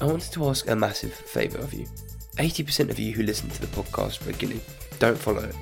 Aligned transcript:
I 0.00 0.06
wanted 0.06 0.32
to 0.32 0.48
ask 0.48 0.68
a 0.68 0.74
massive 0.74 1.12
favour 1.12 1.58
of 1.58 1.74
you. 1.74 1.86
80% 2.36 2.88
of 2.88 2.98
you 2.98 3.12
who 3.12 3.22
listen 3.22 3.50
to 3.50 3.60
the 3.60 3.66
podcast 3.66 4.26
regularly 4.26 4.62
don't 4.98 5.18
follow 5.18 5.42
it. 5.42 5.54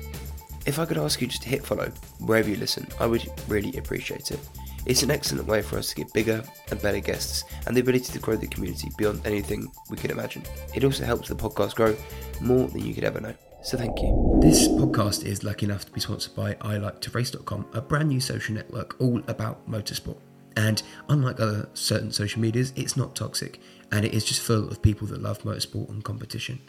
If 0.65 0.79
I 0.79 0.85
could 0.85 0.97
ask 0.97 1.19
you 1.19 1.27
just 1.27 1.43
to 1.43 1.49
hit 1.49 1.65
follow 1.65 1.91
wherever 2.19 2.49
you 2.49 2.55
listen, 2.55 2.87
I 3.01 3.05
would 3.05 3.29
really 3.49 3.75
appreciate 3.77 4.31
it. 4.31 4.39
It's 4.85 5.03
an 5.03 5.11
excellent 5.11 5.45
way 5.45 5.61
for 5.61 5.77
us 5.77 5.89
to 5.89 5.95
get 5.95 6.13
bigger 6.13 6.41
and 6.71 6.81
better 6.81 7.01
guests 7.01 7.43
and 7.67 7.75
the 7.75 7.81
ability 7.81 8.13
to 8.13 8.19
grow 8.19 8.37
the 8.37 8.47
community 8.47 8.89
beyond 8.97 9.25
anything 9.25 9.69
we 9.89 9.97
could 9.97 10.11
imagine. 10.11 10.43
It 10.73 10.85
also 10.85 11.03
helps 11.03 11.27
the 11.27 11.35
podcast 11.35 11.75
grow 11.75 11.95
more 12.39 12.67
than 12.69 12.85
you 12.85 12.93
could 12.93 13.03
ever 13.03 13.19
know. 13.19 13.35
So 13.61 13.77
thank 13.77 13.99
you. 13.99 14.39
This 14.41 14.69
podcast 14.69 15.25
is 15.25 15.43
lucky 15.43 15.65
enough 15.65 15.83
to 15.85 15.91
be 15.91 15.99
sponsored 15.99 16.33
by 16.33 16.53
iLikeToRace.com, 16.53 17.67
a 17.73 17.81
brand 17.81 18.07
new 18.07 18.21
social 18.21 18.55
network 18.55 18.95
all 19.01 19.21
about 19.27 19.69
motorsport. 19.69 20.17
And 20.55 20.81
unlike 21.09 21.39
other 21.39 21.69
certain 21.73 22.11
social 22.11 22.41
medias, 22.41 22.71
it's 22.75 22.95
not 22.95 23.15
toxic 23.15 23.59
and 23.91 24.05
it 24.05 24.13
is 24.13 24.25
just 24.25 24.41
full 24.41 24.69
of 24.69 24.81
people 24.81 25.07
that 25.07 25.21
love 25.21 25.41
motorsport 25.43 25.89
and 25.89 26.03
competition. 26.03 26.59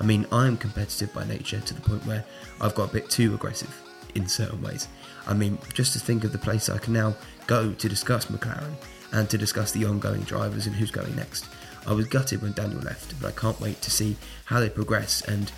I 0.00 0.04
mean, 0.04 0.26
I'm 0.30 0.56
competitive 0.56 1.12
by 1.12 1.24
nature 1.26 1.60
to 1.60 1.74
the 1.74 1.80
point 1.80 2.06
where 2.06 2.24
I've 2.60 2.74
got 2.74 2.90
a 2.90 2.92
bit 2.92 3.10
too 3.10 3.34
aggressive 3.34 3.82
in 4.14 4.28
certain 4.28 4.62
ways. 4.62 4.88
I 5.26 5.34
mean, 5.34 5.58
just 5.74 5.92
to 5.94 5.98
think 5.98 6.24
of 6.24 6.32
the 6.32 6.38
place 6.38 6.68
I 6.68 6.78
can 6.78 6.92
now 6.92 7.14
go 7.46 7.72
to 7.72 7.88
discuss 7.88 8.26
McLaren 8.26 8.74
and 9.12 9.28
to 9.30 9.38
discuss 9.38 9.72
the 9.72 9.84
ongoing 9.84 10.22
drivers 10.22 10.66
and 10.66 10.76
who's 10.76 10.90
going 10.90 11.14
next. 11.16 11.46
I 11.86 11.92
was 11.92 12.06
gutted 12.06 12.42
when 12.42 12.52
Daniel 12.52 12.80
left, 12.80 13.20
but 13.20 13.28
I 13.28 13.40
can't 13.40 13.60
wait 13.60 13.80
to 13.82 13.90
see 13.90 14.16
how 14.44 14.60
they 14.60 14.68
progress 14.68 15.22
and 15.22 15.50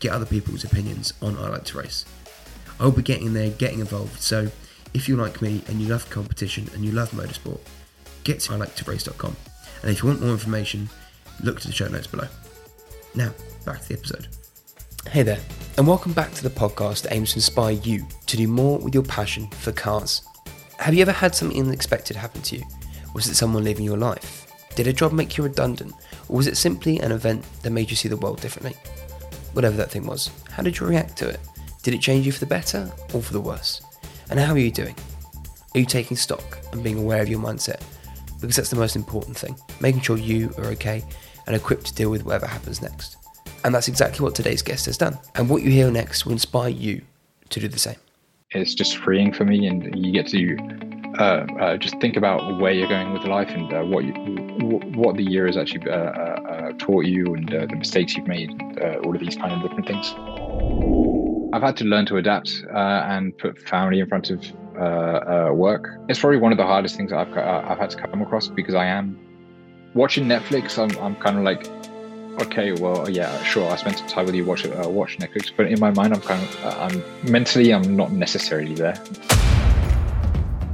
get 0.00 0.12
other 0.12 0.26
people's 0.26 0.64
opinions 0.64 1.14
on 1.22 1.36
I 1.36 1.48
Like 1.48 1.64
to 1.64 1.78
Race. 1.78 2.04
I'll 2.78 2.90
be 2.90 3.02
getting 3.02 3.32
there, 3.32 3.50
getting 3.50 3.80
involved, 3.80 4.20
so 4.20 4.50
if 4.94 5.08
you 5.08 5.16
like 5.16 5.40
me 5.40 5.62
and 5.68 5.80
you 5.80 5.88
love 5.88 6.08
competition 6.10 6.68
and 6.74 6.84
you 6.84 6.92
love 6.92 7.10
motorsport, 7.12 7.60
get 8.24 8.40
to 8.40 8.52
iliketorace.com. 8.52 9.36
And 9.82 9.90
if 9.90 10.02
you 10.02 10.08
want 10.08 10.22
more 10.22 10.30
information, 10.30 10.88
look 11.42 11.60
to 11.60 11.66
the 11.66 11.72
show 11.72 11.88
notes 11.88 12.06
below. 12.06 12.28
Now, 13.14 13.32
back 13.66 13.82
to 13.82 13.88
the 13.88 13.94
episode. 13.94 14.28
Hey 15.08 15.22
there, 15.22 15.40
and 15.76 15.86
welcome 15.86 16.12
back 16.12 16.32
to 16.34 16.42
the 16.42 16.50
podcast 16.50 17.02
that 17.02 17.12
aims 17.12 17.32
to 17.32 17.38
inspire 17.38 17.72
you 17.72 18.06
to 18.26 18.36
do 18.36 18.46
more 18.46 18.78
with 18.78 18.94
your 18.94 19.02
passion 19.02 19.48
for 19.50 19.72
cars. 19.72 20.22
Have 20.78 20.94
you 20.94 21.02
ever 21.02 21.12
had 21.12 21.34
something 21.34 21.60
unexpected 21.60 22.16
happen 22.16 22.42
to 22.42 22.56
you? 22.56 22.64
Was 23.14 23.28
it 23.28 23.34
someone 23.34 23.64
leaving 23.64 23.84
your 23.84 23.98
life? 23.98 24.46
Did 24.74 24.86
a 24.86 24.92
job 24.92 25.12
make 25.12 25.36
you 25.36 25.44
redundant? 25.44 25.92
Or 26.28 26.36
was 26.36 26.46
it 26.46 26.56
simply 26.56 26.98
an 27.00 27.12
event 27.12 27.44
that 27.62 27.70
made 27.70 27.90
you 27.90 27.96
see 27.96 28.08
the 28.08 28.16
world 28.16 28.40
differently? 28.40 28.76
whatever 29.52 29.76
that 29.76 29.90
thing 29.90 30.06
was. 30.06 30.30
How 30.50 30.62
did 30.62 30.78
you 30.78 30.86
react 30.86 31.16
to 31.18 31.28
it? 31.28 31.40
Did 31.82 31.94
it 31.94 32.00
change 32.00 32.26
you 32.26 32.32
for 32.32 32.40
the 32.40 32.46
better 32.46 32.90
or 33.12 33.22
for 33.22 33.32
the 33.32 33.40
worse? 33.40 33.82
And 34.30 34.38
how 34.38 34.52
are 34.52 34.58
you 34.58 34.70
doing? 34.70 34.96
Are 35.74 35.80
you 35.80 35.86
taking 35.86 36.16
stock 36.16 36.58
and 36.72 36.82
being 36.82 36.98
aware 36.98 37.22
of 37.22 37.28
your 37.28 37.40
mindset? 37.40 37.82
Because 38.42 38.56
that's 38.56 38.68
the 38.68 38.76
most 38.76 38.96
important 38.96 39.38
thing, 39.38 39.56
making 39.80 40.02
sure 40.02 40.18
you 40.18 40.52
are 40.58 40.66
okay 40.66 41.02
and 41.46 41.56
equipped 41.56 41.86
to 41.86 41.94
deal 41.94 42.10
with 42.10 42.24
whatever 42.24 42.46
happens 42.46 42.82
next. 42.82 43.16
And 43.64 43.74
that's 43.74 43.88
exactly 43.88 44.22
what 44.22 44.34
today's 44.34 44.60
guest 44.60 44.84
has 44.86 44.98
done. 44.98 45.18
And 45.36 45.48
what 45.48 45.62
you 45.62 45.70
hear 45.70 45.90
next 45.90 46.26
will 46.26 46.32
inspire 46.32 46.68
you 46.68 47.02
to 47.48 47.60
do 47.60 47.68
the 47.68 47.78
same. 47.78 47.96
It's 48.50 48.74
just 48.74 48.98
freeing 48.98 49.32
for 49.32 49.46
me, 49.46 49.66
and 49.66 49.96
you 49.96 50.12
get 50.12 50.26
to 50.28 50.58
uh, 51.18 51.46
uh, 51.60 51.76
just 51.76 51.98
think 52.00 52.16
about 52.16 52.58
where 52.58 52.72
you're 52.72 52.88
going 52.88 53.12
with 53.12 53.24
life 53.24 53.50
and 53.50 53.72
uh, 53.72 53.82
what 53.82 54.04
you, 54.04 54.12
what 54.94 55.16
the 55.16 55.22
year 55.22 55.46
has 55.46 55.56
actually 55.56 55.88
uh, 55.88 55.94
uh, 55.94 56.40
uh, 56.48 56.72
taught 56.78 57.04
you 57.04 57.34
and 57.34 57.48
the 57.48 57.76
mistakes 57.76 58.16
you've 58.16 58.26
made, 58.26 58.50
all 59.04 59.14
of 59.14 59.20
these 59.20 59.36
kind 59.36 59.52
of 59.52 59.62
different 59.62 59.86
things. 59.86 60.14
I've 61.54 61.62
had 61.62 61.76
to 61.78 61.84
learn 61.84 62.06
to 62.06 62.16
adapt 62.16 62.64
and 62.74 63.36
put 63.38 63.58
family 63.68 64.00
in 64.00 64.08
front 64.08 64.30
of 64.30 64.44
work. 64.74 65.88
It's 66.08 66.20
probably 66.20 66.38
one 66.38 66.52
of 66.52 66.58
the 66.58 66.66
hardest 66.66 66.96
things 66.96 67.12
I've 67.12 67.36
I've 67.36 67.78
had 67.78 67.90
to 67.90 67.96
come 67.96 68.22
across 68.22 68.48
because 68.48 68.74
I 68.74 68.86
am 68.86 69.18
watching 69.94 70.26
Netflix. 70.26 70.78
I'm 70.78 70.96
I'm 71.02 71.16
kind 71.16 71.38
of 71.38 71.44
like 71.44 71.66
okay, 72.40 72.72
well, 72.72 73.08
yeah, 73.10 73.42
sure, 73.42 73.70
I 73.70 73.76
spent 73.76 73.98
some 73.98 74.08
time 74.08 74.26
with 74.26 74.34
you, 74.34 74.44
watch 74.44 74.64
uh, 74.64 74.88
watch 74.88 75.18
Netflix, 75.18 75.52
but 75.54 75.66
in 75.66 75.78
my 75.78 75.90
mind, 75.90 76.14
I'm 76.14 76.20
kind 76.22 76.42
of, 76.42 76.64
uh, 76.64 76.76
I'm 76.80 77.30
mentally, 77.30 77.74
I'm 77.74 77.94
not 77.94 78.10
necessarily 78.10 78.74
there 78.74 78.96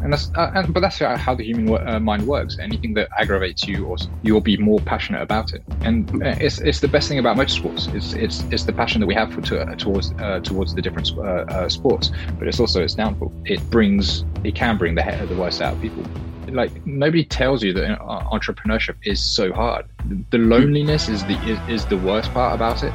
and 0.02 0.12
that's 0.12 0.30
uh, 0.36 0.50
and, 0.54 0.72
but 0.72 0.80
that's 0.80 0.98
how 0.98 1.34
the 1.34 1.44
human 1.44 1.86
uh, 1.86 1.98
mind 1.98 2.26
works. 2.26 2.58
Anything 2.58 2.94
that 2.94 3.08
aggravates 3.18 3.66
you, 3.66 3.86
or 3.86 3.96
you'll 4.22 4.40
be 4.40 4.56
more 4.56 4.80
passionate 4.80 5.22
about 5.22 5.52
it. 5.52 5.62
And 5.82 6.10
uh, 6.22 6.36
it's 6.40 6.58
it's 6.60 6.80
the 6.80 6.88
best 6.88 7.08
thing 7.08 7.18
about 7.18 7.36
motorsports. 7.36 7.92
It's 7.94 8.12
it's 8.14 8.42
it's 8.50 8.64
the 8.64 8.72
passion 8.72 9.00
that 9.00 9.06
we 9.06 9.14
have 9.14 9.32
for, 9.32 9.40
to, 9.42 9.60
uh, 9.60 9.74
towards 9.74 10.12
uh, 10.18 10.40
towards 10.40 10.74
the 10.74 10.82
different 10.82 11.10
uh, 11.18 11.68
sports. 11.68 12.10
But 12.38 12.48
it's 12.48 12.60
also 12.60 12.82
its 12.82 12.94
downfall. 12.94 13.32
It 13.44 13.60
brings 13.70 14.24
it 14.44 14.54
can 14.54 14.78
bring 14.78 14.94
the 14.94 15.26
the 15.28 15.36
worst 15.36 15.60
out 15.60 15.74
of 15.74 15.80
people. 15.80 16.04
Like 16.48 16.86
nobody 16.86 17.24
tells 17.24 17.62
you 17.62 17.72
that 17.74 17.98
entrepreneurship 17.98 18.96
is 19.02 19.22
so 19.22 19.52
hard. 19.52 19.84
The 20.30 20.38
loneliness 20.38 21.08
is 21.08 21.22
the 21.24 21.38
is, 21.46 21.58
is 21.68 21.86
the 21.86 21.98
worst 21.98 22.32
part 22.32 22.54
about 22.54 22.82
it 22.82 22.92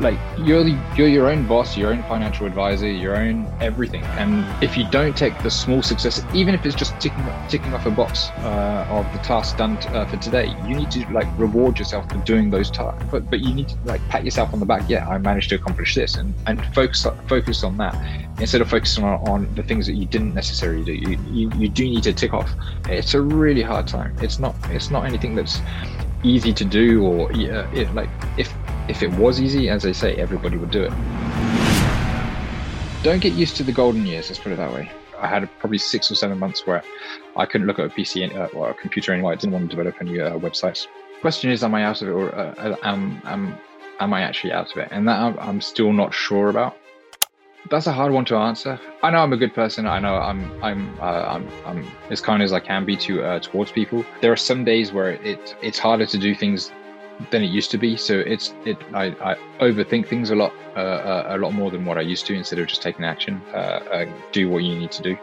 like 0.00 0.18
you're 0.38 0.66
you're 0.96 1.08
your 1.08 1.28
own 1.28 1.46
boss 1.46 1.76
your 1.76 1.92
own 1.92 2.02
financial 2.04 2.46
advisor 2.46 2.90
your 2.90 3.16
own 3.16 3.46
everything. 3.60 4.02
And 4.22 4.44
if 4.62 4.76
you 4.76 4.88
don't 4.90 5.16
take 5.16 5.40
the 5.42 5.50
small 5.50 5.82
success 5.82 6.24
even 6.34 6.54
if 6.54 6.64
it's 6.64 6.74
just 6.74 6.98
ticking 7.00 7.24
ticking 7.48 7.74
off 7.74 7.86
a 7.86 7.90
box 7.90 8.30
uh, 8.38 8.86
of 8.90 9.10
the 9.12 9.18
task 9.18 9.56
done 9.56 9.78
t- 9.78 9.88
uh, 9.88 10.06
for 10.06 10.16
today 10.18 10.54
you 10.66 10.74
need 10.76 10.90
to 10.92 11.08
like 11.12 11.26
reward 11.38 11.78
yourself 11.78 12.08
for 12.08 12.18
doing 12.18 12.50
those 12.50 12.70
tasks 12.70 13.04
but 13.10 13.28
but 13.30 13.40
you 13.40 13.54
need 13.54 13.68
to 13.68 13.76
like 13.84 14.06
pat 14.08 14.24
yourself 14.24 14.52
on 14.52 14.60
the 14.60 14.66
back. 14.66 14.88
Yeah 14.88 15.08
i 15.08 15.18
managed 15.18 15.48
to 15.50 15.56
accomplish 15.56 15.94
this. 15.94 16.16
And 16.16 16.34
and 16.46 16.64
focus 16.74 17.06
focus 17.26 17.64
on 17.64 17.76
that. 17.78 17.96
Instead 18.40 18.60
of 18.60 18.70
focusing 18.70 19.02
on, 19.02 19.28
on 19.28 19.54
the 19.56 19.62
things 19.64 19.86
that 19.86 19.94
you 19.94 20.06
didn't 20.06 20.32
necessarily 20.34 20.84
do 20.84 20.92
you, 20.92 21.18
you 21.30 21.50
you 21.56 21.68
do 21.68 21.84
need 21.84 22.04
to 22.04 22.12
tick 22.12 22.32
off. 22.32 22.50
It's 22.88 23.14
a 23.14 23.20
really 23.20 23.62
hard 23.62 23.86
time. 23.88 24.16
It's 24.20 24.38
not 24.38 24.54
it's 24.70 24.90
not 24.90 25.04
anything 25.04 25.34
that's 25.34 25.60
easy 26.24 26.52
to 26.52 26.64
do 26.64 27.04
or 27.04 27.32
yeah, 27.32 27.70
it, 27.72 27.92
like 27.94 28.08
if 28.36 28.52
if 28.88 29.02
it 29.02 29.10
was 29.12 29.40
easy, 29.40 29.68
as 29.68 29.82
they 29.82 29.92
say, 29.92 30.14
everybody 30.16 30.56
would 30.56 30.70
do 30.70 30.82
it. 30.82 30.92
Don't 33.02 33.20
get 33.20 33.34
used 33.34 33.56
to 33.56 33.62
the 33.62 33.72
golden 33.72 34.06
years, 34.06 34.28
let's 34.28 34.40
put 34.40 34.52
it 34.52 34.56
that 34.56 34.72
way. 34.72 34.90
I 35.20 35.26
had 35.26 35.48
probably 35.58 35.78
six 35.78 36.10
or 36.10 36.14
seven 36.14 36.38
months 36.38 36.66
where 36.66 36.82
I 37.36 37.44
couldn't 37.46 37.66
look 37.66 37.78
at 37.78 37.86
a 37.86 37.88
PC 37.88 38.34
uh, 38.36 38.46
or 38.56 38.70
a 38.70 38.74
computer 38.74 39.12
anymore. 39.12 39.32
I 39.32 39.34
didn't 39.34 39.52
want 39.52 39.70
to 39.70 39.76
develop 39.76 40.00
any 40.00 40.20
uh, 40.20 40.38
websites. 40.38 40.86
Question 41.20 41.50
is, 41.50 41.64
am 41.64 41.74
I 41.74 41.84
out 41.84 42.02
of 42.02 42.08
it 42.08 42.12
or 42.12 42.34
uh, 42.34 42.76
am, 42.82 43.20
am, 43.24 43.58
am 44.00 44.14
I 44.14 44.22
actually 44.22 44.52
out 44.52 44.70
of 44.70 44.78
it? 44.78 44.88
And 44.90 45.08
that 45.08 45.18
I'm, 45.18 45.38
I'm 45.38 45.60
still 45.60 45.92
not 45.92 46.14
sure 46.14 46.48
about 46.48 46.76
that's 47.70 47.86
a 47.86 47.92
hard 47.92 48.12
one 48.12 48.24
to 48.26 48.36
answer. 48.36 48.80
I 49.02 49.10
know 49.10 49.18
I'm 49.18 49.32
a 49.32 49.36
good 49.36 49.54
person. 49.54 49.86
I 49.86 49.98
know 49.98 50.14
I'm 50.14 50.62
I'm 50.62 50.98
uh, 51.00 51.04
I'm, 51.04 51.48
I'm 51.66 51.86
as 52.10 52.20
kind 52.20 52.42
as 52.42 52.52
I 52.52 52.60
can 52.60 52.84
be 52.84 52.96
to 52.98 53.22
uh, 53.22 53.40
towards 53.40 53.72
people. 53.72 54.04
There 54.20 54.32
are 54.32 54.36
some 54.36 54.64
days 54.64 54.92
where 54.92 55.12
it 55.12 55.56
it's 55.60 55.78
harder 55.78 56.06
to 56.06 56.18
do 56.18 56.34
things 56.34 56.72
than 57.30 57.42
it 57.42 57.50
used 57.50 57.70
to 57.72 57.78
be. 57.78 57.96
So 57.96 58.20
it's 58.20 58.54
it 58.64 58.78
I, 58.94 59.06
I 59.32 59.36
overthink 59.60 60.06
things 60.06 60.30
a 60.30 60.34
lot 60.34 60.52
uh, 60.76 60.80
uh, 60.80 61.26
a 61.30 61.38
lot 61.38 61.52
more 61.52 61.70
than 61.70 61.84
what 61.84 61.98
I 61.98 62.02
used 62.02 62.26
to. 62.26 62.34
Instead 62.34 62.58
of 62.58 62.66
just 62.66 62.82
taking 62.82 63.04
action, 63.04 63.42
uh, 63.52 63.80
uh 63.92 64.06
do 64.32 64.48
what 64.48 64.62
you 64.64 64.76
need 64.76 64.92
to 64.92 65.02
do. 65.02 65.18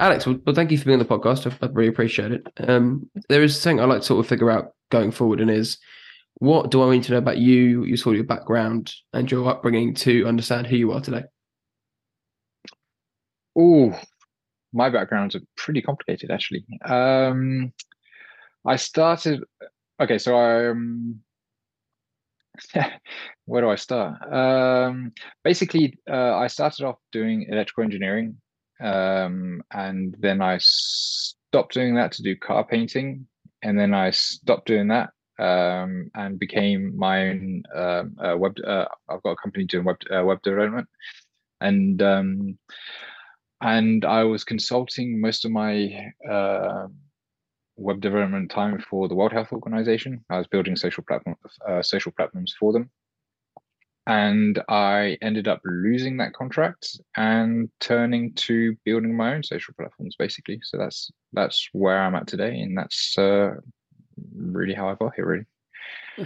Alex, 0.00 0.26
well, 0.26 0.54
thank 0.54 0.70
you 0.70 0.78
for 0.78 0.86
being 0.86 0.98
on 0.98 1.06
the 1.06 1.18
podcast. 1.18 1.46
I, 1.46 1.66
I 1.66 1.68
really 1.70 1.88
appreciate 1.88 2.32
it. 2.32 2.46
Um, 2.66 3.10
there 3.28 3.42
is 3.42 3.60
something 3.60 3.80
I 3.80 3.84
like 3.84 4.00
to 4.00 4.06
sort 4.06 4.20
of 4.20 4.28
figure 4.28 4.50
out 4.50 4.72
going 4.90 5.10
forward, 5.10 5.40
and 5.40 5.50
is 5.50 5.78
what 6.34 6.70
do 6.70 6.82
I 6.82 6.90
need 6.90 7.04
to 7.04 7.12
know 7.12 7.18
about 7.18 7.38
you, 7.38 7.84
your 7.84 7.96
sort 7.96 8.14
of 8.14 8.18
your 8.18 8.26
background, 8.26 8.92
and 9.12 9.30
your 9.30 9.48
upbringing 9.48 9.94
to 9.96 10.26
understand 10.26 10.66
who 10.66 10.76
you 10.76 10.92
are 10.92 11.00
today? 11.00 11.24
Oh, 13.56 13.98
my 14.72 14.88
background's 14.88 15.36
are 15.36 15.42
pretty 15.56 15.82
complicated 15.82 16.30
actually. 16.30 16.64
Um, 16.84 17.72
I 18.64 18.76
started. 18.76 19.44
Okay, 20.02 20.18
so 20.18 20.36
Um, 20.36 21.22
where 23.44 23.62
do 23.62 23.70
I 23.70 23.76
start? 23.76 24.20
Um, 24.32 25.12
basically, 25.44 25.96
uh, 26.10 26.34
I 26.34 26.48
started 26.48 26.84
off 26.84 26.98
doing 27.12 27.46
electrical 27.48 27.84
engineering, 27.84 28.36
um, 28.80 29.62
and 29.70 30.16
then 30.18 30.42
I 30.42 30.58
stopped 30.58 31.74
doing 31.74 31.94
that 31.94 32.10
to 32.12 32.22
do 32.24 32.34
car 32.34 32.64
painting, 32.66 33.28
and 33.62 33.78
then 33.78 33.94
I 33.94 34.10
stopped 34.10 34.66
doing 34.66 34.88
that 34.88 35.10
um, 35.38 36.10
and 36.16 36.36
became 36.36 36.96
my 36.96 37.28
own 37.28 37.62
um, 37.72 38.16
uh, 38.20 38.36
web. 38.36 38.56
Uh, 38.66 38.86
I've 39.08 39.22
got 39.22 39.30
a 39.30 39.36
company 39.36 39.66
doing 39.66 39.84
web 39.84 39.98
uh, 40.12 40.24
web 40.24 40.42
development, 40.42 40.88
and 41.60 42.02
um, 42.02 42.58
and 43.60 44.04
I 44.04 44.24
was 44.24 44.42
consulting 44.42 45.20
most 45.20 45.44
of 45.44 45.52
my 45.52 46.10
uh, 46.28 46.88
web 47.76 48.00
development 48.00 48.50
time 48.50 48.78
for 48.78 49.08
the 49.08 49.14
World 49.14 49.32
Health 49.32 49.52
Organization. 49.52 50.24
I 50.30 50.38
was 50.38 50.46
building 50.46 50.76
social 50.76 51.04
platform, 51.04 51.36
uh, 51.68 51.82
social 51.82 52.12
platforms 52.12 52.54
for 52.58 52.72
them, 52.72 52.90
and 54.06 54.62
I 54.68 55.16
ended 55.22 55.48
up 55.48 55.60
losing 55.64 56.16
that 56.18 56.32
contract 56.32 56.98
and 57.16 57.70
turning 57.80 58.34
to 58.34 58.76
building 58.84 59.16
my 59.16 59.34
own 59.34 59.42
social 59.42 59.74
platforms, 59.74 60.16
basically. 60.18 60.60
So 60.62 60.76
that's 60.78 61.10
that's 61.32 61.68
where 61.72 62.00
I'm 62.00 62.14
at 62.14 62.26
today, 62.26 62.60
and 62.60 62.76
that's 62.76 63.16
uh, 63.16 63.54
really 64.34 64.74
how 64.74 64.88
I 64.88 64.94
got 64.94 65.14
here. 65.14 65.26
Really. 65.26 65.44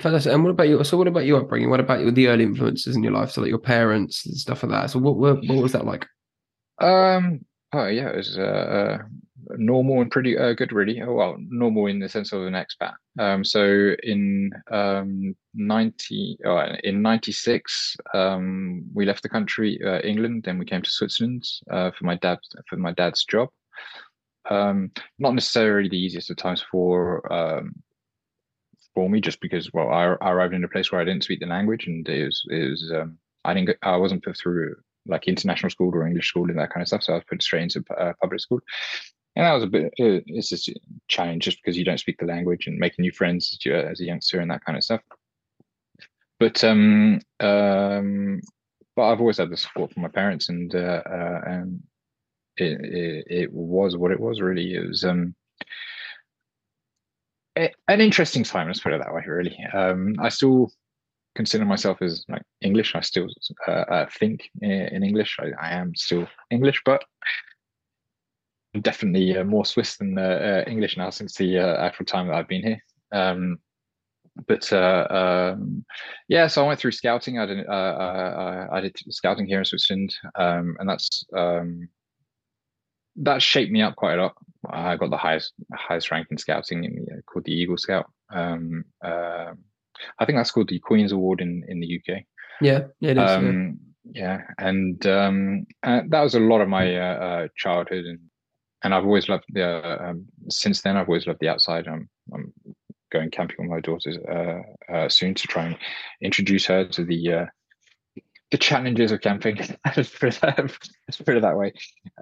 Fantastic. 0.00 0.32
And 0.32 0.43
what 0.43 0.50
about 0.50 0.69
you? 0.69 0.82
So, 0.84 0.96
what 0.96 1.06
about 1.06 1.26
your 1.26 1.40
upbringing? 1.40 1.70
What 1.70 1.81
about 1.81 2.14
the 2.14 2.28
early 2.28 2.44
influences 2.44 2.96
in 2.96 3.02
your 3.02 3.12
life? 3.12 3.31
So, 3.31 3.40
like 3.40 3.50
your 3.50 3.58
parents 3.58 4.26
and 4.26 4.37
stuff 4.37 4.62
like 4.62 4.72
that. 4.72 4.90
So, 4.90 4.98
what 4.98 5.16
what, 5.16 5.46
what 5.46 5.62
was 5.62 5.72
that 5.72 5.87
like? 5.87 6.06
Um. 6.81 7.44
Oh 7.72 7.87
yeah, 7.87 8.08
it 8.08 8.16
was 8.16 8.38
uh, 8.38 8.98
normal 9.56 10.00
and 10.00 10.10
pretty 10.10 10.37
uh, 10.37 10.52
good, 10.52 10.72
really. 10.72 11.00
Oh, 11.02 11.14
well, 11.14 11.37
normal 11.38 11.87
in 11.87 11.98
the 11.98 12.08
sense 12.08 12.32
of 12.32 12.43
an 12.43 12.54
expat. 12.54 12.94
Um, 13.19 13.44
so 13.44 13.94
in 14.02 14.50
um, 14.70 15.34
ninety, 15.54 16.38
uh, 16.44 16.76
in 16.84 17.02
ninety 17.02 17.32
six, 17.32 17.96
um, 18.14 18.84
we 18.94 19.04
left 19.06 19.22
the 19.22 19.28
country, 19.28 19.81
uh, 19.84 20.00
England, 20.00 20.46
and 20.46 20.58
we 20.58 20.64
came 20.64 20.82
to 20.82 20.90
Switzerland 20.90 21.44
uh, 21.70 21.90
for 21.93 22.04
my 22.04 22.16
dad 22.16 22.38
for 22.69 22.76
my 22.76 22.93
dad's 22.93 23.25
job. 23.25 23.48
Um, 24.50 24.93
not 25.19 25.34
necessarily 25.34 25.88
the 25.88 25.98
easiest 25.98 26.31
of 26.31 26.37
times 26.37 26.64
for 26.70 27.32
um, 27.32 27.75
for 28.94 29.10
me, 29.10 29.20
just 29.20 29.40
because 29.40 29.72
well, 29.72 29.90
I, 29.90 30.16
I, 30.20 30.31
arrived 30.31 30.54
in 30.54 30.64
a 30.64 30.69
place 30.69 30.90
where 30.90 31.00
I 31.00 31.04
didn't 31.04 31.25
speak 31.25 31.40
the 31.40 31.46
language, 31.46 31.87
and 31.87 32.08
it 32.08 32.25
was 32.25 32.43
it 32.50 32.70
was 32.70 32.93
um, 32.94 33.19
I 33.44 33.54
didn't 33.54 33.76
I 33.82 33.96
wasn't 33.96 34.25
put 34.25 34.37
through 34.37 34.76
like 35.08 35.28
international 35.28 35.70
school 35.70 35.94
or 35.94 36.06
English 36.06 36.28
school 36.28 36.48
and 36.48 36.58
that 36.58 36.70
kind 36.70 36.82
of 36.82 36.88
stuff. 36.88 37.02
So 37.02 37.12
I 37.12 37.16
was 37.16 37.25
put 37.28 37.43
straight 37.43 37.62
into 37.62 37.84
uh, 37.98 38.12
public 38.20 38.40
school. 38.40 38.60
And 39.37 39.44
that 39.44 39.53
was 39.53 39.65
a 39.65 39.67
bit, 39.67 39.93
it's 39.99 40.49
just 40.49 40.69
a 40.69 40.75
challenge 41.09 41.44
just 41.44 41.59
because 41.62 41.77
you 41.77 41.85
don't 41.85 42.00
speak 42.00 42.19
the 42.19 42.25
language 42.25 42.67
and 42.67 42.79
making 42.79 43.03
new 43.03 43.12
friends 43.12 43.59
as, 43.67 44.00
a 44.00 44.05
youngster 44.05 44.41
and 44.41 44.50
that 44.50 44.65
kind 44.65 44.79
of 44.79 44.85
stuff. 44.85 45.03
But, 46.41 46.65
um, 46.65 47.21
um, 47.41 48.41
but 48.97 49.03
I've 49.03 49.21
always 49.21 49.37
had 49.37 49.50
the 49.50 49.56
support 49.59 49.93
from 49.93 50.03
my 50.03 50.09
parents 50.09 50.49
and, 50.49 50.75
uh, 50.75 51.03
uh, 51.06 51.41
and 51.47 51.83
it, 52.56 52.81
it, 52.81 53.27
it, 53.29 53.53
was 53.53 53.94
what 53.94 54.11
it 54.11 54.21
was 54.21 54.41
really. 54.41 54.75
It 54.75 54.88
was, 54.88 55.05
um, 55.05 55.35
an 57.56 58.00
interesting 58.00 58.43
time, 58.43 58.69
let's 58.69 58.81
put 58.81 58.93
it 58.93 59.03
that 59.03 59.15
way, 59.15 59.23
really. 59.27 59.56
Um, 59.75 60.15
I 60.19 60.31
still 60.31 60.71
consider 61.35 61.65
myself 61.65 62.00
as 62.00 62.25
like 62.29 62.43
English. 62.62 62.94
I 62.94 63.00
still 63.00 63.29
uh, 63.69 63.71
uh, 63.71 64.06
think 64.19 64.50
in 64.61 65.05
English. 65.05 65.37
I, 65.39 65.50
I, 65.61 65.71
am 65.75 65.94
still 65.94 66.27
English, 66.50 66.82
but 66.85 67.05
definitely 68.81 69.37
uh, 69.37 69.44
more 69.44 69.64
Swiss 69.64 69.96
than 69.96 70.19
uh, 70.19 70.64
uh, 70.67 70.70
English 70.70 70.96
now 70.96 71.11
since 71.11 71.34
the 71.34 71.58
uh, 71.58 71.76
actual 71.78 72.06
time 72.06 72.28
that 72.28 72.37
I've 72.37 72.49
been 72.49 72.62
here. 72.62 72.82
Um, 73.12 73.58
but 74.46 74.70
um, 74.73 75.84
yeah, 76.28 76.46
so 76.46 76.62
I 76.62 76.69
went 76.69 76.78
through 76.78 76.93
scouting. 76.93 77.38
I 77.38 77.46
did 77.46 77.67
I 77.67 78.81
did 78.82 78.96
scouting 79.08 79.46
here 79.46 79.61
in 79.61 79.64
Switzerland, 79.64 80.14
um, 80.34 80.76
and 80.78 80.88
that's 80.88 81.25
um, 81.34 81.88
that 83.17 83.40
shaped 83.40 83.73
me 83.73 83.81
up 83.81 83.96
quite 83.96 84.19
a 84.19 84.23
lot. 84.23 84.34
I 84.69 84.96
got 84.96 85.08
the 85.08 85.17
highest 85.17 85.55
highest 85.72 86.11
rank 86.11 86.26
in 86.31 86.37
scouting 86.37 86.84
in 86.84 86.96
the, 86.96 87.22
called 87.22 87.46
the 87.46 87.52
Eagle 87.52 87.79
Scout. 87.79 88.11
Um, 88.31 88.84
I 89.02 90.25
think 90.25 90.37
that's 90.37 90.50
called 90.50 90.69
the 90.69 90.81
Queen's 90.81 91.12
Award 91.12 91.40
in 91.40 91.64
in 91.69 91.81
the 91.81 91.99
UK. 91.99 92.22
Yeah, 92.61 92.84
it 93.00 93.17
is. 93.17 93.31
Um, 93.31 93.79
yeah. 94.12 94.38
yeah. 94.38 94.40
and 94.58 95.06
um, 95.06 95.67
uh, 95.82 96.02
that 96.08 96.22
was 96.22 96.34
a 96.34 96.40
lot 96.40 96.61
of 96.61 96.69
my 96.69 96.96
uh, 96.96 97.14
uh, 97.14 97.49
childhood, 97.56 98.05
and 98.05 98.19
and 98.87 98.94
I've 98.94 99.05
always 99.05 99.29
loved 99.29 99.47
the. 99.49 99.65
Uh, 99.65 100.11
um, 100.11 100.27
since 100.49 100.81
then, 100.81 100.97
I've 100.97 101.09
always 101.09 101.27
loved 101.27 101.41
the 101.41 101.49
outside. 101.49 101.88
I'm 101.88 102.09
I'm 102.33 102.53
going 103.11 103.31
camping 103.31 103.56
with 103.59 103.69
my 103.69 103.81
daughter 103.81 104.12
uh, 104.31 104.93
uh, 104.93 105.09
soon 105.09 105.35
to 105.35 105.49
try 105.49 105.67
and 105.67 105.77
introduce 106.23 106.67
her 106.67 106.87
to 106.87 107.05
the 107.05 107.49
the 108.53 108.59
challenges 108.59 109.11
of 109.11 109.21
camping. 109.21 109.56
let's, 109.97 110.11
put 110.17 110.35
it 110.35 110.41
that, 110.41 110.59
let's 110.59 111.17
put 111.19 111.37
it 111.37 111.43
that 111.43 111.56
way. 111.56 111.73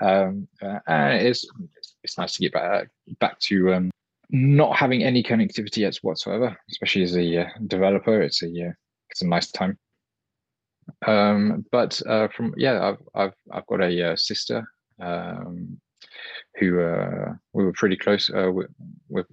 Um, 0.00 0.48
and 0.86 1.26
it's 1.26 1.46
it's 2.02 2.16
nice 2.16 2.32
to 2.34 2.40
get 2.40 2.54
back 2.54 2.88
back 3.20 3.38
to 3.40 3.74
um, 3.74 3.90
not 4.30 4.74
having 4.74 5.04
any 5.04 5.22
connectivity 5.22 5.78
yet 5.78 5.96
whatsoever, 6.00 6.56
especially 6.70 7.02
as 7.02 7.14
a 7.14 7.42
uh, 7.42 7.48
developer, 7.66 8.22
it's 8.22 8.42
a 8.42 8.46
uh, 8.46 8.72
it's 9.10 9.20
a 9.20 9.26
nice 9.26 9.50
time. 9.50 9.78
Um, 11.06 11.66
but 11.70 12.00
uh, 12.06 12.28
from 12.28 12.54
yeah, 12.56 12.88
I've 12.88 12.98
I've 13.14 13.34
I've 13.52 13.66
got 13.66 13.82
a 13.82 14.12
uh, 14.12 14.16
sister 14.16 14.64
um, 14.98 15.78
who 16.58 16.80
uh, 16.80 17.32
we 17.52 17.64
were 17.64 17.72
pretty 17.72 17.96
close. 17.96 18.30
Uh, 18.30 18.50
we, 18.50 18.64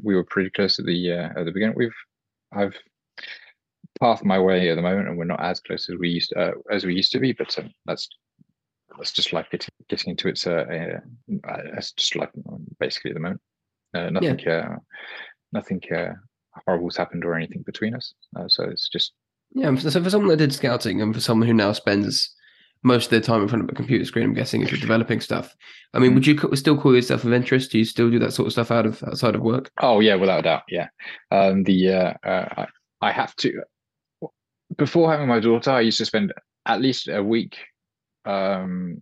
we 0.02 0.16
were 0.16 0.24
pretty 0.24 0.50
close 0.50 0.80
at 0.80 0.86
the 0.86 1.12
at 1.12 1.46
the 1.46 1.52
beginning. 1.52 1.76
We've 1.76 1.96
I've 2.52 2.76
pathed 4.00 4.26
my 4.26 4.40
way 4.40 4.70
at 4.70 4.76
the 4.76 4.82
moment, 4.82 5.08
and 5.08 5.18
we're 5.18 5.26
not 5.26 5.44
as 5.44 5.60
close 5.60 5.90
as 5.90 5.98
we 5.98 6.10
used 6.10 6.34
as 6.72 6.86
we 6.86 6.96
used 6.96 7.12
to 7.14 7.20
be. 7.20 7.34
But 7.34 7.58
um, 7.60 7.72
that's 7.86 8.08
that's 8.98 9.12
just 9.12 9.34
like 9.34 9.50
getting 9.52 9.70
getting 9.90 10.12
into 10.12 10.28
its 10.28 10.48
uh, 10.48 10.66
it's 11.28 11.92
just 11.94 12.16
like 12.16 12.32
basically 12.80 13.12
at 13.12 13.16
the 13.16 13.22
moment. 13.22 13.42
Uh, 13.94 14.10
nothing, 14.10 14.40
yeah. 14.40 14.52
uh, 14.52 14.76
nothing 15.52 15.82
uh, 15.94 16.14
horrible's 16.66 16.98
happened 16.98 17.26
or 17.26 17.36
anything 17.36 17.62
between 17.64 17.94
us. 17.94 18.14
Uh, 18.38 18.48
so 18.48 18.64
it's 18.64 18.90
just 18.90 19.14
yeah. 19.54 19.74
So 19.76 20.02
for 20.04 20.10
someone 20.10 20.30
that 20.30 20.38
did 20.38 20.54
scouting, 20.54 21.02
and 21.02 21.14
for 21.14 21.22
someone 21.22 21.48
who 21.48 21.54
now 21.54 21.72
spends 21.74 22.34
most 22.84 23.06
of 23.06 23.12
their 23.12 23.22
time 23.22 23.42
in 23.42 23.48
front 23.48 23.64
of 23.64 23.70
a 23.70 23.76
computer 23.76 24.06
screen, 24.06 24.26
I'm 24.26 24.34
guessing 24.34 24.62
if 24.62 24.72
you're 24.72 24.80
developing 24.80 25.22
stuff. 25.22 25.56
I 25.94 26.00
mean, 26.00 26.16
would 26.16 26.26
you 26.26 26.38
still 26.56 26.80
call 26.80 26.96
yourself 26.96 27.24
of 27.24 27.34
interest? 27.34 27.72
Do 27.72 27.78
you 27.78 27.86
still 27.86 28.10
do 28.10 28.20
that 28.20 28.34
sort 28.34 28.48
of 28.48 28.54
stuff 28.54 28.72
out 28.72 28.86
of 28.86 29.04
outside 29.04 29.36
of 29.36 29.42
work? 29.42 29.72
Oh 29.80 30.00
yeah, 30.00 30.16
without 30.16 30.40
a 30.40 30.44
doubt. 30.44 30.64
Yeah, 30.68 30.88
um, 31.30 31.64
the 31.64 31.90
uh, 31.90 32.14
uh, 32.28 32.66
I, 33.02 33.12
have 33.12 33.36
to. 33.38 33.62
Before 34.78 35.12
having 35.12 35.28
my 35.28 35.40
daughter, 35.40 35.72
I 35.72 35.82
used 35.82 36.00
to 36.00 36.06
spend 36.06 36.34
at 36.66 36.82
least 36.82 37.08
a 37.08 37.22
week 37.22 37.58
um, 38.26 39.02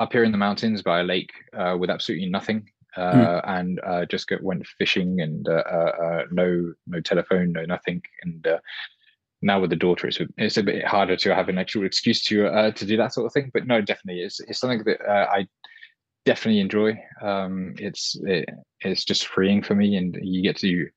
up 0.00 0.12
here 0.12 0.24
in 0.24 0.32
the 0.32 0.38
mountains 0.38 0.82
by 0.82 1.00
a 1.00 1.04
lake 1.04 1.32
uh, 1.56 1.76
with 1.78 1.90
absolutely 1.90 2.28
nothing 2.30 2.68
mm. 2.96 3.40
and 3.44 3.80
uh, 3.84 4.04
just 4.06 4.28
go, 4.28 4.36
went 4.40 4.66
fishing 4.78 5.20
and 5.20 5.48
uh, 5.48 6.22
no 6.30 6.72
no 6.86 7.00
telephone, 7.00 7.52
no 7.52 7.64
nothing, 7.64 8.00
and 8.22 8.46
now 9.42 9.60
with 9.60 9.70
the 9.70 9.76
daughter, 9.76 10.06
it's 10.06 10.18
it's 10.38 10.56
a 10.56 10.62
bit 10.62 10.84
harder 10.84 11.16
to 11.16 11.34
have 11.34 11.48
an 11.48 11.58
actual 11.58 11.84
excuse 11.84 12.22
to 12.24 12.46
uh, 12.46 12.70
to 12.72 12.86
do 12.86 12.96
that 12.96 13.12
sort 13.12 13.26
of 13.26 13.32
thing. 13.32 13.50
But 13.52 13.66
no, 13.66 13.80
definitely, 13.80 14.22
it's 14.22 14.40
it's 14.40 14.60
something 14.60 14.84
that 14.84 15.00
uh, 15.00 15.28
I 15.30 15.46
definitely 16.24 16.60
enjoy. 16.60 16.98
Um, 17.20 17.74
it's 17.78 18.16
it, 18.22 18.48
it's 18.80 19.04
just 19.04 19.26
freeing 19.26 19.62
for 19.62 19.74
me, 19.74 19.96
and 19.96 20.16
you 20.22 20.42
get 20.42 20.56
to 20.58 20.88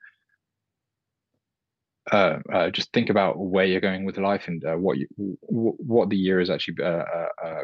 uh, 2.11 2.37
uh, 2.53 2.69
just 2.69 2.93
think 2.93 3.09
about 3.09 3.37
where 3.37 3.65
you're 3.65 3.81
going 3.81 4.05
with 4.05 4.17
life 4.17 4.47
and 4.47 4.63
uh, 4.63 4.75
what 4.75 4.97
you 4.97 5.07
w- 5.49 5.77
what 5.77 6.09
the 6.09 6.17
year 6.17 6.39
has 6.39 6.49
actually 6.49 6.75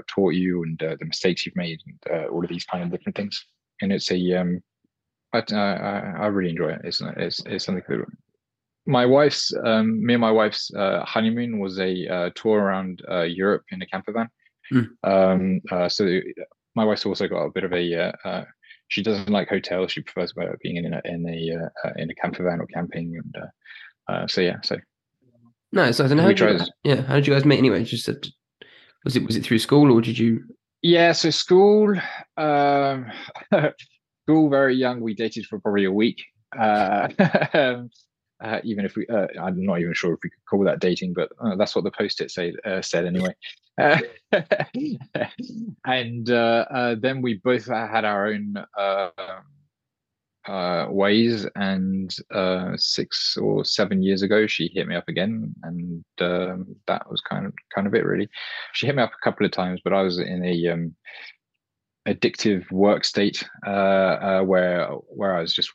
taught 0.07 0.33
you, 0.33 0.63
and 0.63 0.79
the 0.79 1.05
mistakes 1.05 1.45
you've 1.45 1.55
made, 1.55 1.79
and 1.85 2.27
all 2.29 2.43
of 2.43 2.49
these 2.49 2.65
kind 2.65 2.83
of 2.83 2.91
different 2.91 3.15
things 3.15 3.45
and 3.81 3.91
it's 3.91 4.11
a 4.11 4.33
um, 4.33 4.61
I, 5.33 5.43
I, 5.51 6.13
I 6.19 6.25
really 6.27 6.51
enjoy 6.51 6.69
it. 6.69 6.81
It's 6.83 7.01
it's, 7.17 7.43
it's 7.45 7.65
something 7.65 7.83
that 7.87 8.05
my 8.85 9.05
wife's 9.05 9.53
um, 9.65 10.03
me 10.03 10.13
and 10.13 10.21
my 10.21 10.31
wife's 10.31 10.73
uh, 10.73 11.03
honeymoon 11.05 11.59
was 11.59 11.79
a 11.79 12.07
uh, 12.07 12.29
tour 12.35 12.59
around 12.59 13.01
uh, 13.09 13.21
Europe 13.21 13.63
in 13.71 13.81
a 13.81 13.85
camper 13.85 14.11
van. 14.11 14.29
Mm. 14.73 14.89
Um, 15.03 15.61
uh, 15.71 15.89
so 15.89 16.19
my 16.75 16.83
wife's 16.83 17.05
also 17.05 17.27
got 17.27 17.43
a 17.43 17.51
bit 17.51 17.63
of 17.63 17.73
a 17.73 17.95
uh, 17.95 18.11
uh, 18.25 18.45
she 18.87 19.03
doesn't 19.03 19.29
like 19.29 19.49
hotels. 19.49 19.91
She 19.91 20.01
prefers 20.01 20.33
being 20.61 20.77
in 20.77 20.93
a 20.93 21.01
in 21.05 21.27
a 21.27 22.01
in 22.01 22.09
a 22.09 22.15
camper 22.15 22.43
van 22.43 22.59
or 22.59 22.67
camping. 22.67 23.19
And 24.09 24.29
so 24.29 24.41
yeah, 24.41 24.57
so 24.63 24.77
nice. 25.71 25.97
So 25.97 26.07
how 26.07 26.27
did 26.27 26.39
you, 26.39 26.59
yeah, 26.83 27.01
how 27.03 27.15
did 27.15 27.27
you 27.27 27.33
guys 27.33 27.45
meet 27.45 27.59
anyway? 27.59 27.83
Just 27.83 28.09
was 29.03 29.15
it 29.15 29.25
was 29.25 29.35
it 29.35 29.43
through 29.43 29.59
school 29.59 29.91
or 29.91 30.01
did 30.01 30.17
you 30.17 30.43
yeah, 30.81 31.11
so 31.11 31.29
school, 31.29 31.95
um, 32.37 33.11
school 34.25 34.49
very 34.49 34.75
young. 34.75 34.99
We 34.99 35.13
dated 35.13 35.45
for 35.45 35.59
probably 35.59 35.85
a 35.85 35.91
week. 35.91 36.23
Uh, 38.41 38.47
uh, 38.51 38.61
even 38.63 38.85
if 38.85 38.95
we, 38.95 39.07
uh, 39.07 39.27
I'm 39.39 39.63
not 39.63 39.79
even 39.79 39.93
sure 39.93 40.13
if 40.13 40.19
we 40.23 40.29
could 40.29 40.45
call 40.49 40.63
that 40.65 40.79
dating, 40.79 41.13
but 41.13 41.31
uh, 41.39 41.55
that's 41.55 41.75
what 41.75 41.83
the 41.83 41.91
post-it 41.91 42.31
say, 42.31 42.53
uh, 42.65 42.81
said 42.81 43.05
anyway. 43.05 43.35
Uh, 43.77 43.99
and 45.85 46.27
then 47.01 47.21
we 47.21 47.35
both 47.35 47.67
had 47.67 48.05
our 48.05 48.27
own 48.27 48.55
um, 48.77 49.11
uh, 50.47 50.87
ways. 50.89 51.47
And 51.55 52.15
uh, 52.33 52.73
six 52.75 53.37
or 53.37 53.63
seven 53.63 54.01
years 54.01 54.21
ago, 54.21 54.47
she 54.47 54.71
hit 54.73 54.87
me 54.87 54.95
up 54.95 55.07
again, 55.07 55.53
and 55.63 56.03
um, 56.19 56.75
that 56.87 57.09
was 57.09 57.21
kind 57.21 57.45
of 57.45 57.53
kind 57.73 57.87
of 57.87 57.93
it. 57.93 58.05
Really, 58.05 58.29
she 58.73 58.87
hit 58.87 58.95
me 58.95 59.03
up 59.03 59.13
a 59.13 59.23
couple 59.23 59.45
of 59.45 59.51
times, 59.51 59.81
but 59.83 59.93
I 59.93 60.01
was 60.01 60.19
in 60.19 60.43
a 60.43 60.67
um, 60.69 60.95
addictive 62.07 62.69
work 62.71 63.05
state 63.05 63.47
uh, 63.65 63.69
uh, 63.69 64.41
where 64.41 64.87
where 64.87 65.35
I 65.35 65.41
was 65.41 65.53
just 65.53 65.71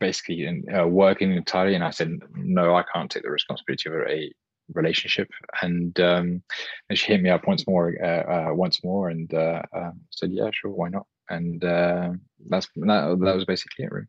basically 0.00 0.46
in, 0.46 0.64
uh, 0.74 0.86
working 0.86 1.32
entirely, 1.32 1.74
and 1.74 1.84
I 1.84 1.90
said, 1.90 2.10
no, 2.34 2.74
I 2.74 2.84
can't 2.92 3.10
take 3.10 3.22
the 3.22 3.30
responsibility 3.30 3.88
of 3.88 3.94
a 3.94 4.32
relationship. 4.72 5.28
And 5.62 5.98
um, 6.00 6.42
and 6.88 6.98
she 6.98 7.12
hit 7.12 7.22
me 7.22 7.30
up 7.30 7.46
once 7.46 7.66
more, 7.66 7.94
uh, 8.02 8.50
uh, 8.50 8.54
once 8.54 8.82
more, 8.82 9.10
and 9.10 9.32
uh, 9.32 9.62
um, 9.74 10.00
said, 10.10 10.32
yeah, 10.32 10.50
sure, 10.52 10.70
why 10.70 10.88
not? 10.88 11.06
And 11.28 11.60
that's 11.60 12.68
that, 12.76 13.18
that 13.20 13.34
was 13.34 13.44
basically 13.44 13.84
it, 13.84 13.92
really. 13.92 14.06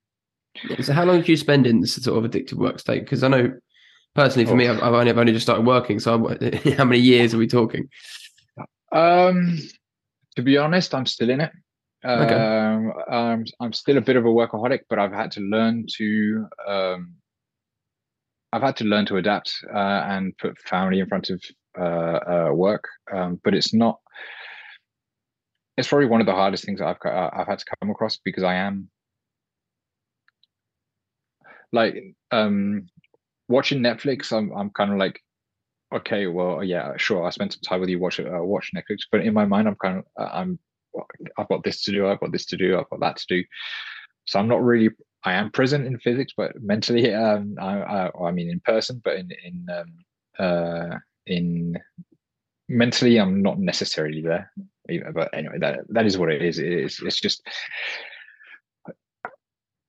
Yeah, 0.69 0.81
so 0.81 0.93
how 0.93 1.05
long 1.05 1.17
did 1.17 1.29
you 1.29 1.37
spend 1.37 1.67
in 1.67 1.81
this 1.81 1.95
sort 1.95 2.23
of 2.23 2.29
addictive 2.29 2.53
work 2.53 2.79
state? 2.79 3.01
Because 3.01 3.23
I 3.23 3.27
know 3.27 3.53
personally 4.15 4.45
for 4.45 4.53
oh. 4.53 4.55
me, 4.55 4.67
I've, 4.67 4.81
I've, 4.81 4.93
only, 4.93 5.11
I've 5.11 5.17
only 5.17 5.33
just 5.33 5.45
started 5.45 5.65
working. 5.65 5.99
So 5.99 6.13
I'm, 6.13 6.53
how 6.77 6.85
many 6.85 6.99
years 6.99 7.33
are 7.33 7.37
we 7.37 7.47
talking? 7.47 7.89
Um, 8.91 9.59
to 10.37 10.43
be 10.43 10.57
honest, 10.57 10.93
I'm 10.93 11.07
still 11.07 11.31
in 11.31 11.41
it. 11.41 11.51
Okay. 12.05 12.35
Um, 12.35 12.93
I'm, 13.09 13.45
I'm 13.59 13.73
still 13.73 13.97
a 13.97 14.01
bit 14.01 14.15
of 14.15 14.25
a 14.25 14.29
workaholic, 14.29 14.81
but 14.87 14.99
I've 14.99 15.11
had 15.11 15.31
to 15.31 15.41
learn 15.41 15.87
to 15.97 16.47
um, 16.67 17.15
I've 18.53 18.61
had 18.61 18.77
to 18.77 18.85
learn 18.85 19.07
to 19.07 19.17
adapt 19.17 19.51
uh, 19.73 20.03
and 20.07 20.37
put 20.37 20.59
family 20.59 20.99
in 20.99 21.07
front 21.07 21.31
of 21.31 21.41
uh, 21.77 21.83
uh, 21.83 22.49
work. 22.53 22.85
Um, 23.11 23.41
but 23.43 23.55
it's 23.55 23.73
not. 23.73 23.99
It's 25.75 25.87
probably 25.87 26.07
one 26.07 26.21
of 26.21 26.27
the 26.27 26.33
hardest 26.33 26.65
things 26.65 26.79
that 26.79 26.87
I've 26.87 27.11
uh, 27.11 27.31
I've 27.33 27.47
had 27.47 27.59
to 27.59 27.65
come 27.81 27.89
across 27.89 28.17
because 28.17 28.43
I 28.43 28.55
am 28.55 28.89
like 31.73 31.95
um 32.29 32.87
watching 33.49 33.79
Netflix, 33.79 34.31
I'm 34.31 34.55
I'm 34.55 34.69
kind 34.69 34.91
of 34.91 34.99
like, 34.99 35.19
okay, 35.93 36.27
well, 36.27 36.63
yeah, 36.63 36.93
sure, 36.97 37.25
I 37.25 37.29
spent 37.29 37.53
some 37.53 37.61
time 37.61 37.79
with 37.79 37.89
you, 37.89 37.99
watch 37.99 38.19
uh, 38.19 38.43
watch 38.43 38.71
Netflix, 38.75 38.99
but 39.11 39.21
in 39.21 39.33
my 39.33 39.45
mind, 39.45 39.67
I'm 39.67 39.75
kind 39.75 39.99
of 39.99 40.05
uh, 40.19 40.29
I'm 40.31 40.59
I've 41.37 41.49
got 41.49 41.63
this 41.63 41.83
to 41.83 41.91
do, 41.91 42.07
I've 42.07 42.19
got 42.19 42.31
this 42.31 42.45
to 42.47 42.57
do, 42.57 42.77
I've 42.77 42.89
got 42.89 42.99
that 43.01 43.17
to 43.17 43.25
do. 43.27 43.43
So 44.25 44.39
I'm 44.39 44.47
not 44.47 44.63
really. 44.63 44.89
I 45.23 45.33
am 45.33 45.51
present 45.51 45.85
in 45.87 45.99
physics, 45.99 46.33
but 46.37 46.51
mentally, 46.61 47.13
um, 47.25 47.55
I, 47.59 47.79
I, 47.81 48.27
I 48.27 48.31
mean, 48.31 48.49
in 48.49 48.59
person, 48.61 49.01
but 49.03 49.17
in 49.17 49.29
in 49.43 49.65
um, 49.73 50.45
uh, 50.45 50.97
in 51.25 51.77
mentally, 52.69 53.17
I'm 53.19 53.41
not 53.41 53.59
necessarily 53.59 54.21
there. 54.21 54.51
But 55.13 55.29
anyway, 55.33 55.57
that 55.59 55.79
that 55.89 56.05
is 56.05 56.17
what 56.17 56.31
it 56.31 56.41
is. 56.41 56.59
It 56.59 56.71
is. 56.71 57.01
It's 57.03 57.19
just 57.19 57.47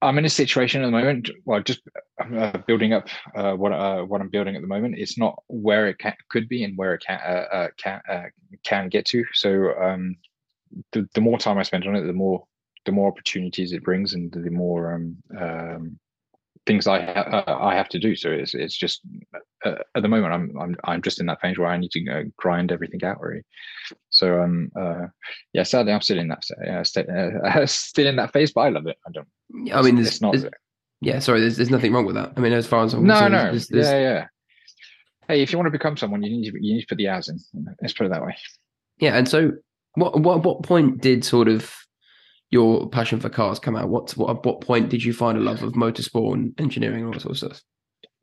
I'm 0.01 0.19
in 0.19 0.25
a 0.25 0.31
situation 0.31 0.83
at 0.83 0.87
the 0.87 0.93
moment. 0.93 1.31
Well, 1.45 1.61
just 1.61 1.81
uh, 2.21 2.59
building 2.67 2.93
up 2.93 3.09
uh, 3.35 3.55
what 3.55 3.73
uh, 3.73 4.03
what 4.03 4.21
I'm 4.21 4.29
building 4.29 4.55
at 4.55 4.63
the 4.63 4.69
moment. 4.69 4.95
It's 4.99 5.19
not 5.19 5.43
where 5.49 5.89
it 5.89 5.99
can, 5.99 6.15
could 6.29 6.49
be 6.49 6.63
and 6.63 6.77
where 6.77 6.95
it 6.95 7.03
can 7.05 7.19
uh, 7.19 7.55
uh, 7.57 7.69
can 7.77 8.01
uh, 8.09 8.23
can 8.65 8.89
get 8.89 9.07
to. 9.07 9.25
So 9.35 9.73
um, 9.81 10.17
the 10.93 11.09
the 11.15 11.21
more 11.21 11.39
time 11.39 11.59
I 11.59 11.65
spend 11.65 11.87
on 11.87 11.97
it, 11.97 12.07
the 12.07 12.13
more 12.13 12.45
the 12.87 12.93
more 12.93 13.09
opportunities 13.09 13.73
it 13.73 13.83
brings, 13.83 14.15
and 14.15 14.31
the 14.31 14.51
more 14.51 14.95
um, 14.95 15.17
um, 15.37 15.99
things 16.65 16.87
I 16.87 17.01
ha- 17.05 17.45
I 17.61 17.75
have 17.75 17.89
to 17.89 17.99
do. 17.99 18.15
So 18.15 18.31
it's 18.31 18.55
it's 18.55 18.77
just 18.77 19.01
at 19.65 20.03
the 20.03 20.09
moment 20.09 20.33
I'm 20.33 20.57
I'm 20.61 20.77
I'm 20.85 21.03
just 21.03 21.19
in 21.19 21.27
that 21.27 21.41
phase 21.41 21.59
where 21.59 21.69
I 21.69 21.77
need 21.77 21.91
to 21.93 22.31
grind 22.37 22.71
everything 22.71 23.03
out 23.03 23.21
really. 23.21 23.43
So 24.11 24.43
um 24.43 24.71
yeah, 25.53 25.65
sadly 25.65 25.93
I'm 25.93 26.03
still 26.03 26.21
in 26.21 26.29
that 26.29 26.45
st- 26.45 27.69
still 27.69 28.07
in 28.07 28.17
that 28.17 28.33
phase, 28.33 28.53
but 28.53 28.61
I 28.61 28.69
love 28.69 28.87
it. 28.87 28.97
I 29.05 29.11
don't. 29.11 29.27
I 29.73 29.83
mean, 29.83 29.99
it's 29.99 30.21
not. 30.21 30.37
yeah, 31.01 31.19
sorry. 31.19 31.41
There's 31.41 31.57
there's 31.57 31.71
nothing 31.71 31.93
wrong 31.93 32.07
with 32.07 32.17
that. 32.17 32.33
I 32.37 32.41
mean, 32.41 32.53
as 32.53 32.67
far 32.67 32.85
as 32.85 32.95
I'm 32.95 33.05
no, 33.05 33.15
concerned, 33.15 33.33
no, 33.33 33.43
there's, 33.45 33.69
there's, 33.69 33.87
yeah, 33.87 34.01
yeah. 34.01 34.27
Hey, 35.27 35.43
if 35.43 35.53
you 35.53 35.59
want 35.59 35.67
to 35.67 35.71
become 35.73 35.97
someone, 35.97 36.23
you 36.23 36.31
need 36.31 36.51
to 36.51 36.59
you 36.61 36.75
need 36.75 36.83
to 36.83 36.87
put 36.87 36.99
the 36.99 37.09
hours 37.09 37.29
in. 37.29 37.39
Let's 37.81 37.95
put 37.95 38.07
it 38.07 38.11
that 38.11 38.23
way. 38.23 38.37
Yeah, 38.99 39.17
and 39.17 39.29
so 39.29 39.53
what 39.95 40.21
what 40.21 40.45
what 40.45 40.63
point 40.63 41.01
did 41.01 41.25
sort 41.25 41.49
of 41.49 41.75
your 42.51 42.89
passion 42.89 43.21
for 43.21 43.29
cars 43.29 43.59
come 43.59 43.77
out? 43.77 43.89
What 43.89 44.11
what 44.17 44.45
what 44.45 44.61
point 44.61 44.91
did 44.91 45.05
you 45.05 45.13
find 45.13 45.39
a 45.39 45.41
love 45.41 45.63
of 45.63 45.73
motorsport 45.73 46.35
and 46.35 46.61
engineering 46.61 46.99
and 46.99 47.07
all 47.07 47.13
that 47.13 47.23
sort 47.23 47.33
of 47.33 47.39
stuff? 47.39 47.63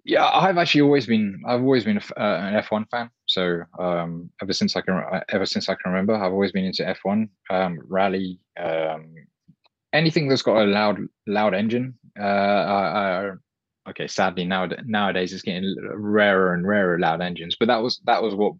Yeah, 0.03 0.25
I've 0.25 0.58
actually 0.60 0.82
always 0.82 1.08
been 1.08 1.41
I've 1.48 1.62
always 1.62 1.84
been 1.84 1.98
a, 1.98 2.22
uh, 2.22 2.38
an 2.38 2.62
F1 2.62 2.89
fan. 2.91 3.10
So 3.25 3.62
um, 3.79 4.29
ever 4.41 4.53
since 4.53 4.75
I 4.75 4.82
can 4.82 5.01
ever 5.29 5.46
since 5.46 5.67
I 5.67 5.74
can 5.75 5.91
remember, 5.91 6.15
I've 6.15 6.32
always 6.32 6.51
been 6.51 6.65
into 6.65 6.84
F1 6.84 7.27
um, 7.50 7.79
rally. 7.88 8.39
Um, 8.58 9.15
anything 9.96 10.28
that's 10.28 10.42
got 10.42 10.62
a 10.62 10.66
loud 10.66 11.00
loud 11.28 11.54
engine. 11.54 11.96
Uh, 12.20 12.24
I, 12.24 13.28
I, 13.28 13.32
okay, 13.90 14.08
sadly 14.08 14.46
now 14.46 14.68
nowadays 14.86 15.34
it's 15.34 15.44
getting 15.44 15.75
rarer 15.94 16.54
and 16.54 16.68
rarer 16.68 17.00
loud 17.00 17.22
engines. 17.22 17.56
But 17.60 17.68
that 17.68 17.82
was 17.82 18.02
that 18.06 18.22
was 18.22 18.36
what 18.36 18.54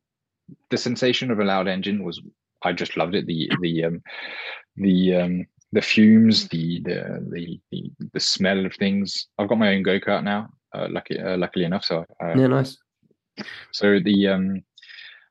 the 0.70 0.78
sensation 0.78 1.32
of 1.32 1.40
a 1.40 1.44
loud 1.46 1.68
engine 1.68 2.04
was. 2.04 2.22
I 2.64 2.74
just 2.74 2.98
loved 2.98 3.16
it. 3.16 3.28
The 3.28 3.50
the 3.62 3.86
um, 3.86 4.02
the 4.78 5.16
um, 5.16 5.46
the 5.72 5.82
fumes, 5.82 6.48
the, 6.48 6.82
the 6.84 7.28
the 7.32 7.60
the 7.72 7.92
the 8.14 8.20
smell 8.20 8.66
of 8.66 8.74
things. 8.76 9.28
I've 9.38 9.50
got 9.50 9.60
my 9.60 9.74
own 9.76 9.84
go 9.84 10.00
kart 10.00 10.24
now. 10.24 10.50
Uh, 10.74 10.88
lucky, 10.90 11.20
uh, 11.20 11.38
luckily 11.38 11.66
enough. 11.66 11.86
So 11.86 12.06
uh, 12.24 12.34
yeah, 12.36 12.48
nice. 12.48 12.78
So 13.72 14.00
the 14.04 14.28
um, 14.28 14.64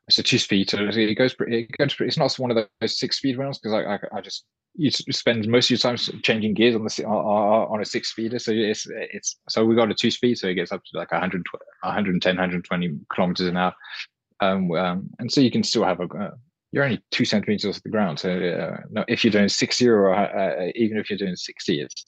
it's 0.09 0.19
a 0.19 0.23
two 0.23 0.39
speed. 0.39 0.71
So 0.71 0.79
it 0.79 1.15
goes. 1.15 1.35
Pretty, 1.35 1.61
it 1.61 1.79
goes. 1.79 1.95
Pretty, 1.95 2.09
it's 2.09 2.19
not 2.19 2.35
one 2.35 2.51
of 2.51 2.67
those 2.81 2.99
six 2.99 3.19
speed 3.19 3.39
runs 3.39 3.59
because 3.59 3.75
I, 3.75 3.95
I, 3.95 4.19
I 4.19 4.21
just 4.21 4.45
you 4.77 4.91
spend 4.91 5.47
most 5.47 5.67
of 5.67 5.71
your 5.71 5.79
time 5.79 5.97
changing 6.23 6.55
gears 6.55 6.75
on 6.75 6.85
the 6.85 7.05
on 7.07 7.81
a 7.81 7.85
six 7.85 8.11
speeder. 8.11 8.39
So 8.39 8.53
it's 8.53 8.87
it's 8.91 9.37
so 9.49 9.65
we 9.65 9.77
got 9.77 9.91
a 9.91 9.95
two 9.95 10.11
speed, 10.11 10.39
so 10.39 10.49
it 10.49 10.55
gets 10.55 10.73
up 10.73 10.83
to 10.85 10.99
like 10.99 11.13
100, 11.13 11.43
110, 11.83 12.37
120 12.37 12.91
kilometers 13.15 13.47
an 13.47 13.57
hour. 13.57 13.75
Um, 14.41 14.71
um, 14.73 15.11
and 15.21 15.31
so 15.31 15.41
you 15.41 15.51
can 15.51 15.63
still 15.63 15.85
have 15.85 16.01
a 16.01 16.05
uh, 16.05 16.31
you're 16.73 16.85
only 16.85 17.01
two 17.13 17.25
centimeters 17.25 17.77
off 17.77 17.83
the 17.83 17.89
ground. 17.89 18.19
So 18.19 18.31
uh, 18.31 18.81
no, 18.91 19.05
if 19.07 19.25
you're 19.25 19.31
doing 19.31 19.49
60 19.49 19.89
or 19.89 20.13
uh, 20.13 20.27
uh, 20.27 20.71
even 20.75 20.99
if 20.99 21.09
you're 21.09 21.19
doing 21.19 21.37
60, 21.37 21.81
it's 21.81 22.05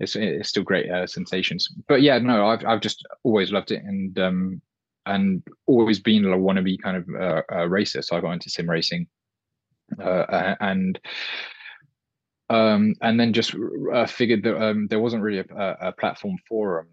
it's, 0.00 0.16
it's 0.16 0.48
still 0.48 0.64
great 0.64 0.90
uh, 0.90 1.06
sensations. 1.06 1.68
But 1.86 2.02
yeah, 2.02 2.18
no, 2.18 2.46
I've 2.48 2.64
I've 2.66 2.80
just 2.80 3.06
always 3.22 3.52
loved 3.52 3.70
it 3.70 3.84
and 3.84 4.18
um 4.18 4.62
and 5.06 5.42
always 5.66 6.00
been 6.00 6.24
a 6.24 6.36
wannabe 6.36 6.80
kind 6.80 6.96
of 6.96 7.08
uh, 7.18 7.42
uh, 7.52 7.68
racer. 7.68 8.02
So 8.02 8.16
I 8.16 8.20
got 8.20 8.32
into 8.32 8.50
sim 8.50 8.68
racing 8.68 9.06
and 9.98 11.00
um 12.48 12.94
and 13.00 13.18
then 13.18 13.32
just 13.32 13.54
figured 14.06 14.42
that 14.42 14.62
um 14.62 14.86
there 14.88 15.00
wasn't 15.00 15.22
really 15.22 15.38
a, 15.38 15.76
a 15.80 15.92
platform 15.92 16.36
for 16.48 16.80
um 16.80 16.86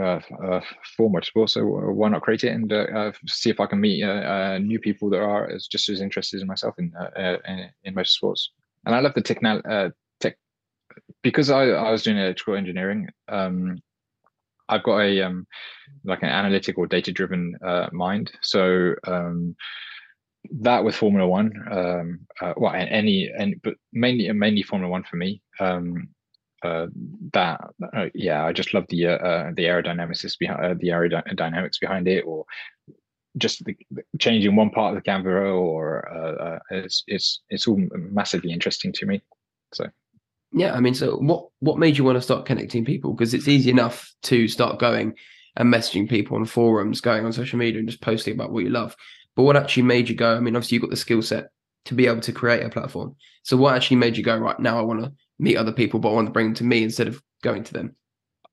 uh, 0.00 0.20
uh, 0.42 0.60
for 0.96 1.10
motorsport. 1.10 1.50
So 1.50 1.64
why 1.66 2.08
not 2.08 2.22
create 2.22 2.44
it 2.44 2.52
and 2.52 2.72
uh, 2.72 2.86
uh 2.94 3.12
see 3.26 3.50
if 3.50 3.60
I 3.60 3.66
can 3.66 3.80
meet 3.80 4.02
uh, 4.02 4.54
uh, 4.54 4.58
new 4.58 4.78
people 4.78 5.10
that 5.10 5.20
are 5.20 5.50
as 5.50 5.66
just 5.66 5.90
as 5.90 6.00
interested 6.00 6.38
as 6.38 6.46
myself 6.46 6.74
in 6.78 6.92
in, 7.16 7.70
in 7.84 7.94
motorsports. 7.94 8.48
And 8.86 8.94
I 8.94 9.00
love 9.00 9.14
the 9.14 9.20
technology. 9.20 9.94
tech 10.20 10.36
because 11.22 11.50
I, 11.50 11.64
I 11.68 11.90
was 11.90 12.02
doing 12.02 12.16
electrical 12.16 12.56
engineering. 12.56 13.08
Um, 13.28 13.82
I've 14.72 14.82
got 14.82 15.00
a 15.00 15.22
um, 15.22 15.46
like 16.04 16.22
an 16.22 16.28
analytical, 16.28 16.86
data 16.86 17.12
driven 17.12 17.56
uh, 17.64 17.88
mind. 17.92 18.32
So 18.40 18.94
um, 19.06 19.54
that 20.60 20.84
with 20.84 20.96
Formula 20.96 21.26
One, 21.26 21.52
um, 21.70 22.20
uh, 22.40 22.54
well, 22.56 22.72
and 22.72 22.88
any 22.88 23.30
and 23.38 23.60
but 23.62 23.74
mainly 23.92 24.30
mainly 24.32 24.62
Formula 24.62 24.90
One 24.90 25.04
for 25.04 25.16
me. 25.16 25.42
Um, 25.60 26.08
uh, 26.64 26.86
that 27.32 27.60
uh, 27.96 28.06
yeah, 28.14 28.44
I 28.44 28.52
just 28.52 28.72
love 28.72 28.84
the 28.88 29.06
uh, 29.08 29.16
uh 29.16 29.50
the 29.56 29.64
aerodynamics 29.64 30.38
behind 30.38 30.64
uh, 30.64 30.74
the 30.78 30.88
aerodynamics 30.88 31.80
behind 31.80 32.06
it, 32.06 32.22
or 32.22 32.44
just 33.36 33.64
the, 33.64 33.76
changing 34.20 34.54
one 34.54 34.70
part 34.70 34.90
of 34.90 34.96
the 34.96 35.02
camera, 35.02 35.52
or 35.52 36.08
uh, 36.08 36.58
it's 36.70 37.02
it's 37.08 37.42
it's 37.50 37.66
all 37.66 37.80
massively 37.92 38.52
interesting 38.52 38.92
to 38.92 39.06
me. 39.06 39.22
So 39.74 39.86
yeah, 40.52 40.74
I 40.74 40.80
mean, 40.80 40.94
so 40.94 41.16
what 41.16 41.46
what 41.60 41.78
made 41.78 41.96
you 41.96 42.04
want 42.04 42.16
to 42.16 42.22
start 42.22 42.46
connecting 42.46 42.84
people? 42.84 43.12
Because 43.12 43.34
it's 43.34 43.48
easy 43.48 43.70
enough 43.70 44.12
to 44.24 44.48
start 44.48 44.78
going 44.78 45.14
and 45.56 45.72
messaging 45.72 46.08
people 46.08 46.36
on 46.36 46.44
forums, 46.44 47.00
going 47.00 47.24
on 47.24 47.32
social 47.32 47.58
media, 47.58 47.78
and 47.78 47.88
just 47.88 48.02
posting 48.02 48.34
about 48.34 48.52
what 48.52 48.64
you 48.64 48.70
love. 48.70 48.96
But 49.36 49.44
what 49.44 49.56
actually 49.56 49.84
made 49.84 50.08
you 50.08 50.14
go? 50.14 50.36
I 50.36 50.40
mean, 50.40 50.56
obviously 50.56 50.76
you've 50.76 50.82
got 50.82 50.90
the 50.90 50.96
skill 50.96 51.22
set 51.22 51.48
to 51.86 51.94
be 51.94 52.06
able 52.06 52.20
to 52.20 52.32
create 52.32 52.64
a 52.64 52.68
platform. 52.68 53.16
So 53.42 53.56
what 53.56 53.74
actually 53.74 53.96
made 53.96 54.16
you 54.16 54.22
go 54.22 54.36
right 54.36 54.58
now? 54.60 54.78
I 54.78 54.82
want 54.82 55.02
to 55.02 55.12
meet 55.38 55.56
other 55.56 55.72
people, 55.72 56.00
but 56.00 56.10
I 56.10 56.14
want 56.14 56.26
to 56.28 56.32
bring 56.32 56.46
them 56.46 56.54
to 56.54 56.64
me 56.64 56.82
instead 56.82 57.08
of 57.08 57.22
going 57.42 57.64
to 57.64 57.72
them? 57.72 57.96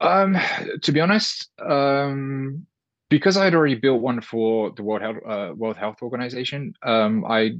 Um, 0.02 0.38
to 0.82 0.92
be 0.92 1.00
honest, 1.00 1.50
um, 1.60 2.66
because 3.10 3.38
I 3.38 3.44
had 3.44 3.56
already 3.56 3.76
built 3.76 4.02
one 4.02 4.22
for 4.22 4.72
the 4.72 4.84
World 4.84 5.02
Health 5.02 5.18
uh, 5.26 5.54
World 5.56 5.78
Health 5.78 5.98
Organization, 6.02 6.74
um, 6.84 7.26
I 7.28 7.52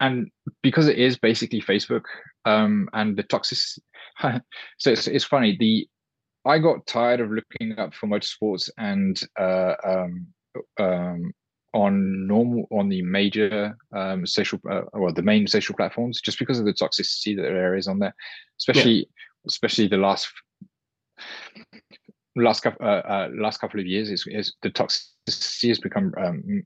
and 0.00 0.30
because 0.62 0.88
it 0.88 0.98
is 0.98 1.18
basically 1.18 1.60
Facebook, 1.60 2.02
um, 2.46 2.88
and 2.94 3.16
the 3.16 3.24
toxicity. 3.24 3.80
so 4.78 4.90
it's, 4.90 5.06
it's 5.06 5.24
funny. 5.24 5.56
The 5.58 5.86
I 6.46 6.58
got 6.58 6.86
tired 6.86 7.20
of 7.20 7.30
looking 7.30 7.78
up 7.78 7.92
for 7.92 8.06
motorsports 8.06 8.70
and 8.78 9.20
uh, 9.38 9.74
um, 9.84 10.26
um, 10.78 11.32
on 11.74 12.26
normal 12.26 12.66
on 12.70 12.88
the 12.88 13.02
major 13.02 13.76
um, 13.94 14.24
social 14.24 14.60
uh, 14.70 14.82
or 14.92 15.12
the 15.12 15.22
main 15.22 15.46
social 15.46 15.74
platforms 15.74 16.20
just 16.20 16.38
because 16.38 16.58
of 16.58 16.64
the 16.64 16.72
toxicity 16.72 17.36
that 17.36 17.42
there 17.42 17.74
is 17.74 17.88
on 17.88 17.98
there 17.98 18.14
especially 18.58 18.98
yeah. 18.98 19.04
especially 19.46 19.86
the 19.88 19.96
last 19.96 20.28
last 22.36 22.60
couple 22.60 22.86
uh, 22.86 23.00
uh, 23.00 23.28
last 23.34 23.60
couple 23.60 23.80
of 23.80 23.86
years 23.86 24.10
is, 24.10 24.24
is 24.28 24.54
the 24.62 24.70
toxicity 24.70 25.68
has 25.68 25.80
become 25.80 26.14
um, 26.18 26.62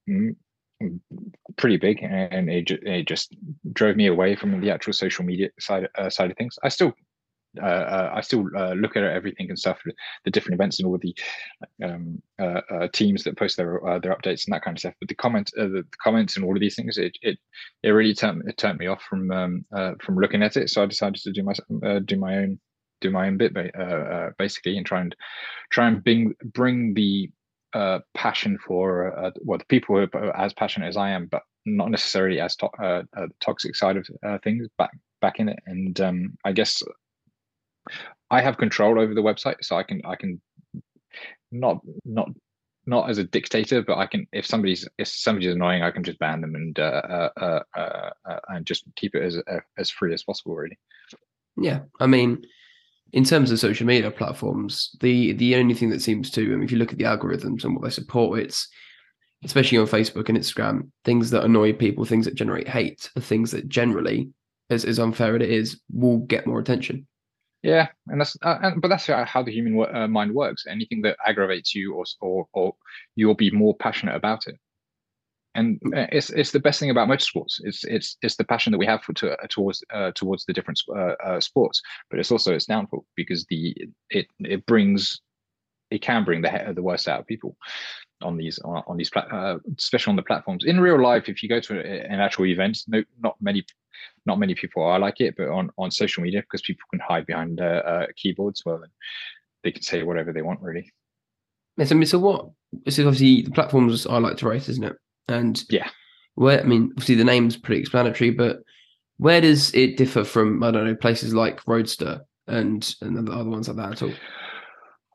pretty 1.56 1.76
big 1.76 2.02
and 2.02 2.48
it, 2.48 2.70
it 2.70 3.06
just 3.06 3.36
drove 3.72 3.96
me 3.96 4.06
away 4.06 4.34
from 4.34 4.60
the 4.60 4.70
actual 4.70 4.92
social 4.92 5.24
media 5.24 5.48
side 5.58 5.88
uh, 5.98 6.08
side 6.08 6.30
of 6.30 6.36
things 6.36 6.58
i 6.62 6.68
still 6.68 6.94
uh, 7.60 7.64
uh, 7.64 8.12
I 8.14 8.20
still 8.20 8.46
uh, 8.56 8.74
look 8.74 8.96
at 8.96 9.02
everything 9.02 9.48
and 9.48 9.58
stuff, 9.58 9.80
the 10.24 10.30
different 10.30 10.54
events 10.54 10.78
and 10.78 10.86
all 10.86 10.98
the 10.98 11.16
um, 11.82 12.22
uh, 12.40 12.60
uh, 12.70 12.88
teams 12.92 13.24
that 13.24 13.36
post 13.36 13.56
their 13.56 13.84
uh, 13.86 13.98
their 13.98 14.14
updates 14.14 14.46
and 14.46 14.54
that 14.54 14.62
kind 14.62 14.76
of 14.76 14.80
stuff. 14.80 14.94
But 15.00 15.08
the 15.08 15.16
comment, 15.16 15.50
the, 15.56 15.84
comments 16.00 16.36
and 16.36 16.44
all 16.44 16.54
of 16.54 16.60
these 16.60 16.76
things, 16.76 16.96
it 16.96 17.16
it, 17.22 17.38
it 17.82 17.90
really 17.90 18.14
turned 18.14 18.48
it 18.48 18.56
turned 18.56 18.78
me 18.78 18.86
off 18.86 19.02
from 19.02 19.30
um, 19.32 19.64
from 20.00 20.16
looking 20.16 20.42
at 20.42 20.56
it. 20.56 20.70
So 20.70 20.82
I 20.82 20.86
decided 20.86 21.20
to 21.22 21.32
do 21.32 21.42
my 21.42 21.54
do 22.04 22.16
my 22.16 22.36
own 22.36 22.60
do 23.00 23.10
my 23.10 23.26
own 23.26 23.36
bit 23.36 23.52
basically 24.38 24.76
and 24.76 24.86
try 24.86 25.00
and 25.00 25.16
try 25.70 25.88
and 25.88 26.04
bring 26.04 26.34
bring 26.52 26.94
the 26.94 27.30
passion 28.14 28.58
for 28.66 29.32
well 29.44 29.58
the 29.58 29.64
people 29.66 29.96
who 29.96 30.18
are 30.18 30.36
as 30.36 30.52
passionate 30.52 30.88
as 30.88 30.96
I 30.96 31.10
am, 31.10 31.26
but 31.26 31.42
not 31.66 31.90
necessarily 31.90 32.40
as 32.40 32.56
to- 32.56 32.70
the 32.78 33.28
toxic 33.40 33.76
side 33.76 33.96
of 33.96 34.08
things 34.42 34.66
back 34.78 34.90
back 35.20 35.38
in 35.38 35.48
it. 35.48 35.58
And 35.66 36.00
um, 36.00 36.38
I 36.44 36.52
guess 36.52 36.82
I 38.30 38.40
have 38.40 38.58
control 38.58 38.98
over 39.00 39.14
the 39.14 39.22
website, 39.22 39.56
so 39.62 39.76
I 39.76 39.82
can 39.82 40.00
I 40.04 40.16
can 40.16 40.40
not 41.52 41.80
not 42.04 42.28
not 42.86 43.10
as 43.10 43.18
a 43.18 43.24
dictator, 43.24 43.82
but 43.82 43.98
I 43.98 44.06
can 44.06 44.26
if 44.32 44.46
somebody's 44.46 44.88
if 44.98 45.08
somebody's 45.08 45.54
annoying, 45.54 45.82
I 45.82 45.90
can 45.90 46.04
just 46.04 46.18
ban 46.18 46.40
them 46.40 46.54
and 46.54 46.78
uh, 46.78 47.28
uh, 47.36 47.62
uh, 47.76 48.10
uh 48.28 48.40
and 48.48 48.66
just 48.66 48.84
keep 48.96 49.14
it 49.14 49.22
as 49.22 49.36
uh, 49.36 49.60
as 49.78 49.90
free 49.90 50.14
as 50.14 50.22
possible. 50.22 50.56
Really. 50.56 50.78
Yeah, 51.56 51.80
I 51.98 52.06
mean, 52.06 52.42
in 53.12 53.24
terms 53.24 53.50
of 53.50 53.58
social 53.58 53.86
media 53.86 54.10
platforms, 54.10 54.96
the 55.00 55.32
the 55.32 55.56
only 55.56 55.74
thing 55.74 55.90
that 55.90 56.02
seems 56.02 56.30
to, 56.30 56.42
I 56.42 56.56
mean, 56.56 56.62
if 56.62 56.72
you 56.72 56.78
look 56.78 56.92
at 56.92 56.98
the 56.98 57.04
algorithms 57.04 57.64
and 57.64 57.74
what 57.74 57.84
they 57.84 57.90
support, 57.90 58.40
it's 58.40 58.68
especially 59.44 59.78
on 59.78 59.86
Facebook 59.86 60.28
and 60.28 60.38
Instagram, 60.38 60.90
things 61.04 61.30
that 61.30 61.44
annoy 61.44 61.72
people, 61.72 62.04
things 62.04 62.26
that 62.26 62.34
generate 62.34 62.68
hate, 62.68 63.10
are 63.16 63.22
things 63.22 63.50
that 63.52 63.68
generally, 63.68 64.28
as, 64.68 64.84
as 64.84 64.98
unfair 64.98 65.34
as 65.36 65.42
it 65.42 65.50
is, 65.50 65.80
will 65.92 66.18
get 66.18 66.46
more 66.46 66.60
attention. 66.60 67.06
Yeah, 67.62 67.88
and 68.06 68.20
that's 68.20 68.36
uh, 68.42 68.58
and, 68.62 68.80
but 68.80 68.88
that's 68.88 69.06
how 69.06 69.42
the 69.42 69.52
human 69.52 69.94
uh, 69.94 70.08
mind 70.08 70.34
works. 70.34 70.64
Anything 70.66 71.02
that 71.02 71.16
aggravates 71.26 71.74
you, 71.74 71.94
or 71.94 72.04
or 72.20 72.46
or 72.52 72.74
you'll 73.16 73.34
be 73.34 73.50
more 73.50 73.76
passionate 73.76 74.16
about 74.16 74.46
it. 74.46 74.56
And 75.54 75.80
uh, 75.96 76.06
it's 76.12 76.30
it's 76.30 76.52
the 76.52 76.60
best 76.60 76.78
thing 76.78 76.90
about 76.90 77.08
motorsports. 77.08 77.60
It's 77.64 77.84
it's 77.84 78.16
it's 78.22 78.36
the 78.36 78.44
passion 78.44 78.70
that 78.70 78.78
we 78.78 78.86
have 78.86 79.02
for, 79.02 79.12
to, 79.14 79.32
uh, 79.32 79.46
towards 79.48 79.82
uh, 79.92 80.12
towards 80.12 80.44
the 80.44 80.52
different 80.52 80.80
uh, 80.96 81.40
sports. 81.40 81.82
But 82.08 82.20
it's 82.20 82.30
also 82.30 82.54
its 82.54 82.66
downfall 82.66 83.04
because 83.16 83.46
the 83.46 83.74
it 84.10 84.28
it 84.40 84.64
brings 84.66 85.20
it 85.90 86.02
can 86.02 86.24
bring 86.24 86.42
the 86.42 86.72
the 86.74 86.82
worst 86.82 87.08
out 87.08 87.20
of 87.20 87.26
people 87.26 87.56
on 88.22 88.36
these 88.36 88.58
on, 88.60 88.82
on 88.86 88.96
these 88.96 89.10
uh, 89.14 89.56
especially 89.78 90.10
on 90.10 90.16
the 90.16 90.22
platforms 90.22 90.64
in 90.64 90.80
real 90.80 91.00
life 91.00 91.28
if 91.28 91.42
you 91.42 91.48
go 91.48 91.60
to 91.60 91.80
an 91.80 92.20
actual 92.20 92.46
event 92.46 92.78
no 92.88 93.02
not 93.20 93.36
many 93.40 93.64
not 94.26 94.38
many 94.38 94.54
people 94.54 94.82
are 94.82 94.98
like 94.98 95.20
it 95.20 95.34
but 95.36 95.48
on 95.48 95.70
on 95.78 95.90
social 95.90 96.22
media 96.22 96.40
because 96.40 96.62
people 96.62 96.82
can 96.90 97.00
hide 97.00 97.26
behind 97.26 97.60
uh, 97.60 97.82
uh, 97.84 98.06
keyboards 98.16 98.62
well 98.64 98.76
and 98.76 98.92
they 99.62 99.72
can 99.72 99.82
say 99.82 100.02
whatever 100.02 100.32
they 100.32 100.42
want 100.42 100.60
really 100.60 100.90
mean, 101.94 102.06
so 102.06 102.18
what 102.18 102.50
this 102.84 102.98
is 102.98 103.06
obviously 103.06 103.42
the 103.42 103.50
platforms 103.52 104.06
I 104.06 104.18
like 104.18 104.36
to 104.38 104.48
race 104.48 104.68
isn't 104.68 104.84
it 104.84 104.96
and 105.28 105.64
yeah 105.70 105.88
where 106.34 106.60
I 106.60 106.64
mean 106.64 106.90
obviously 106.92 107.14
the 107.16 107.24
name's 107.24 107.56
pretty 107.56 107.80
explanatory 107.80 108.30
but 108.30 108.58
where 109.18 109.40
does 109.40 109.74
it 109.74 109.96
differ 109.96 110.24
from 110.24 110.62
I 110.62 110.70
don't 110.70 110.86
know 110.86 110.94
places 110.94 111.34
like 111.34 111.66
Roadster 111.66 112.20
and 112.46 112.94
and 113.00 113.26
the 113.26 113.32
other 113.32 113.50
ones 113.50 113.68
like 113.68 113.76
that 113.76 113.92
at 113.92 114.02
all 114.02 114.14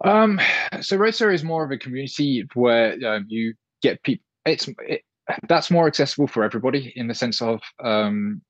um, 0.04 0.40
so 0.82 0.98
Roadster 0.98 1.32
is 1.32 1.44
more 1.44 1.64
of 1.64 1.72
a 1.72 1.78
community 1.78 2.46
where 2.54 2.94
um, 3.08 3.26
you 3.28 3.54
get 3.82 4.02
people. 4.04 4.24
It's 4.46 4.70
it, 4.80 5.02
that's 5.48 5.72
more 5.72 5.88
accessible 5.88 6.28
for 6.28 6.44
everybody 6.44 6.94
in 6.96 7.08
the 7.08 7.14
sense 7.14 7.42
of 7.42 7.62
um, 7.84 8.42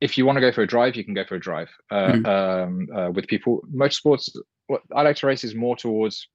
if 0.00 0.16
you 0.16 0.26
want 0.26 0.36
to 0.36 0.40
go 0.40 0.52
for 0.52 0.62
a 0.62 0.66
drive, 0.66 0.96
you 0.96 1.04
can 1.04 1.14
go 1.14 1.24
for 1.24 1.36
a 1.36 1.40
drive 1.40 1.68
uh, 1.90 2.12
mm. 2.12 2.26
um, 2.26 2.86
uh, 2.96 3.10
with 3.10 3.26
people. 3.26 3.60
Motorsports, 3.72 4.30
what 4.66 4.82
I 4.94 5.02
like 5.02 5.16
to 5.16 5.26
race 5.26 5.44
is 5.44 5.54
more 5.54 5.76
towards 5.76 6.28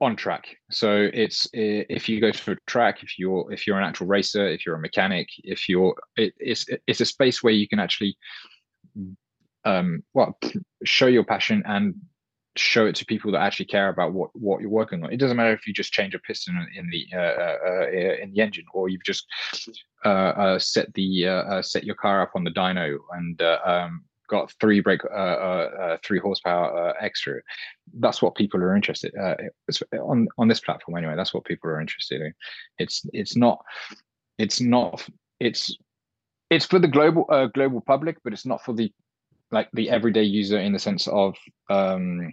on 0.00 0.16
track. 0.16 0.56
So 0.70 1.08
it's 1.12 1.48
if 1.52 2.08
you 2.08 2.20
go 2.20 2.30
to 2.30 2.52
a 2.52 2.56
track, 2.66 3.02
if 3.02 3.18
you're 3.18 3.50
if 3.52 3.66
you're 3.66 3.78
an 3.78 3.84
actual 3.84 4.06
racer, 4.06 4.46
if 4.46 4.66
you're 4.66 4.74
a 4.74 4.80
mechanic, 4.80 5.28
if 5.38 5.68
you're 5.68 5.94
it, 6.16 6.34
it's 6.38 6.66
it's 6.86 7.00
a 7.00 7.06
space 7.06 7.42
where 7.42 7.52
you 7.52 7.68
can 7.68 7.78
actually 7.78 8.16
um, 9.64 10.02
well 10.14 10.38
show 10.84 11.06
your 11.06 11.24
passion 11.24 11.62
and 11.66 11.94
show 12.56 12.86
it 12.86 12.94
to 12.96 13.04
people 13.04 13.30
that 13.32 13.42
actually 13.42 13.66
care 13.66 13.88
about 13.88 14.12
what 14.12 14.30
what 14.34 14.60
you're 14.60 14.70
working 14.70 15.02
on. 15.02 15.12
It 15.12 15.18
doesn't 15.18 15.36
matter 15.36 15.52
if 15.52 15.66
you 15.66 15.72
just 15.72 15.92
change 15.92 16.14
a 16.14 16.18
piston 16.18 16.66
in 16.74 16.90
the 16.90 17.06
uh, 17.14 17.18
uh, 17.18 17.56
uh 17.66 17.88
in 18.22 18.32
the 18.32 18.40
engine, 18.40 18.64
or 18.72 18.88
you've 18.88 19.04
just 19.04 19.26
uh, 20.04 20.08
uh 20.08 20.58
set 20.58 20.92
the 20.94 21.28
uh, 21.28 21.62
set 21.62 21.84
your 21.84 21.96
car 21.96 22.22
up 22.22 22.32
on 22.34 22.44
the 22.44 22.50
dyno 22.50 22.98
and 23.12 23.40
um, 23.42 24.04
got 24.26 24.52
three 24.60 24.80
brake 24.80 25.02
three 26.04 26.18
horsepower 26.18 26.88
uh, 26.88 26.92
extra. 27.00 27.40
That's 27.98 28.22
what 28.22 28.34
people 28.34 28.60
are 28.60 28.76
interested 28.76 29.14
on 30.00 30.28
on 30.38 30.48
this 30.48 30.60
platform 30.60 30.96
anyway. 30.96 31.16
That's 31.16 31.34
what 31.34 31.44
people 31.44 31.70
are 31.70 31.80
interested 31.80 32.20
in. 32.20 32.34
It's 32.78 33.04
it's 33.12 33.36
not 33.36 33.58
it's 34.38 34.60
not 34.60 35.06
it's 35.40 35.76
it's 36.50 36.66
for 36.66 36.78
the 36.78 36.88
global 36.88 37.24
global 37.54 37.80
public, 37.80 38.18
but 38.22 38.32
it's 38.32 38.46
not 38.46 38.64
for 38.64 38.72
the 38.72 38.92
like 39.50 39.68
the 39.72 39.90
everyday 39.90 40.22
user 40.22 40.58
in 40.58 40.72
the 40.72 40.78
sense 40.78 41.06
of 41.08 41.36
um, 41.70 42.32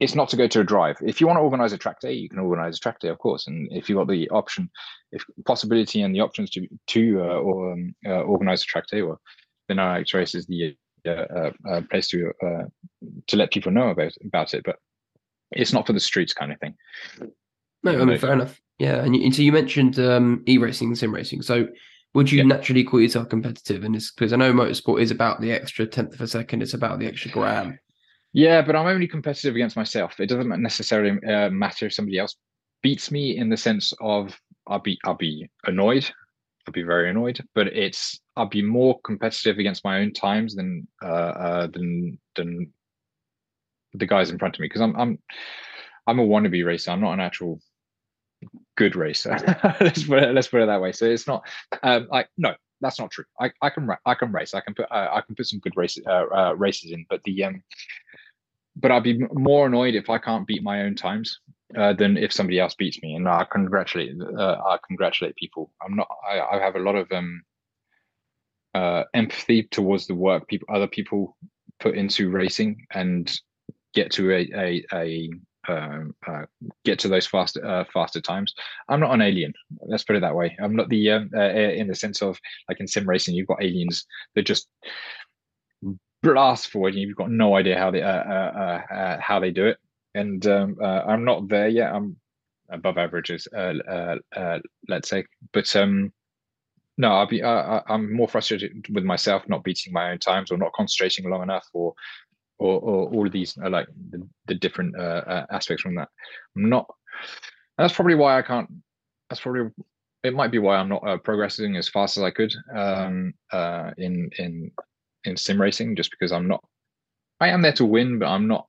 it's 0.00 0.16
not 0.16 0.28
to 0.30 0.36
go 0.36 0.48
to 0.48 0.60
a 0.60 0.64
drive. 0.64 0.96
If 1.00 1.20
you 1.20 1.28
want 1.28 1.36
to 1.36 1.42
organize 1.42 1.72
a 1.72 1.78
track 1.78 2.00
day, 2.00 2.12
you 2.12 2.28
can 2.28 2.40
organize 2.40 2.76
a 2.76 2.80
track 2.80 2.98
day, 2.98 3.08
of 3.08 3.18
course. 3.18 3.46
And 3.46 3.68
if 3.70 3.88
you've 3.88 3.98
got 3.98 4.08
the 4.08 4.28
option, 4.30 4.68
if 5.12 5.24
possibility 5.46 6.02
and 6.02 6.14
the 6.14 6.20
options 6.20 6.50
to 6.50 6.66
to 6.88 7.20
uh, 7.20 7.38
or 7.38 7.72
um, 7.72 7.94
uh, 8.04 8.22
organize 8.22 8.62
a 8.62 8.66
track 8.66 8.88
day, 8.88 9.02
well, 9.02 9.20
then 9.78 9.86
RX 9.86 10.14
Race 10.14 10.34
is 10.34 10.46
the 10.46 10.76
uh, 11.06 11.10
uh, 11.10 11.50
uh, 11.68 11.80
place 11.90 12.08
to 12.08 12.32
uh, 12.42 12.64
to 13.26 13.36
let 13.36 13.52
people 13.52 13.72
know 13.72 13.88
about 13.88 14.12
about 14.24 14.54
it. 14.54 14.62
But 14.64 14.76
it's 15.50 15.72
not 15.72 15.86
for 15.86 15.92
the 15.92 16.00
streets 16.00 16.32
kind 16.32 16.52
of 16.52 16.60
thing. 16.60 16.74
No, 17.82 18.00
I 18.00 18.04
mean 18.04 18.18
fair 18.18 18.32
enough. 18.32 18.60
Yeah, 18.78 19.04
and, 19.04 19.14
you, 19.14 19.22
and 19.24 19.34
so 19.34 19.42
you 19.42 19.52
mentioned 19.52 19.98
um, 19.98 20.42
e-racing, 20.48 20.94
sim 20.96 21.14
racing. 21.14 21.42
So 21.42 21.68
would 22.14 22.30
you 22.30 22.38
yeah. 22.38 22.44
naturally 22.44 22.84
call 22.84 23.00
yourself 23.00 23.28
competitive? 23.28 23.84
And 23.84 23.94
it's 23.94 24.10
because 24.10 24.32
I 24.32 24.36
know 24.36 24.52
motorsport 24.52 25.00
is 25.00 25.10
about 25.10 25.40
the 25.40 25.52
extra 25.52 25.86
tenth 25.86 26.14
of 26.14 26.20
a 26.20 26.26
second. 26.26 26.62
It's 26.62 26.74
about 26.74 26.98
the 26.98 27.06
extra 27.06 27.30
gram. 27.30 27.78
Yeah, 28.32 28.62
but 28.62 28.74
I'm 28.74 28.86
only 28.86 29.06
competitive 29.06 29.54
against 29.54 29.76
myself. 29.76 30.18
It 30.18 30.26
doesn't 30.26 30.62
necessarily 30.62 31.22
uh, 31.26 31.50
matter 31.50 31.86
if 31.86 31.94
somebody 31.94 32.18
else 32.18 32.34
beats 32.82 33.10
me 33.10 33.36
in 33.36 33.48
the 33.48 33.56
sense 33.56 33.92
of 34.00 34.38
I'll 34.66 34.80
be 34.80 34.98
I'll 35.04 35.14
be 35.14 35.48
annoyed. 35.64 36.10
I'll 36.66 36.72
be 36.72 36.82
very 36.82 37.10
annoyed, 37.10 37.40
but 37.54 37.66
it's 37.68 38.20
I'd 38.36 38.50
be 38.50 38.62
more 38.62 39.00
competitive 39.00 39.58
against 39.58 39.84
my 39.84 40.00
own 40.00 40.12
times 40.12 40.54
than 40.54 40.86
uh, 41.02 41.06
uh 41.06 41.66
than 41.66 42.18
than 42.36 42.72
the 43.94 44.06
guys 44.06 44.30
in 44.30 44.38
front 44.38 44.56
of 44.56 44.60
me 44.60 44.66
because 44.66 44.80
I'm 44.80 44.96
I'm 44.96 45.18
I'm 46.06 46.18
a 46.18 46.26
wannabe 46.26 46.64
racer. 46.64 46.90
I'm 46.90 47.00
not 47.00 47.14
an 47.14 47.20
actual 47.20 47.60
good 48.76 48.96
racer. 48.96 49.30
let's 49.80 50.04
put 50.04 50.22
it 50.22 50.34
let's 50.34 50.48
put 50.48 50.62
it 50.62 50.66
that 50.66 50.80
way. 50.80 50.92
So 50.92 51.06
it's 51.06 51.26
not 51.26 51.44
um 51.82 52.06
like 52.10 52.28
no, 52.38 52.54
that's 52.80 52.98
not 52.98 53.10
true. 53.10 53.24
I, 53.40 53.50
I 53.60 53.70
can 53.70 53.88
I 54.06 54.14
can 54.14 54.32
race. 54.32 54.54
I 54.54 54.60
can 54.60 54.74
put 54.74 54.90
uh, 54.90 55.08
I 55.12 55.20
can 55.20 55.34
put 55.34 55.46
some 55.46 55.60
good 55.60 55.76
races 55.76 56.04
uh, 56.06 56.26
uh, 56.32 56.54
races 56.56 56.92
in, 56.92 57.06
but 57.10 57.22
the 57.24 57.44
um 57.44 57.62
but 58.76 58.90
I'd 58.90 59.02
be 59.02 59.18
more 59.32 59.66
annoyed 59.66 59.94
if 59.94 60.08
I 60.08 60.18
can't 60.18 60.46
beat 60.46 60.62
my 60.62 60.82
own 60.82 60.94
times 60.94 61.40
uh, 61.76 61.92
than 61.92 62.16
if 62.16 62.32
somebody 62.32 62.58
else 62.58 62.74
beats 62.74 63.02
me. 63.02 63.14
And 63.14 63.28
I 63.28 63.46
congratulate, 63.50 64.14
uh, 64.20 64.56
I 64.66 64.78
congratulate 64.86 65.36
people. 65.36 65.72
I'm 65.84 65.96
not. 65.96 66.08
I, 66.28 66.40
I 66.40 66.60
have 66.60 66.76
a 66.76 66.80
lot 66.80 66.96
of 66.96 67.10
um, 67.12 67.42
uh, 68.74 69.04
empathy 69.14 69.64
towards 69.64 70.06
the 70.06 70.14
work 70.14 70.48
people, 70.48 70.68
other 70.74 70.86
people 70.86 71.36
put 71.80 71.96
into 71.96 72.30
racing, 72.30 72.86
and 72.92 73.30
get 73.94 74.10
to 74.12 74.32
a 74.32 74.48
a, 74.54 74.84
a 74.92 75.30
um, 75.68 76.14
uh, 76.26 76.42
get 76.84 76.98
to 77.00 77.08
those 77.08 77.26
faster 77.26 77.64
uh, 77.64 77.84
faster 77.92 78.20
times. 78.20 78.54
I'm 78.88 79.00
not 79.00 79.14
an 79.14 79.22
alien. 79.22 79.52
Let's 79.86 80.04
put 80.04 80.16
it 80.16 80.20
that 80.20 80.34
way. 80.34 80.56
I'm 80.60 80.76
not 80.76 80.88
the 80.88 81.10
um, 81.10 81.30
in 81.34 81.88
the 81.88 81.94
sense 81.94 82.22
of 82.22 82.38
like 82.68 82.80
in 82.80 82.88
sim 82.88 83.08
racing, 83.08 83.34
you've 83.34 83.48
got 83.48 83.62
aliens 83.62 84.04
that 84.34 84.42
just 84.42 84.68
blast 86.22 86.68
forward, 86.68 86.94
and 86.94 87.02
you've 87.02 87.16
got 87.16 87.30
no 87.30 87.56
idea 87.56 87.78
how 87.78 87.90
they 87.90 88.00
how 88.00 89.38
they 89.40 89.50
do 89.50 89.66
it. 89.66 89.78
And 90.14 90.46
um, 90.46 90.76
uh, 90.80 91.02
I'm 91.06 91.24
not 91.24 91.48
there 91.48 91.68
yet. 91.68 91.94
I'm 91.94 92.16
above 92.70 92.98
averages, 92.98 93.48
uh, 93.56 94.16
let's 94.88 95.08
say. 95.08 95.24
But 95.52 95.74
um, 95.76 96.12
no, 96.98 97.12
I'll 97.12 97.26
be. 97.26 97.42
I'm 97.42 98.12
more 98.12 98.28
frustrated 98.28 98.86
with 98.90 99.04
myself 99.04 99.48
not 99.48 99.64
beating 99.64 99.92
my 99.92 100.10
own 100.10 100.18
times 100.18 100.50
or 100.50 100.58
not 100.58 100.72
concentrating 100.74 101.28
long 101.30 101.42
enough, 101.42 101.66
or 101.72 101.94
or, 102.58 102.80
or 102.80 103.08
all 103.08 103.26
of 103.26 103.32
these 103.32 103.56
like 103.56 103.86
the, 104.10 104.26
the 104.46 104.54
different 104.54 104.94
aspects 104.98 105.82
from 105.82 105.94
that. 105.94 106.08
I'm 106.56 106.68
not. 106.68 106.86
That's 107.78 107.94
probably 107.94 108.14
why 108.14 108.38
I 108.38 108.42
can't. 108.42 108.68
That's 109.30 109.40
probably 109.40 109.70
it 110.22 110.34
might 110.34 110.52
be 110.52 110.58
why 110.58 110.76
I'm 110.76 110.88
not 110.88 111.06
uh, 111.06 111.18
progressing 111.18 111.76
as 111.76 111.88
fast 111.88 112.16
as 112.16 112.22
I 112.22 112.30
could 112.30 112.52
um, 112.74 113.34
uh, 113.52 113.90
in 113.98 114.30
in 114.38 114.70
in 115.24 115.36
sim 115.36 115.60
racing 115.60 115.96
just 115.96 116.10
because 116.10 116.32
I'm 116.32 116.48
not 116.48 116.62
I 117.40 117.48
am 117.48 117.62
there 117.62 117.72
to 117.72 117.84
win, 117.84 118.18
but 118.18 118.26
I'm 118.26 118.46
not 118.46 118.66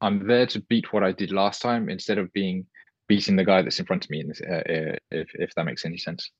I'm 0.00 0.26
there 0.26 0.46
to 0.46 0.60
beat 0.60 0.92
what 0.92 1.02
I 1.02 1.12
did 1.12 1.32
last 1.32 1.62
time 1.62 1.88
instead 1.88 2.18
of 2.18 2.32
being 2.32 2.66
beating 3.08 3.36
the 3.36 3.44
guy 3.44 3.60
that's 3.62 3.80
in 3.80 3.86
front 3.86 4.04
of 4.04 4.10
me. 4.10 4.24
Uh, 4.48 4.54
uh, 4.54 4.96
if 5.10 5.28
if 5.34 5.54
that 5.54 5.66
makes 5.66 5.84
any 5.84 5.98
sense. 5.98 6.30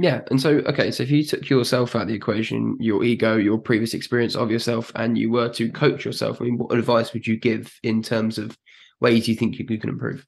Yeah, 0.00 0.20
and 0.30 0.40
so 0.40 0.58
okay, 0.58 0.92
so 0.92 1.02
if 1.02 1.10
you 1.10 1.24
took 1.24 1.50
yourself 1.50 1.96
out 1.96 2.02
of 2.02 2.08
the 2.08 2.14
equation, 2.14 2.76
your 2.78 3.02
ego, 3.02 3.36
your 3.36 3.58
previous 3.58 3.94
experience 3.94 4.36
of 4.36 4.50
yourself, 4.50 4.92
and 4.94 5.18
you 5.18 5.30
were 5.30 5.48
to 5.54 5.72
coach 5.72 6.04
yourself, 6.04 6.40
I 6.40 6.44
mean, 6.44 6.58
what 6.58 6.78
advice 6.78 7.12
would 7.12 7.26
you 7.26 7.36
give 7.36 7.74
in 7.82 8.02
terms 8.02 8.38
of 8.38 8.56
ways 9.00 9.26
you 9.26 9.34
think 9.34 9.58
you 9.58 9.64
can 9.64 9.90
improve? 9.90 10.24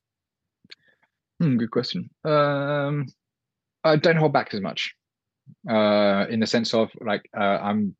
Hmm, 1.41 1.57
good 1.57 1.71
question. 1.71 2.11
Um, 2.25 3.07
I 3.85 3.95
don't 3.95 4.17
hold 4.17 4.33
back 4.33 4.53
as 4.55 4.61
much, 4.61 4.95
uh, 5.69 6.27
in 6.29 6.41
the 6.41 6.49
sense 6.49 6.75
of 6.75 6.91
like 7.01 7.29
uh, 7.37 7.59
I'm 7.63 7.95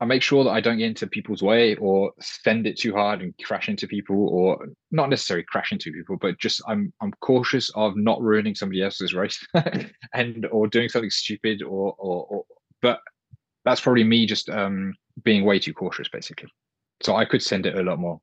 I 0.00 0.04
make 0.04 0.22
sure 0.22 0.44
that 0.44 0.50
I 0.50 0.60
don't 0.60 0.78
get 0.78 0.88
into 0.88 1.08
people's 1.08 1.42
way 1.42 1.74
or 1.76 2.12
send 2.20 2.66
it 2.66 2.78
too 2.78 2.94
hard 2.94 3.20
and 3.20 3.34
crash 3.44 3.68
into 3.68 3.88
people, 3.88 4.28
or 4.28 4.68
not 4.92 5.10
necessarily 5.10 5.44
crash 5.48 5.72
into 5.72 5.92
people, 5.92 6.16
but 6.20 6.38
just 6.38 6.62
I'm 6.68 6.92
I'm 7.00 7.12
cautious 7.20 7.70
of 7.74 7.96
not 7.96 8.20
ruining 8.20 8.54
somebody 8.54 8.82
else's 8.82 9.12
race 9.12 9.44
and 10.14 10.46
or 10.52 10.68
doing 10.68 10.88
something 10.88 11.10
stupid 11.10 11.62
or 11.62 11.94
or, 11.98 12.26
or 12.26 12.44
but 12.80 13.00
that's 13.64 13.80
probably 13.80 14.04
me 14.04 14.24
just 14.26 14.48
um 14.48 14.94
being 15.24 15.44
way 15.44 15.58
too 15.58 15.74
cautious 15.74 16.08
basically. 16.08 16.48
So 17.02 17.16
I 17.16 17.24
could 17.24 17.42
send 17.42 17.66
it 17.66 17.76
a 17.76 17.82
lot 17.82 17.98
more. 17.98 18.20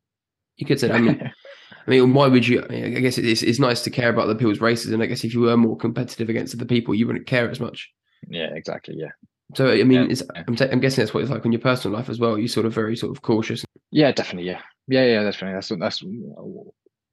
You 0.58 0.66
could 0.66 0.80
send. 0.80 0.94
I 0.94 1.00
mean, 1.00 1.32
I 1.88 1.90
mean, 1.90 2.14
why 2.14 2.28
would 2.28 2.48
you? 2.48 2.64
I, 2.64 2.68
mean, 2.68 2.98
I 2.98 3.00
guess 3.02 3.18
it's 3.18 3.44
it's 3.44 3.60
nice 3.60 3.82
to 3.84 3.90
care 3.90 4.10
about 4.10 4.28
the 4.28 4.36
people's 4.36 4.62
races, 4.62 4.92
and 4.92 5.04
I 5.04 5.08
guess 5.08 5.26
if 5.26 5.34
you 5.34 5.42
were 5.42 5.58
more 5.58 5.76
competitive 5.76 6.30
against 6.30 6.56
other 6.56 6.66
people, 6.66 6.96
you 6.96 7.06
wouldn't 7.06 7.28
care 7.28 7.50
as 7.50 7.60
much. 7.60 7.92
Yeah, 8.30 8.54
exactly. 8.54 8.96
Yeah. 8.98 9.12
So 9.54 9.70
I 9.70 9.84
mean, 9.84 10.10
Yeah. 10.10 10.44
I'm, 10.48 10.56
ta- 10.56 10.68
I'm 10.72 10.80
guessing 10.80 11.04
that's 11.04 11.14
what 11.14 11.22
it's 11.22 11.32
like 11.32 11.46
on 11.46 11.52
your 11.52 11.62
personal 11.62 11.98
life 11.98 12.10
as 12.10 12.20
well. 12.20 12.38
You're 12.38 12.48
sort 12.48 12.66
of 12.66 12.74
very 12.74 12.96
sort 12.96 13.16
of 13.16 13.22
cautious. 13.22 13.64
Yeah, 13.92 14.12
definitely. 14.12 14.50
Yeah, 14.50 14.62
yeah, 14.88 15.06
yeah. 15.06 15.24
Definitely. 15.24 15.56
That's 15.56 15.70
that's 15.80 16.04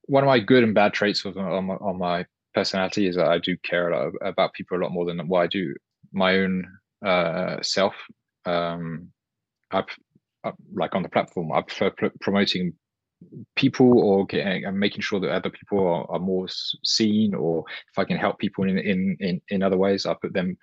one 0.06 0.24
of 0.24 0.26
my 0.26 0.40
good 0.40 0.64
and 0.64 0.74
bad 0.74 0.94
traits 0.94 1.24
of, 1.24 1.36
on 1.36 1.66
my 1.66 1.74
on 1.74 1.98
my 1.98 2.26
personality 2.54 3.06
is 3.06 3.16
that 3.16 3.28
I 3.28 3.38
do 3.38 3.56
care 3.58 3.90
a 3.90 4.04
lot 4.04 4.12
about 4.22 4.52
people 4.54 4.78
a 4.78 4.82
lot 4.82 4.92
more 4.92 5.04
than 5.04 5.26
what 5.28 5.42
I 5.42 5.46
do 5.46 5.74
my 6.12 6.36
own 6.38 6.66
uh, 7.04 7.56
self. 7.62 7.94
Um, 8.44 9.08
I, 9.70 9.84
I 10.44 10.52
like 10.74 10.94
on 10.94 11.02
the 11.02 11.08
platform. 11.08 11.52
I 11.52 11.62
prefer 11.62 11.90
pr- 11.90 12.06
promoting 12.20 12.74
people 13.56 14.00
or 14.00 14.26
getting 14.26 14.64
and 14.64 14.78
making 14.78 15.00
sure 15.00 15.20
that 15.20 15.30
other 15.30 15.50
people 15.50 15.78
are, 15.86 16.10
are 16.10 16.18
more 16.18 16.46
seen, 16.84 17.34
or 17.34 17.64
if 17.92 17.98
I 17.98 18.04
can 18.04 18.16
help 18.18 18.38
people 18.38 18.64
in 18.64 18.78
in 18.78 19.16
in, 19.20 19.40
in 19.48 19.62
other 19.62 19.76
ways, 19.78 20.06
I 20.06 20.14
put 20.14 20.32
them 20.32 20.58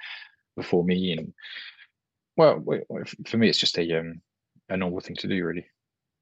before 0.55 0.83
me. 0.83 1.13
And 1.13 1.33
well, 2.37 2.63
for 3.27 3.37
me, 3.37 3.49
it's 3.49 3.57
just 3.59 3.77
a 3.77 3.99
um 3.99 4.21
a 4.69 4.77
normal 4.77 4.99
thing 5.01 5.15
to 5.17 5.27
do, 5.27 5.43
really. 5.45 5.65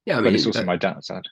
Yeah, 0.06 0.18
I 0.18 0.22
but 0.22 0.34
it's 0.34 0.46
also 0.46 0.64
my 0.64 0.76
downside. 0.76 1.26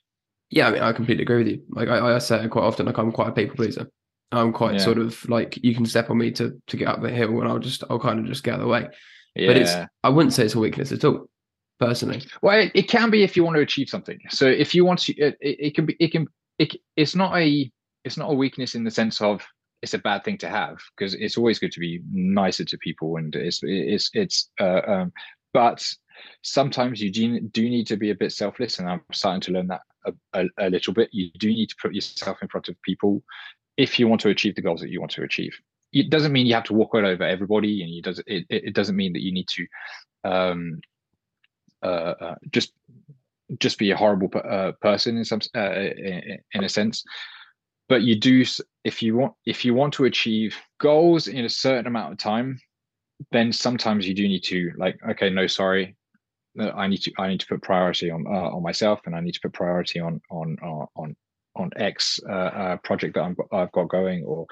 yeah, 0.51 0.69
I 0.69 0.71
mean, 0.73 0.83
I 0.83 0.93
completely 0.93 1.23
agree 1.23 1.39
with 1.39 1.49
you. 1.49 1.63
Like 1.71 1.89
I, 1.89 2.15
I 2.15 2.19
say 2.19 2.45
it 2.45 2.51
quite 2.51 2.65
often, 2.65 2.87
like 2.87 2.99
I'm 2.99 3.13
quite 3.13 3.29
a 3.29 3.33
people 3.33 3.57
pleaser. 3.57 3.91
I'm 4.33 4.53
quite 4.53 4.75
Yeah. 4.75 4.79
sort 4.81 4.99
of 4.99 5.29
like 5.29 5.59
you 5.63 5.75
can 5.75 5.87
step 5.87 6.11
on 6.11 6.19
me 6.19 6.31
to 6.33 6.61
to 6.67 6.77
get 6.77 6.89
up 6.89 7.01
the 7.01 7.11
hill, 7.11 7.41
and 7.41 7.49
I'll 7.49 7.59
just 7.59 7.85
I'll 7.89 7.99
kind 8.01 8.19
of 8.21 8.27
just 8.27 8.43
get 8.45 8.55
out 8.55 8.61
of 8.61 8.67
the 8.67 8.73
way. 8.73 8.89
Yeah. 9.35 9.47
But 9.49 9.57
it's 9.59 9.75
I 10.03 10.09
wouldn't 10.09 10.35
say 10.35 10.45
it's 10.45 10.55
a 10.55 10.59
weakness 10.59 10.93
at 10.93 11.05
all, 11.05 11.29
personally. 11.81 12.23
Well, 12.43 12.59
it, 12.59 12.73
it 12.75 12.89
can 12.89 13.11
be 13.11 13.23
if 13.23 13.37
you 13.37 13.45
want 13.45 13.57
to 13.57 13.63
achieve 13.63 13.89
something. 13.89 14.19
So 14.31 14.47
if 14.47 14.75
you 14.75 14.85
want 14.85 15.01
to, 15.01 15.15
it, 15.15 15.37
it, 15.41 15.57
it 15.61 15.75
can 15.75 15.87
be, 15.87 15.97
it 16.01 16.13
can, 16.13 16.27
it, 16.59 16.75
it's 16.97 17.15
not 17.15 17.37
a, 17.37 17.71
it's 18.05 18.17
not 18.17 18.31
a 18.31 18.35
weakness 18.35 18.75
in 18.75 18.83
the 18.85 18.91
sense 18.91 19.21
of 19.21 19.43
it's 19.83 19.95
a 19.95 19.99
bad 19.99 20.25
thing 20.25 20.39
to 20.39 20.49
have 20.49 20.79
because 20.97 21.15
it's 21.15 21.37
always 21.37 21.59
good 21.59 21.73
to 21.73 21.81
be 21.81 22.01
nicer 22.11 22.65
to 22.65 22.79
people 22.79 23.17
and 23.17 23.35
it's, 23.35 23.61
it's, 23.63 24.11
it's, 24.15 24.51
uh, 24.61 24.81
um, 24.87 25.13
but 25.53 25.87
sometimes 26.43 27.01
you 27.01 27.11
do, 27.11 27.69
need 27.69 27.87
to 27.87 27.97
be 27.97 28.11
a 28.11 28.15
bit 28.15 28.33
selfless 28.33 28.79
and 28.79 28.89
I'm 28.89 29.03
starting 29.13 29.41
to 29.43 29.53
learn 29.53 29.69
that 29.69 29.83
a, 30.07 30.13
a, 30.33 30.45
a 30.59 30.71
little 30.71 30.95
bit. 30.95 31.11
You 31.13 31.31
do 31.39 31.49
need 31.49 31.69
to 31.69 31.77
put 31.81 31.95
yourself 31.95 32.39
in 32.43 32.49
front 32.49 32.69
of 32.69 32.81
people 32.83 33.23
if 33.77 33.99
you 33.99 34.09
want 34.09 34.21
to 34.23 34.31
achieve 34.31 34.55
the 34.55 34.63
goals 34.63 34.81
that 34.81 34.91
you 34.91 35.01
want 35.01 35.13
to 35.13 35.23
achieve. 35.23 35.55
It 35.93 36.11
doesn't 36.11 36.33
mean 36.33 36.47
you 36.47 36.55
have 36.55 36.65
to 36.65 36.75
walk 36.75 36.95
all 36.95 37.07
over 37.07 37.23
everybody 37.23 37.83
and 37.83 37.91
you 37.91 38.03
does 38.03 38.19
it, 38.27 38.45
it, 38.49 38.65
it 38.69 38.75
doesn't 38.75 38.97
mean 38.97 39.13
that 39.13 39.23
you 39.23 39.33
need 39.33 39.49
to, 39.49 39.67
um, 40.25 40.81
uh, 41.83 42.15
uh, 42.21 42.35
just 42.51 42.73
just 43.59 43.79
be 43.79 43.91
a 43.91 43.97
horrible 43.97 44.29
uh, 44.49 44.73
person 44.81 45.17
in 45.17 45.25
some 45.25 45.41
uh, 45.55 45.71
in, 45.71 46.39
in 46.53 46.65
a 46.65 46.69
sense 46.69 47.05
but 47.89 48.03
you 48.03 48.19
do 48.19 48.45
if 48.85 49.03
you 49.03 49.17
want 49.17 49.33
if 49.45 49.65
you 49.65 49.75
want 49.75 49.93
to 49.95 50.05
achieve 50.05 50.57
goals 50.79 51.29
in 51.29 51.45
a 51.45 51.49
certain 51.49 51.87
amount 51.87 52.13
of 52.13 52.19
time 52.19 52.59
then 53.33 53.53
sometimes 53.53 54.07
you 54.07 54.15
do 54.15 54.29
need 54.29 54.45
to 54.45 54.73
like 54.77 54.99
okay 55.09 55.31
no 55.31 55.47
sorry 55.47 55.97
uh, 56.61 56.71
i 56.71 56.87
need 56.87 57.03
to 57.03 57.13
i 57.19 57.29
need 57.29 57.41
to 57.41 57.47
put 57.47 57.63
priority 57.63 58.11
on 58.11 58.27
uh, 58.27 58.51
on 58.55 58.63
myself 58.63 59.01
and 59.07 59.15
i 59.15 59.21
need 59.21 59.33
to 59.33 59.41
put 59.41 59.53
priority 59.53 60.01
on 60.01 60.21
on 60.31 60.57
on 60.63 60.87
on, 60.97 61.17
on 61.57 61.71
x 61.77 62.21
uh, 62.29 62.33
uh, 62.33 62.77
project 62.79 63.15
that 63.15 63.23
I'm, 63.23 63.37
i've 63.53 63.73
got 63.73 63.89
going 63.89 64.25
or 64.25 64.47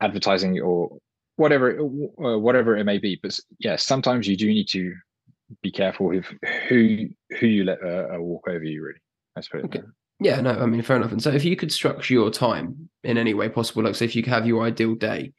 advertising 0.00 0.60
or 0.60 0.96
whatever 1.36 1.80
uh, 1.80 2.38
whatever 2.38 2.76
it 2.76 2.84
may 2.84 2.98
be 2.98 3.18
but 3.22 3.38
yeah 3.58 3.76
sometimes 3.76 4.26
you 4.26 4.36
do 4.36 4.46
need 4.46 4.68
to 4.68 4.94
be 5.60 5.70
careful 5.70 6.06
with 6.06 6.24
who 6.68 7.08
who 7.38 7.46
you 7.46 7.64
let 7.64 7.82
uh, 7.82 8.14
uh, 8.14 8.20
walk 8.20 8.44
over 8.48 8.64
you. 8.64 8.82
Really, 8.82 9.00
put 9.34 9.60
it 9.60 9.64
Okay. 9.66 9.80
there. 9.80 9.94
Yeah, 10.22 10.40
no, 10.40 10.50
I 10.52 10.66
mean, 10.66 10.82
fair 10.82 10.96
enough. 10.96 11.12
And 11.12 11.22
so, 11.22 11.30
if 11.30 11.44
you 11.44 11.56
could 11.56 11.72
structure 11.72 12.14
your 12.14 12.30
time 12.30 12.88
in 13.02 13.18
any 13.18 13.34
way 13.34 13.48
possible, 13.48 13.82
like 13.82 13.94
say 13.94 14.04
if 14.04 14.14
you 14.14 14.22
could 14.22 14.32
have 14.32 14.46
your 14.46 14.62
ideal 14.62 14.94
day, 14.94 15.32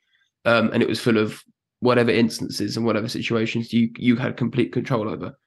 um, 0.46 0.72
and 0.74 0.84
it 0.84 0.90
was 0.90 1.00
full 1.00 1.18
of 1.18 1.42
whatever 1.80 2.12
instances 2.12 2.76
and 2.78 2.86
whatever 2.86 3.08
situations 3.08 3.72
you 3.74 3.90
you 3.98 4.16
had 4.18 4.36
complete 4.38 4.74
control 4.74 5.08
over, 5.08 5.38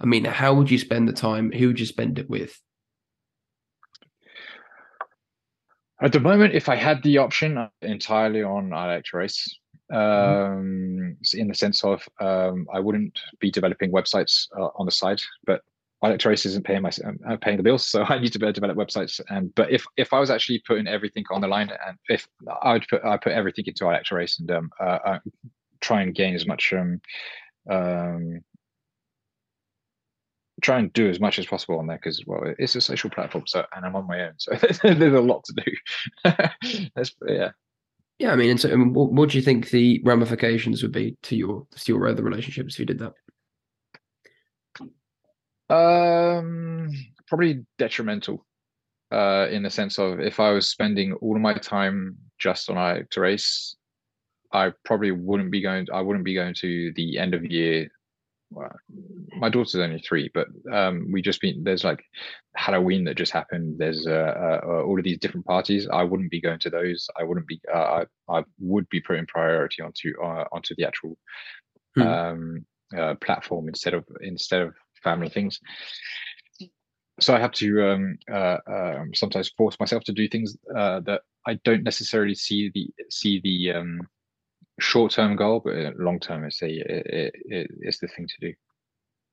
I 0.00 0.06
mean, 0.06 0.24
how 0.24 0.54
would 0.54 0.70
you 0.70 0.78
spend 0.78 1.08
the 1.08 1.12
time? 1.12 1.52
Who 1.52 1.68
would 1.68 1.80
you 1.80 1.86
spend 1.86 2.18
it 2.18 2.30
with? 2.30 2.58
At 6.00 6.12
the 6.12 6.20
moment, 6.20 6.54
if 6.54 6.68
I 6.68 6.76
had 6.76 7.02
the 7.02 7.18
option 7.18 7.56
uh, 7.58 7.68
entirely 7.82 8.42
on 8.42 8.72
I 8.72 8.94
like 8.96 9.04
to 9.06 9.16
race, 9.16 9.58
um, 9.92 11.16
s- 11.22 11.34
in 11.34 11.48
the 11.48 11.54
sense 11.54 11.84
of 11.84 12.06
um, 12.20 12.66
I 12.72 12.80
wouldn't 12.80 13.18
be 13.40 13.50
developing 13.50 13.92
websites 13.92 14.46
uh, 14.58 14.68
on 14.76 14.86
the 14.86 14.92
side, 14.92 15.20
but 15.44 15.62
To 16.04 16.30
isn't 16.30 16.62
paying 16.62 16.82
my 16.82 16.90
uh, 17.28 17.36
paying 17.40 17.56
the 17.56 17.62
bills, 17.62 17.86
so 17.86 18.04
I 18.08 18.18
need 18.18 18.32
to 18.32 18.38
develop 18.38 18.76
websites. 18.76 19.20
And 19.28 19.52
but 19.54 19.72
if 19.72 19.84
if 19.96 20.12
I 20.12 20.20
was 20.20 20.30
actually 20.30 20.62
putting 20.66 20.86
everything 20.86 21.24
on 21.30 21.40
the 21.40 21.48
line, 21.48 21.70
and 21.86 21.98
if 22.08 22.28
I 22.62 22.74
would 22.74 22.86
put 22.88 23.04
I 23.04 23.16
put 23.16 23.32
everything 23.32 23.64
into 23.66 23.84
to 23.84 24.26
and 24.38 24.50
um, 24.50 24.70
uh, 24.80 24.98
uh, 25.04 25.18
try 25.80 26.02
and 26.02 26.14
gain 26.14 26.34
as 26.34 26.46
much 26.46 26.72
um, 26.72 27.00
um, 27.70 28.40
try 30.62 30.78
and 30.78 30.92
do 30.92 31.08
as 31.08 31.20
much 31.20 31.38
as 31.38 31.46
possible 31.46 31.78
on 31.78 31.86
there 31.86 31.98
because 31.98 32.22
well 32.26 32.54
it's 32.58 32.74
a 32.74 32.80
social 32.80 33.10
platform 33.10 33.44
so 33.46 33.64
and 33.74 33.84
i'm 33.84 33.94
on 33.94 34.06
my 34.06 34.22
own 34.22 34.32
so 34.38 34.52
there's 34.82 35.12
a 35.12 35.20
lot 35.20 35.44
to 35.44 35.52
do 35.52 36.30
That's, 36.94 37.14
yeah 37.26 37.50
Yeah, 38.18 38.32
I 38.32 38.36
mean, 38.36 38.50
and 38.50 38.60
so 38.60 38.74
what, 38.76 39.12
what 39.12 39.30
do 39.30 39.38
you 39.38 39.44
think 39.44 39.70
the 39.70 40.00
ramifications 40.04 40.82
would 40.82 40.92
be 40.92 41.16
to 41.24 41.36
your 41.36 41.66
to 41.76 41.92
your 41.92 42.08
other 42.08 42.22
relationships 42.22 42.74
if 42.74 42.80
you 42.80 42.86
did 42.86 42.98
that? 43.00 43.12
Um 45.70 46.90
probably 47.26 47.64
detrimental 47.78 48.46
uh 49.12 49.46
in 49.50 49.62
the 49.62 49.70
sense 49.70 49.98
of 49.98 50.20
if 50.20 50.38
i 50.40 50.50
was 50.50 50.68
spending 50.68 51.12
all 51.14 51.34
of 51.34 51.42
my 51.42 51.54
time 51.54 52.16
just 52.38 52.70
on 52.70 52.78
i 52.78 53.02
to 53.10 53.20
race 53.20 53.76
i 54.52 54.70
probably 54.84 55.10
wouldn't 55.10 55.50
be 55.50 55.60
going 55.60 55.86
i 55.92 56.00
wouldn't 56.00 56.24
be 56.24 56.34
going 56.34 56.54
to 56.54 56.92
the 56.94 57.18
end 57.18 57.34
of 57.34 57.44
year 57.44 57.88
well, 58.50 58.70
my 59.38 59.48
daughter's 59.48 59.74
only 59.76 59.98
three, 59.98 60.30
but 60.32 60.46
um, 60.72 61.08
we 61.12 61.20
just 61.20 61.40
been 61.40 61.64
there's 61.64 61.84
like 61.84 62.02
Halloween 62.54 63.04
that 63.04 63.16
just 63.16 63.32
happened. 63.32 63.76
There's 63.78 64.06
uh, 64.06 64.12
uh, 64.12 64.60
uh, 64.64 64.82
all 64.82 64.98
of 64.98 65.04
these 65.04 65.18
different 65.18 65.46
parties. 65.46 65.88
I 65.92 66.04
wouldn't 66.04 66.30
be 66.30 66.40
going 66.40 66.60
to 66.60 66.70
those. 66.70 67.08
I 67.18 67.24
wouldn't 67.24 67.48
be. 67.48 67.60
Uh, 67.72 68.04
I 68.28 68.38
I 68.38 68.44
would 68.60 68.88
be 68.88 69.00
putting 69.00 69.26
priority 69.26 69.82
onto 69.82 70.12
uh, 70.22 70.44
onto 70.52 70.74
the 70.76 70.84
actual 70.84 71.16
Hmm. 71.96 72.02
um, 72.02 72.66
uh, 72.96 73.14
platform 73.16 73.68
instead 73.68 73.94
of 73.94 74.04
instead 74.20 74.62
of 74.62 74.74
family 75.06 75.28
things. 75.28 75.60
So 77.20 77.34
I 77.34 77.40
have 77.40 77.52
to 77.52 77.68
um, 77.90 78.18
uh, 78.30 78.58
um, 78.66 79.14
sometimes 79.14 79.50
force 79.56 79.76
myself 79.80 80.02
to 80.04 80.12
do 80.12 80.28
things 80.28 80.56
uh, 80.76 81.00
that 81.08 81.22
I 81.46 81.54
don't 81.64 81.82
necessarily 81.82 82.34
see 82.34 82.70
the 82.74 82.84
see 83.08 83.40
the 83.42 83.78
um, 83.78 84.00
short 84.80 85.12
term 85.12 85.36
goal, 85.36 85.62
but 85.64 85.96
long 85.96 86.18
term 86.20 86.44
it's 86.44 86.60
a 86.62 86.68
it, 86.68 87.32
it, 87.46 87.70
it's 87.80 88.00
the 88.00 88.08
thing 88.08 88.26
to 88.28 88.34
do. 88.48 88.52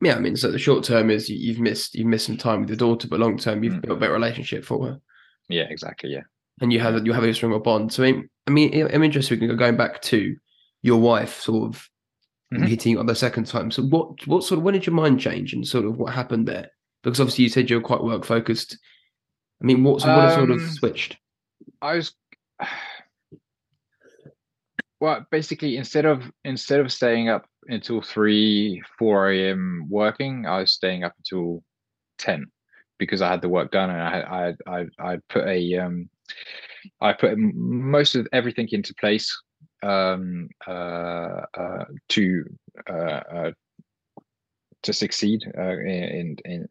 Yeah, 0.01 0.15
I 0.15 0.19
mean, 0.19 0.35
so 0.37 0.51
the 0.51 0.59
short 0.59 0.83
term 0.85 1.09
is 1.09 1.29
you- 1.29 1.37
you've 1.45 1.59
missed 1.59 1.95
you've 1.95 2.07
missed 2.07 2.27
some 2.27 2.37
time 2.37 2.61
with 2.61 2.69
your 2.69 2.77
daughter, 2.77 3.07
but 3.09 3.19
long 3.19 3.37
term 3.37 3.63
you've 3.63 3.73
Mm. 3.75 3.81
built 3.81 3.97
a 3.97 3.99
better 3.99 4.13
relationship 4.13 4.63
for 4.63 4.85
her, 4.87 5.01
Yeah, 5.49 5.67
exactly. 5.69 6.11
Yeah. 6.11 6.23
and 6.61 6.71
you 6.71 6.79
have 6.79 7.05
you 7.05 7.11
have 7.13 7.23
a 7.25 7.33
stronger 7.33 7.59
bond. 7.59 7.91
So 7.91 8.03
I 8.03 8.11
mean, 8.11 8.29
I 8.47 8.51
mean, 8.51 8.87
I'm 8.93 9.03
interested. 9.03 9.33
We 9.35 9.39
can 9.47 9.55
go 9.55 9.59
going 9.65 9.77
back 9.77 10.01
to 10.03 10.35
your 10.83 10.99
wife, 11.01 11.41
sort 11.41 11.67
of 11.69 11.89
Mhm. 12.59 12.67
hitting 12.67 12.97
on 12.97 13.05
the 13.05 13.15
second 13.15 13.45
time. 13.47 13.71
So 13.71 13.83
what 13.83 14.25
what 14.27 14.43
sort 14.43 14.59
of 14.59 14.63
when 14.63 14.73
did 14.73 14.85
your 14.85 14.95
mind 14.95 15.19
change 15.19 15.53
and 15.53 15.67
sort 15.67 15.85
of 15.85 15.97
what 15.97 16.13
happened 16.13 16.47
there? 16.47 16.69
Because 17.03 17.19
obviously 17.19 17.43
you 17.43 17.49
said 17.49 17.69
you 17.69 17.77
were 17.77 17.81
quite 17.83 18.03
work 18.03 18.25
focused. 18.25 18.77
I 19.61 19.65
mean, 19.65 19.83
what 19.83 20.01
so 20.01 20.07
what 20.15 20.33
sort 20.33 20.51
of 20.51 20.59
Um, 20.59 20.67
switched? 20.67 21.17
I 21.81 21.95
was 21.95 22.13
well, 24.99 25.25
basically 25.31 25.77
instead 25.77 26.05
of 26.05 26.23
instead 26.43 26.79
of 26.79 26.91
staying 26.91 27.29
up 27.29 27.45
until 27.67 28.01
three, 28.01 28.81
four 28.97 29.31
a.m. 29.31 29.87
working, 29.89 30.45
I 30.45 30.59
was 30.59 30.73
staying 30.73 31.03
up 31.03 31.13
until 31.17 31.63
ten 32.17 32.45
because 32.99 33.21
I 33.21 33.29
had 33.29 33.41
the 33.41 33.49
work 33.49 33.71
done 33.71 33.89
and 33.89 34.01
I 34.01 34.15
had 34.15 34.25
I 34.25 34.53
I 34.67 34.85
I 35.13 35.17
put 35.29 35.47
a 35.47 35.77
um 35.77 36.09
I 37.01 37.13
put 37.13 37.37
most 37.37 38.15
of 38.15 38.27
everything 38.31 38.67
into 38.71 38.93
place 38.95 39.31
um 39.83 40.49
uh 40.67 41.41
uh 41.57 41.85
to 42.09 42.43
uh, 42.89 43.51
to 44.81 44.93
succeed 44.93 45.43
in 45.43 46.37
in 46.45 46.67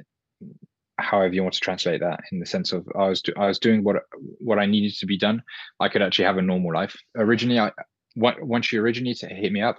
however 0.98 1.34
you 1.34 1.42
want 1.42 1.54
to 1.54 1.60
translate 1.60 2.00
that 2.00 2.20
in 2.30 2.38
the 2.38 2.46
sense 2.46 2.72
of 2.72 2.86
I 2.96 3.08
was 3.08 3.22
do, 3.22 3.32
I 3.36 3.46
was 3.46 3.58
doing 3.58 3.82
what 3.84 3.96
what 4.38 4.58
I 4.58 4.66
needed 4.66 4.94
to 4.98 5.06
be 5.06 5.18
done. 5.18 5.42
I 5.80 5.88
could 5.88 6.02
actually 6.02 6.26
have 6.26 6.38
a 6.38 6.42
normal 6.42 6.72
life. 6.72 6.96
Originally, 7.16 7.58
I 7.58 7.72
once 8.14 8.72
you 8.72 8.80
originally 8.80 9.14
hit 9.14 9.52
me 9.52 9.62
up, 9.62 9.78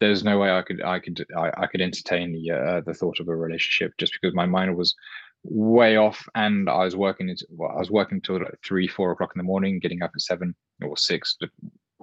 there's 0.00 0.24
no 0.24 0.38
way 0.38 0.50
I 0.50 0.62
could 0.62 0.82
I 0.82 0.98
could 1.00 1.24
I, 1.36 1.50
I 1.56 1.66
could 1.66 1.80
entertain 1.80 2.32
the 2.32 2.50
uh, 2.52 2.80
the 2.82 2.94
thought 2.94 3.20
of 3.20 3.28
a 3.28 3.36
relationship 3.36 3.92
just 3.98 4.12
because 4.20 4.34
my 4.34 4.46
mind 4.46 4.76
was 4.76 4.94
way 5.44 5.96
off 5.96 6.24
and 6.36 6.70
I 6.70 6.84
was 6.84 6.94
working 6.94 7.34
well, 7.50 7.72
I 7.74 7.78
was 7.78 7.90
working 7.90 8.20
till 8.20 8.38
like 8.38 8.58
three 8.64 8.86
four 8.86 9.12
o'clock 9.12 9.32
in 9.34 9.38
the 9.38 9.44
morning, 9.44 9.80
getting 9.80 10.02
up 10.02 10.12
at 10.14 10.20
seven 10.20 10.54
or 10.82 10.96
six 10.96 11.36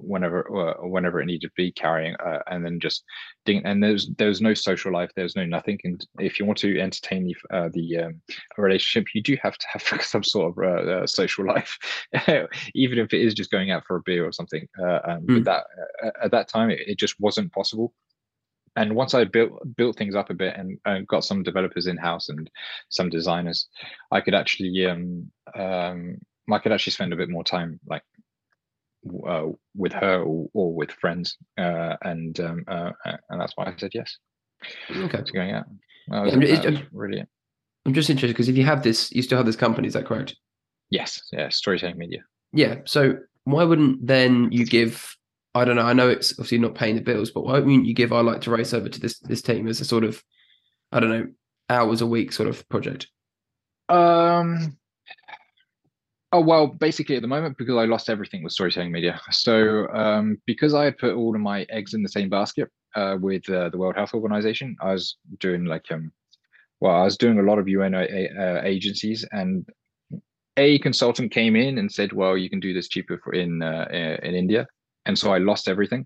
whenever 0.01 0.45
uh, 0.55 0.88
whenever 0.88 1.21
it 1.21 1.25
needed 1.25 1.47
to 1.47 1.53
be 1.55 1.71
carrying 1.71 2.15
uh, 2.15 2.39
and 2.47 2.65
then 2.65 2.79
just 2.79 3.03
ding 3.45 3.62
and 3.65 3.83
there's 3.83 4.09
there's 4.17 4.41
no 4.41 4.53
social 4.53 4.91
life 4.91 5.09
there's 5.15 5.35
no 5.35 5.45
nothing 5.45 5.79
and 5.83 6.05
if 6.19 6.39
you 6.39 6.45
want 6.45 6.57
to 6.57 6.79
entertain 6.79 7.25
the 7.25 7.35
uh, 7.55 7.69
the 7.73 7.97
um, 7.97 8.21
relationship 8.57 9.07
you 9.13 9.21
do 9.21 9.38
have 9.41 9.57
to 9.57 9.67
have 9.71 9.83
some 10.01 10.23
sort 10.23 10.51
of 10.51 10.63
uh, 10.63 10.91
uh, 10.91 11.07
social 11.07 11.45
life 11.45 11.77
even 12.75 12.97
if 12.97 13.13
it 13.13 13.21
is 13.21 13.33
just 13.33 13.51
going 13.51 13.71
out 13.71 13.83
for 13.85 13.97
a 13.97 14.01
beer 14.05 14.25
or 14.25 14.31
something 14.31 14.67
uh, 14.81 14.99
um, 15.05 15.19
Mm. 15.19 15.43
but 15.43 15.45
that 15.45 15.63
uh, 16.05 16.25
at 16.25 16.31
that 16.31 16.47
time 16.47 16.69
it, 16.69 16.79
it 16.88 16.97
just 16.97 17.15
wasn't 17.19 17.51
possible 17.51 17.93
and 18.75 18.95
once 18.95 19.13
I 19.13 19.25
built 19.25 19.51
built 19.75 19.97
things 19.97 20.15
up 20.15 20.29
a 20.29 20.33
bit 20.33 20.55
and 20.55 20.77
uh, 20.85 20.99
got 21.07 21.25
some 21.25 21.43
developers 21.43 21.88
in 21.88 21.97
house 21.97 22.29
and 22.29 22.49
some 22.89 23.09
designers, 23.09 23.67
I 24.12 24.21
could 24.21 24.35
actually 24.35 24.85
um, 24.85 25.31
um, 25.55 26.17
I 26.51 26.59
could 26.59 26.71
actually 26.71 26.93
spend 26.93 27.12
a 27.13 27.17
bit 27.17 27.29
more 27.29 27.43
time 27.43 27.79
like 27.88 28.03
uh, 29.27 29.47
with 29.75 29.93
her 29.93 30.21
or, 30.21 30.49
or 30.53 30.73
with 30.73 30.91
friends, 30.91 31.38
uh, 31.57 31.95
and 32.01 32.39
um, 32.39 32.63
uh, 32.67 32.91
and 33.29 33.41
that's 33.41 33.53
why 33.55 33.65
I 33.65 33.73
said 33.77 33.91
yes. 33.93 34.17
Okay, 34.89 35.21
to 35.21 35.31
going 35.31 35.51
out. 35.51 35.65
Was, 36.09 36.35
yeah, 36.35 36.62
I'm, 36.62 36.88
really. 36.91 37.23
I'm 37.85 37.93
just 37.93 38.09
interested 38.09 38.33
because 38.33 38.49
if 38.49 38.57
you 38.57 38.65
have 38.65 38.83
this, 38.83 39.12
you 39.12 39.21
still 39.21 39.38
have 39.38 39.45
this 39.45 39.55
company. 39.55 39.88
Is 39.88 39.93
that 39.93 40.05
correct? 40.05 40.35
Yes. 40.89 41.21
Yeah. 41.31 41.49
Storytelling 41.49 41.97
media. 41.97 42.21
Yeah. 42.51 42.79
So 42.85 43.17
why 43.43 43.63
wouldn't 43.63 44.05
then 44.05 44.51
you 44.51 44.65
give 44.65 45.15
I 45.55 45.65
don't 45.65 45.75
know. 45.75 45.83
I 45.83 45.93
know 45.93 46.09
it's 46.09 46.33
obviously 46.33 46.59
not 46.59 46.75
paying 46.75 46.95
the 46.95 47.01
bills, 47.01 47.31
but 47.31 47.43
why 47.43 47.53
wouldn't 47.53 47.85
you 47.85 47.93
give 47.93 48.13
I 48.13 48.21
like 48.21 48.41
to 48.41 48.51
race 48.51 48.73
over 48.73 48.89
to 48.89 48.99
this 48.99 49.19
this 49.19 49.41
team 49.41 49.67
as 49.67 49.81
a 49.81 49.85
sort 49.85 50.03
of 50.03 50.23
I 50.91 50.99
don't 50.99 51.09
know 51.09 51.27
hours 51.69 52.01
a 52.01 52.07
week 52.07 52.31
sort 52.31 52.49
of 52.49 52.67
project? 52.69 53.07
Um. 53.88 54.77
Oh 56.32 56.42
well, 56.42 56.68
basically 56.68 57.15
at 57.15 57.24
the 57.24 57.28
moment 57.28 57.58
because 57.58 57.76
I 57.76 57.86
lost 57.86 58.10
everything 58.10 58.44
with 58.44 58.54
storytelling 58.54 58.92
media. 58.92 59.20
So 59.32 59.88
um, 59.89 60.38
because 60.46 60.74
I 60.74 60.86
had 60.86 60.98
put 60.98 61.15
all 61.15 61.36
of 61.36 61.42
my 61.42 61.65
eggs 61.70 61.94
in 61.94 62.04
the 62.04 62.10
same 62.10 62.30
basket 62.30 62.70
uh, 62.96 63.18
with 63.20 63.50
uh, 63.50 63.70
the 63.70 63.78
World 63.78 63.96
Health 63.96 64.13
Organization, 64.13 64.76
I 64.82 64.94
was 64.94 65.18
doing 65.39 65.65
like 65.65 65.86
um, 65.92 66.12
well, 66.82 66.96
I 66.96 67.04
was 67.04 67.18
doing 67.18 67.39
a 67.39 67.44
lot 67.44 67.60
of 67.60 67.68
UN 67.68 67.96
uh, 67.96 68.62
agencies, 68.63 69.26
and 69.32 69.68
a 70.56 70.80
consultant 70.80 71.32
came 71.32 71.56
in 71.56 71.78
and 71.78 71.92
said, 71.92 72.13
"Well, 72.13 72.38
you 72.38 72.50
can 72.50 72.60
do 72.60 72.74
this 72.74 72.88
cheaper 72.88 73.20
for 73.24 73.34
in 73.34 73.62
uh, 73.62 73.88
in 74.24 74.36
India." 74.36 74.68
and 75.10 75.18
so 75.18 75.34
I 75.34 75.39
lost 75.39 75.68
everything. 75.68 76.06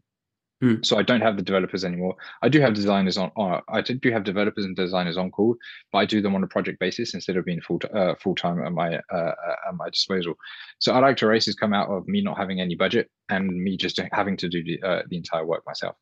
Mm. 0.64 0.86
So 0.86 0.98
I 0.98 1.04
don't 1.04 1.20
have 1.20 1.36
the 1.36 1.44
developers 1.44 1.84
anymore. 1.84 2.16
I 2.42 2.48
do 2.48 2.62
have 2.62 2.74
designers 2.74 3.18
on. 3.18 3.32
Uh, 3.36 3.60
I 3.68 3.82
do 3.82 4.12
have 4.12 4.24
developers 4.24 4.64
and 4.64 4.76
designers 4.76 5.18
on 5.18 5.30
call, 5.30 5.58
but 5.92 5.98
I 5.98 6.06
do 6.06 6.22
them 6.22 6.36
on 6.36 6.44
a 6.44 6.48
project 6.48 6.80
basis 6.80 7.14
instead 7.14 7.36
of 7.36 7.44
being 7.44 7.60
full 7.60 7.82
uh, 7.94 8.16
full 8.16 8.34
time 8.34 8.64
at 8.64 8.72
my 8.72 8.96
uh, 8.96 9.32
at 9.68 9.76
my 9.76 9.90
disposal. 9.90 10.36
So 10.80 10.94
I 10.94 11.00
like 11.00 11.18
to 11.18 11.28
race 11.28 11.48
has 11.48 11.56
come 11.56 11.74
out 11.74 11.90
of 11.90 12.08
me 12.08 12.22
not 12.22 12.38
having 12.38 12.62
any 12.62 12.76
budget 12.76 13.10
and 13.28 13.50
me 13.50 13.76
just 13.76 14.00
having 14.14 14.38
to 14.38 14.48
do 14.48 14.64
the 14.64 14.82
uh, 14.88 15.02
the 15.10 15.18
entire 15.18 15.46
work 15.46 15.64
myself. 15.66 15.98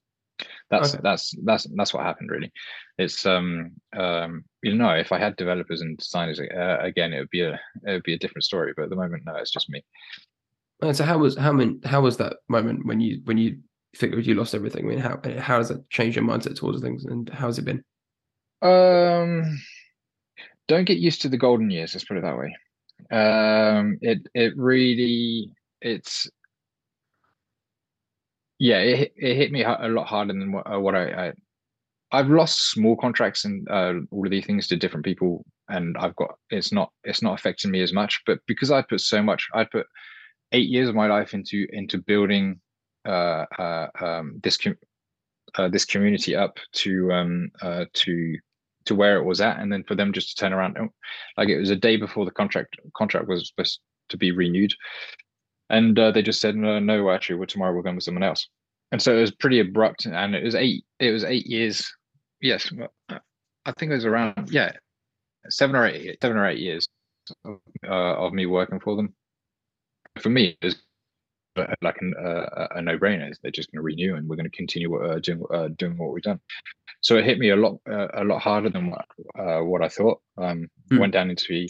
That's 0.70 0.94
okay. 0.94 1.02
that's 1.04 1.34
that's 1.44 1.68
that's 1.76 1.94
what 1.94 2.04
happened 2.04 2.30
really. 2.30 2.52
It's 3.00 3.26
um 3.26 3.72
um 3.98 4.44
you 4.62 4.76
know 4.76 4.92
if 4.92 5.12
I 5.12 5.18
had 5.18 5.38
developers 5.38 5.82
and 5.82 5.98
designers 5.98 6.40
uh, 6.40 6.78
again 6.82 7.14
it 7.14 7.20
would 7.20 7.32
be 7.32 7.42
a 7.42 7.54
it 7.88 7.92
would 7.94 8.04
be 8.04 8.14
a 8.14 8.20
different 8.20 8.44
story. 8.44 8.74
But 8.76 8.84
at 8.84 8.90
the 8.92 8.96
moment 8.96 9.24
no, 9.26 9.36
it's 9.38 9.52
just 9.52 9.72
me. 9.72 9.84
And 10.84 10.96
so 10.96 11.04
how 11.04 11.18
was 11.18 11.36
how 11.36 11.52
many, 11.52 11.80
how 11.86 12.02
was 12.02 12.18
that 12.18 12.38
moment 12.48 12.86
when 12.86 13.00
you 13.00 13.22
when 13.26 13.38
you 13.38 13.58
figured 13.96 14.26
you 14.26 14.36
lost 14.36 14.56
everything? 14.56 14.86
I 14.86 14.90
mean, 14.90 15.00
how 15.00 15.20
how 15.40 15.58
does 15.58 15.70
that 15.70 15.90
changed 15.90 16.16
your 16.16 16.26
mindset 16.26 16.56
towards 16.56 16.82
things, 16.82 17.06
and 17.06 17.30
how 17.30 17.48
has 17.48 17.60
it 17.60 17.66
been? 17.66 17.84
Um, 18.62 19.60
don't 20.68 20.86
get 20.86 20.98
used 20.98 21.22
to 21.24 21.30
the 21.30 21.38
golden 21.38 21.70
years. 21.72 21.94
Let's 21.94 22.06
put 22.06 22.18
it 22.18 22.24
that 22.24 22.38
way. 22.38 22.56
Um, 23.12 23.98
it 24.02 24.20
it 24.34 24.54
really 24.56 25.52
it's 25.82 26.30
yeah 28.60 28.78
it 28.78 29.12
it 29.16 29.36
hit 29.36 29.52
me 29.52 29.64
a 29.64 29.88
lot 29.88 30.08
harder 30.08 30.34
than 30.34 30.52
what, 30.52 30.72
uh, 30.72 30.80
what 30.80 30.96
I, 30.96 31.28
I 31.28 31.34
I've 32.12 32.30
lost 32.30 32.72
small 32.72 32.96
contracts 32.96 33.46
and 33.46 33.68
uh, 33.70 33.94
all 34.12 34.26
of 34.26 34.32
these 34.32 34.46
things 34.46 34.68
to 34.68 34.78
different 34.78 35.06
people, 35.06 35.46
and 35.70 35.98
I've 35.98 36.16
got 36.16 36.36
it's 36.50 36.72
not 36.72 36.92
it's 37.04 37.22
not 37.22 37.40
affecting 37.40 37.72
me 37.72 37.82
as 37.82 37.94
much. 37.94 38.22
But 38.26 38.40
because 38.48 38.72
I 38.72 38.82
put 38.82 39.02
so 39.02 39.22
much, 39.24 39.48
I 39.54 39.64
put 39.64 39.88
eight 40.52 40.70
years 40.70 40.90
of 40.90 40.96
my 40.96 41.08
life 41.08 41.34
into 41.34 41.66
into 41.72 41.98
building 41.98 42.60
uh, 43.06 43.46
uh, 43.58 43.88
um, 44.00 44.40
this 44.44 44.58
com- 44.58 44.78
uh, 45.56 45.68
this 45.68 45.86
community 45.86 46.36
up 46.36 46.58
to 46.74 47.12
um, 47.12 47.52
uh, 47.62 47.86
to 47.94 48.38
to 48.86 48.96
where 48.96 49.18
it 49.18 49.24
was 49.24 49.42
at, 49.42 49.60
and 49.60 49.72
then 49.72 49.84
for 49.84 49.96
them 49.96 50.14
just 50.14 50.30
to 50.30 50.36
turn 50.36 50.54
around, 50.54 50.78
oh, 50.80 50.90
like 51.38 51.50
it 51.50 51.60
was 51.60 51.70
a 51.70 51.76
day 51.76 51.98
before 51.98 52.26
the 52.26 52.32
contract 52.32 52.78
contract 52.96 53.28
was 53.28 53.48
supposed 53.48 53.80
to 54.10 54.18
be 54.18 54.32
renewed, 54.32 54.74
and 55.70 55.96
they 55.96 56.22
just 56.22 56.42
said 56.42 56.56
no, 56.56 56.80
no, 56.80 57.10
actually, 57.12 57.36
well, 57.36 57.48
tomorrow 57.48 57.74
we're 57.74 57.82
going 57.82 57.96
with 57.96 58.06
someone 58.06 58.24
else, 58.24 58.48
and 58.92 59.02
so 59.02 59.16
it 59.16 59.22
was 59.22 59.32
pretty 59.32 59.60
abrupt, 59.60 60.06
and 60.06 60.36
it 60.36 60.44
was 60.44 60.56
eight 60.56 60.86
it 61.00 61.12
was 61.12 61.24
eight 61.24 61.48
years, 61.48 61.92
yes, 62.42 62.72
I 63.10 63.72
think 63.74 63.92
it 63.92 63.96
was 63.96 64.06
around 64.06 64.50
yeah, 64.52 64.72
seven 65.50 65.76
or 65.76 65.86
eight 65.86 66.18
seven 66.22 66.38
or 66.38 66.48
eight 66.48 66.60
years 66.60 66.88
of, 67.46 67.60
of 67.84 68.34
me 68.34 68.46
working 68.46 68.80
for 68.80 68.96
them. 68.96 69.14
For 70.20 70.30
me, 70.30 70.58
it's 70.62 70.76
like 71.82 71.98
an, 72.02 72.14
uh, 72.18 72.68
a 72.72 72.82
no-brainer. 72.82 73.34
They're 73.42 73.52
just 73.52 73.72
going 73.72 73.80
to 73.80 73.84
renew, 73.84 74.16
and 74.16 74.28
we're 74.28 74.36
going 74.36 74.50
to 74.50 74.56
continue 74.56 74.96
uh, 74.96 75.20
doing 75.20 75.44
uh, 75.54 75.70
doing 75.78 75.98
what 75.98 76.14
we've 76.14 76.24
done. 76.24 76.40
So 77.02 77.18
it 77.18 77.26
hit 77.26 77.40
me 77.40 77.50
a 77.50 77.56
lot 77.56 77.80
uh, 77.90 78.08
a 78.14 78.24
lot 78.24 78.42
harder 78.42 78.70
than 78.70 78.92
what 78.92 79.06
uh, 79.38 79.60
what 79.60 79.82
I 79.82 79.90
thought. 79.90 80.22
Um, 80.38 80.68
mm. 80.92 81.00
Went 81.00 81.14
down 81.14 81.30
into 81.30 81.68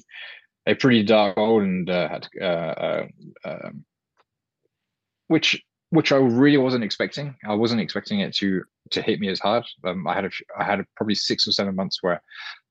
a 0.68 0.76
pretty 0.76 1.04
dark 1.04 1.36
hole, 1.36 1.62
and 1.62 1.90
uh, 1.90 2.10
had 2.10 2.28
to, 2.34 3.08
um, 3.46 3.86
which 5.28 5.62
which 5.90 6.12
I 6.12 6.18
really 6.18 6.58
wasn't 6.58 6.84
expecting. 6.84 7.36
I 7.46 7.54
wasn't 7.56 7.82
expecting 7.82 8.20
it 8.20 8.36
to 8.36 8.64
to 8.92 9.02
hit 9.02 9.20
me 9.20 9.30
as 9.30 9.40
hard. 9.40 9.66
Um, 9.84 10.08
I 10.08 10.14
had 10.14 10.26
a, 10.26 10.32
I 10.58 10.64
had 10.64 10.80
a, 10.80 10.86
probably 10.96 11.16
six 11.16 11.48
or 11.48 11.52
seven 11.52 11.76
months 11.76 12.00
where 12.02 12.22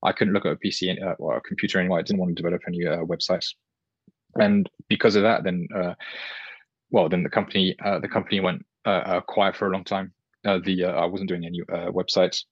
I 0.03 0.11
couldn't 0.11 0.33
look 0.33 0.45
at 0.45 0.53
a 0.53 0.55
PC 0.55 0.97
or 1.19 1.37
a 1.37 1.41
computer 1.41 1.79
anymore. 1.79 1.99
I 1.99 2.03
didn't 2.03 2.19
want 2.19 2.35
to 2.35 2.41
develop 2.41 2.61
any 2.67 2.79
websites 2.79 3.53
and 4.35 4.69
because 4.87 5.15
of 5.15 5.23
that, 5.23 5.43
then 5.43 5.67
uh, 5.75 5.93
well, 6.91 7.09
then 7.09 7.23
the 7.23 7.29
company 7.29 7.75
uh, 7.83 7.99
the 7.99 8.07
company 8.07 8.39
went 8.39 8.65
uh, 8.85 8.89
uh 8.89 9.21
quiet 9.21 9.55
for 9.55 9.67
a 9.67 9.71
long 9.71 9.83
time. 9.83 10.13
Uh, 10.45 10.59
the 10.63 10.85
uh, 10.85 10.91
I 10.91 11.05
wasn't 11.05 11.29
doing 11.29 11.45
any 11.45 11.61
websites, 11.91 12.43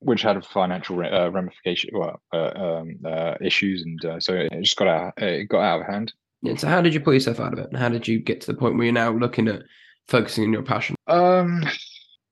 which 0.00 0.22
had 0.22 0.36
a 0.36 0.42
financial 0.42 0.96
ramification, 0.96 1.90
well, 1.92 2.20
um, 2.32 2.98
issues, 3.40 3.82
and 3.82 4.22
so 4.22 4.34
it 4.34 4.52
just 4.62 4.76
got 4.76 4.88
out 4.88 5.22
it 5.22 5.48
got 5.48 5.62
out 5.62 5.80
of 5.80 5.86
hand. 5.86 6.12
Yeah. 6.42 6.56
So 6.56 6.68
how 6.68 6.80
did 6.80 6.94
you 6.94 7.00
pull 7.00 7.14
yourself 7.14 7.40
out 7.40 7.52
of 7.52 7.58
it? 7.58 7.76
How 7.76 7.88
did 7.88 8.08
you 8.08 8.18
get 8.18 8.40
to 8.42 8.46
the 8.46 8.58
point 8.58 8.76
where 8.76 8.84
you're 8.84 8.92
now 8.92 9.12
looking 9.12 9.46
at 9.48 9.62
focusing 10.08 10.44
on 10.44 10.52
your 10.52 10.62
passion? 10.62 10.96
Um, 11.06 11.64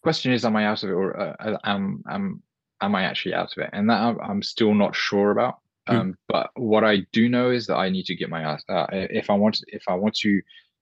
question 0.02 0.32
is, 0.32 0.44
am 0.44 0.56
I 0.56 0.66
out 0.66 0.82
of 0.82 0.90
it, 0.90 0.94
or 0.94 1.37
am 1.64 2.02
am 2.08 2.42
am 2.80 2.94
I 2.94 3.02
actually 3.02 3.34
out 3.34 3.52
of 3.56 3.62
it? 3.62 3.70
And 3.72 3.88
that 3.90 4.16
I'm, 4.22 4.42
still 4.42 4.74
not 4.74 4.94
sure 4.94 5.30
about. 5.30 5.58
Hmm. 5.87 5.96
Um, 5.96 6.14
but 6.28 6.50
what 6.54 6.84
I 6.84 6.98
do 7.12 7.28
know 7.28 7.50
is 7.50 7.66
that 7.66 7.76
I 7.76 7.88
need 7.88 8.06
to 8.06 8.16
get 8.16 8.30
my 8.30 8.42
ass. 8.42 8.64
Uh, 8.68 8.87
if 8.90 9.30
I 9.30 9.34
want, 9.34 9.62
if 9.68 9.82
I 9.88 9.94
want 9.94 10.14
to 10.16 10.40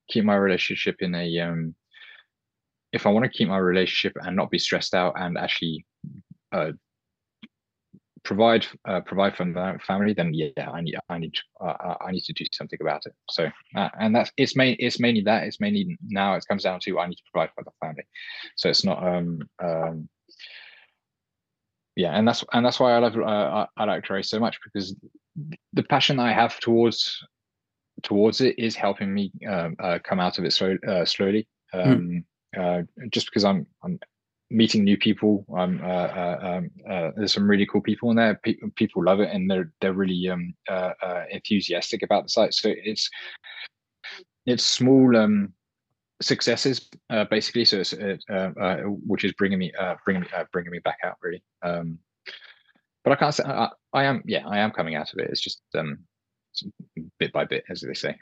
keep 0.09 0.25
my 0.25 0.37
relationship 0.37 0.97
in 1.01 1.14
a, 1.14 1.40
um, 1.40 1.75
if 2.92 3.07
I 3.07 3.11
want 3.11 3.25
to 3.25 3.31
keep 3.31 3.49
my 3.49 3.59
relationship 3.59 4.16
and 4.23 4.37
not 4.37 4.51
be 4.51 4.59
stressed 4.59 4.95
out 4.95 5.14
and 5.16 5.37
actually 5.37 5.85
uh, 6.53 6.73
provide 8.27 8.66
uh, 8.87 9.01
provide 9.01 9.37
for 9.37 9.45
the 9.45 9.79
family, 9.87 10.12
then 10.12 10.35
yeah, 10.35 10.71
I 10.71 10.81
need 10.81 10.97
I 11.09 11.19
need 11.19 11.35
uh, 11.61 11.95
I 12.01 12.11
need 12.11 12.25
to 12.25 12.33
do 12.33 12.45
something 12.53 12.79
about 12.81 13.07
it. 13.07 13.14
So 13.31 13.49
uh, 13.77 13.88
and 14.01 14.14
that's 14.14 14.31
it's 14.37 14.57
main 14.57 14.77
it's 14.79 15.01
mainly 15.01 15.23
that 15.23 15.45
it's 15.45 15.61
mainly 15.61 15.97
now 16.09 16.35
it 16.35 16.45
comes 16.49 16.64
down 16.64 16.81
to 16.81 16.99
I 16.99 17.07
need 17.07 17.16
to 17.16 17.23
provide 17.33 17.51
for 17.55 17.64
the 17.64 17.71
family. 17.81 18.05
So 18.57 18.69
it's 18.69 18.85
not 18.85 19.03
um 19.03 19.49
um 19.62 20.09
yeah, 21.95 22.12
and 22.12 22.29
that's 22.29 22.45
and 22.53 22.64
that's 22.64 22.79
why 22.79 22.92
I 22.92 22.99
love 22.99 23.16
uh, 23.16 23.66
I 23.77 23.85
like 23.85 24.05
to 24.05 24.14
race 24.14 24.29
so 24.29 24.38
much 24.38 24.59
because 24.62 24.95
the 25.73 25.83
passion 25.85 26.19
I 26.19 26.33
have 26.33 26.61
towards 26.61 27.25
towards 28.02 28.40
it 28.40 28.59
is 28.59 28.74
helping 28.74 29.12
me 29.12 29.32
um, 29.48 29.76
uh, 29.78 29.98
come 30.02 30.20
out 30.20 30.38
of 30.38 30.44
it 30.44 30.52
slow, 30.52 30.76
uh, 30.87 31.04
slowly. 31.04 31.48
Hmm. 31.72 31.80
Um, 31.80 32.24
mm. 32.56 33.11
just 33.11 33.26
because 33.26 33.44
I'm 33.44 33.66
I'm 33.82 33.98
meeting 34.50 34.85
new 34.85 34.96
people. 34.96 35.44
I'm 35.56 35.82
uh, 35.82 35.87
uh, 35.87 36.38
um, 36.42 36.70
uh, 36.88 37.11
there's 37.16 37.32
some 37.32 37.48
really 37.48 37.66
cool 37.66 37.80
people 37.80 38.11
in 38.11 38.16
there. 38.16 38.40
Pe- 38.42 38.56
people 38.76 39.04
love 39.04 39.20
it, 39.20 39.30
and 39.32 39.50
they're 39.50 39.72
they're 39.80 39.92
really 39.92 40.28
um, 40.28 40.54
enthusiastic 41.30 42.02
about 42.02 42.24
the 42.24 42.28
site. 42.28 42.54
So 42.54 42.72
it's 42.72 43.11
it's 44.46 44.64
small 44.64 45.16
um, 45.16 45.52
successes 46.22 46.88
uh, 47.11 47.24
basically 47.24 47.64
so 47.64 47.78
it's 47.78 47.92
uh, 47.92 48.50
uh, 48.61 48.76
which 49.06 49.24
is 49.24 49.32
bringing 49.32 49.59
me 49.59 49.72
uh, 49.78 49.94
bringing 50.04 50.22
me 50.22 50.28
uh, 50.35 50.44
bringing 50.52 50.72
me 50.72 50.78
back 50.78 50.98
out 51.04 51.16
really 51.22 51.42
um, 51.62 51.98
but 53.04 53.12
i 53.12 53.16
can't 53.16 53.35
say 53.35 53.44
I, 53.44 53.68
I, 53.92 54.04
am 54.04 54.22
yeah 54.24 54.46
i 54.46 54.59
am 54.59 54.70
coming 54.70 54.94
out 54.94 55.12
of 55.12 55.18
it 55.18 55.28
it's 55.30 55.40
just 55.40 55.61
um 55.76 55.98
bit 57.19 57.33
by 57.33 57.45
bit 57.45 57.64
as 57.71 57.81
they 57.81 57.95
say 57.95 58.16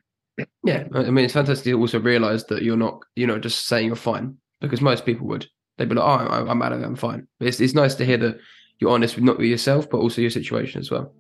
yeah 0.65 0.85
i 0.95 1.11
mean 1.11 1.25
it's 1.25 1.35
fantastic 1.35 1.65
to 1.65 1.79
also 1.79 2.01
realize 2.01 2.45
that 2.47 2.63
you're 2.63 2.77
not 2.77 3.01
you 3.17 3.27
know 3.27 3.39
just 3.39 3.67
saying 3.67 3.87
you're 3.87 3.97
fine 3.97 4.37
because 4.61 4.81
most 4.81 5.07
people 5.07 5.27
would 5.27 5.47
they'd 5.79 5.89
be 5.89 5.95
like 5.95 6.05
oh 6.05 6.27
i'm, 6.33 6.49
I'm 6.49 6.63
out 6.63 6.73
of 6.73 6.81
it 6.81 6.87
i'm 6.87 6.97
fine 6.97 7.27
but 7.39 7.49
it's, 7.49 7.61
it's 7.61 7.75
nice 7.75 7.95
to 7.97 8.05
hear 8.05 8.17
that 8.19 8.39
you're 8.79 8.91
honest 8.91 9.15
with 9.15 9.25
not 9.25 9.39
with 9.39 9.47
yourself 9.47 9.89
but 9.89 9.99
also 9.99 10.21
your 10.21 10.31
situation 10.31 10.81
as 10.81 10.91
well 10.91 11.15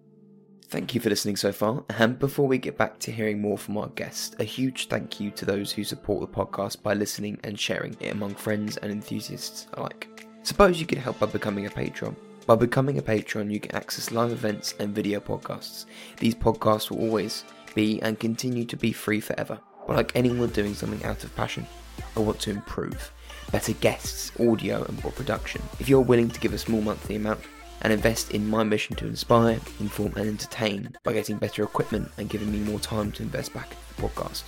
Thank 0.74 0.92
you 0.92 1.00
for 1.00 1.08
listening 1.08 1.36
so 1.36 1.52
far. 1.52 1.84
And 1.98 2.18
before 2.18 2.48
we 2.48 2.58
get 2.58 2.76
back 2.76 2.98
to 3.00 3.12
hearing 3.12 3.40
more 3.40 3.56
from 3.56 3.76
our 3.76 3.88
guest, 3.90 4.34
a 4.40 4.44
huge 4.44 4.88
thank 4.88 5.20
you 5.20 5.30
to 5.30 5.44
those 5.44 5.70
who 5.70 5.84
support 5.84 6.20
the 6.20 6.36
podcast 6.36 6.82
by 6.82 6.94
listening 6.94 7.38
and 7.44 7.56
sharing 7.56 7.96
it 8.00 8.10
among 8.12 8.34
friends 8.34 8.76
and 8.78 8.90
enthusiasts 8.90 9.68
alike. 9.74 10.26
Suppose 10.42 10.80
you 10.80 10.86
could 10.86 10.98
help 10.98 11.20
by 11.20 11.26
becoming 11.26 11.66
a 11.66 11.70
patron. 11.70 12.16
By 12.46 12.56
becoming 12.56 12.98
a 12.98 13.02
patron, 13.02 13.50
you 13.50 13.58
can 13.58 13.74
access 13.74 14.12
live 14.12 14.30
events 14.30 14.74
and 14.78 14.94
video 14.94 15.18
podcasts. 15.18 15.86
These 16.18 16.34
podcasts 16.34 16.90
will 16.90 17.00
always 17.00 17.42
be 17.74 18.02
and 18.02 18.20
continue 18.20 18.66
to 18.66 18.76
be 18.76 18.92
free 18.92 19.20
forever. 19.20 19.58
But 19.86 19.96
like 19.96 20.14
anyone 20.14 20.50
doing 20.50 20.74
something 20.74 21.02
out 21.04 21.24
of 21.24 21.34
passion, 21.36 21.66
I 22.14 22.20
want 22.20 22.40
to 22.40 22.50
improve. 22.50 23.10
better 23.50 23.72
guests, 23.72 24.30
audio, 24.38 24.84
and 24.84 25.02
more 25.02 25.12
production. 25.12 25.62
If 25.80 25.88
you're 25.88 26.02
willing 26.02 26.28
to 26.28 26.40
give 26.40 26.52
a 26.52 26.58
small 26.58 26.82
monthly 26.82 27.16
amount 27.16 27.40
and 27.80 27.90
invest 27.92 28.32
in 28.32 28.46
my 28.46 28.62
mission 28.62 28.94
to 28.96 29.06
inspire, 29.06 29.58
inform, 29.80 30.12
and 30.16 30.28
entertain 30.28 30.94
by 31.02 31.14
getting 31.14 31.38
better 31.38 31.62
equipment 31.62 32.10
and 32.18 32.28
giving 32.28 32.52
me 32.52 32.58
more 32.58 32.78
time 32.78 33.10
to 33.12 33.22
invest 33.22 33.54
back 33.54 33.70
in 33.70 33.78
the 33.96 34.02
podcast, 34.02 34.42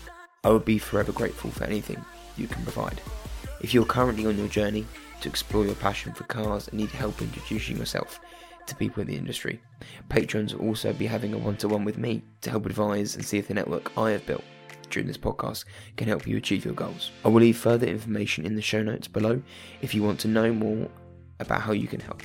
I 0.44 0.50
would 0.50 0.66
be 0.66 0.78
forever 0.78 1.12
grateful 1.12 1.50
for 1.50 1.64
anything 1.64 2.04
you 2.36 2.46
can 2.46 2.62
provide. 2.62 3.00
If 3.62 3.72
you're 3.72 3.86
currently 3.86 4.26
on 4.26 4.36
your 4.36 4.48
journey 4.48 4.84
to 5.20 5.28
explore 5.28 5.64
your 5.64 5.74
passion 5.76 6.12
for 6.12 6.24
cars 6.24 6.68
and 6.68 6.78
need 6.78 6.90
help 6.90 7.20
introducing 7.20 7.76
yourself 7.76 8.20
to 8.66 8.74
people 8.74 9.00
in 9.00 9.08
the 9.08 9.16
industry, 9.16 9.60
patrons 10.08 10.54
will 10.54 10.66
also 10.66 10.92
be 10.92 11.06
having 11.06 11.34
a 11.34 11.38
one 11.38 11.56
to 11.58 11.68
one 11.68 11.84
with 11.84 11.98
me 11.98 12.22
to 12.40 12.50
help 12.50 12.66
advise 12.66 13.14
and 13.14 13.24
see 13.24 13.38
if 13.38 13.48
the 13.48 13.54
network 13.54 13.96
I 13.96 14.10
have 14.10 14.26
built 14.26 14.44
during 14.90 15.06
this 15.06 15.18
podcast 15.18 15.64
can 15.96 16.08
help 16.08 16.26
you 16.26 16.36
achieve 16.36 16.64
your 16.64 16.74
goals. 16.74 17.10
I 17.24 17.28
will 17.28 17.40
leave 17.40 17.56
further 17.56 17.86
information 17.86 18.46
in 18.46 18.54
the 18.54 18.62
show 18.62 18.82
notes 18.82 19.08
below 19.08 19.42
if 19.82 19.94
you 19.94 20.02
want 20.02 20.20
to 20.20 20.28
know 20.28 20.52
more 20.52 20.88
about 21.40 21.60
how 21.60 21.72
you 21.72 21.88
can 21.88 22.00
help. 22.00 22.22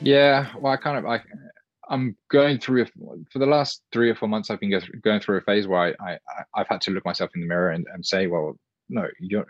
Yeah, 0.00 0.50
well, 0.58 0.72
I 0.72 0.76
kind 0.76 0.98
of 0.98 1.06
I 1.06 1.22
I'm 1.90 2.16
going 2.30 2.58
through 2.58 2.86
for 3.32 3.40
the 3.40 3.46
last 3.46 3.82
three 3.92 4.10
or 4.10 4.14
four 4.14 4.28
months. 4.28 4.48
I've 4.48 4.60
been 4.60 4.80
going 5.02 5.20
through 5.20 5.38
a 5.38 5.42
phase 5.42 5.66
where 5.66 5.94
I, 6.00 6.12
I 6.12 6.18
have 6.54 6.68
had 6.68 6.80
to 6.82 6.92
look 6.92 7.04
myself 7.04 7.30
in 7.34 7.40
the 7.40 7.48
mirror 7.48 7.70
and, 7.70 7.84
and 7.92 8.06
say, 8.06 8.28
well, 8.28 8.54
no, 8.88 9.08
you 9.18 9.44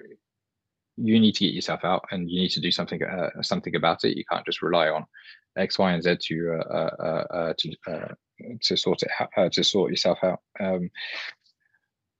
you 1.03 1.19
need 1.19 1.35
to 1.37 1.47
get 1.47 1.55
yourself 1.55 1.85
out 1.85 2.05
and 2.11 2.31
you 2.31 2.41
need 2.41 2.51
to 2.51 2.61
do 2.61 2.71
something 2.71 3.03
uh, 3.03 3.43
something 3.43 3.75
about 3.77 4.05
it. 4.05 4.17
You 4.17 4.25
can't 4.31 4.45
just 4.45 4.63
rely 4.63 4.89
on 4.89 5.05
X, 5.57 5.79
Y, 5.79 5.93
and 5.93 6.03
Z 6.03 6.17
to 6.21 6.61
uh, 6.61 6.75
uh, 6.75 7.25
uh 7.33 7.55
to 7.59 7.77
uh, 7.89 8.15
to 8.63 8.77
sort 8.77 9.03
it 9.03 9.53
to 9.53 9.65
sort 9.65 9.91
yourself 9.91 10.19
out. 10.23 10.41
Um, 10.59 10.91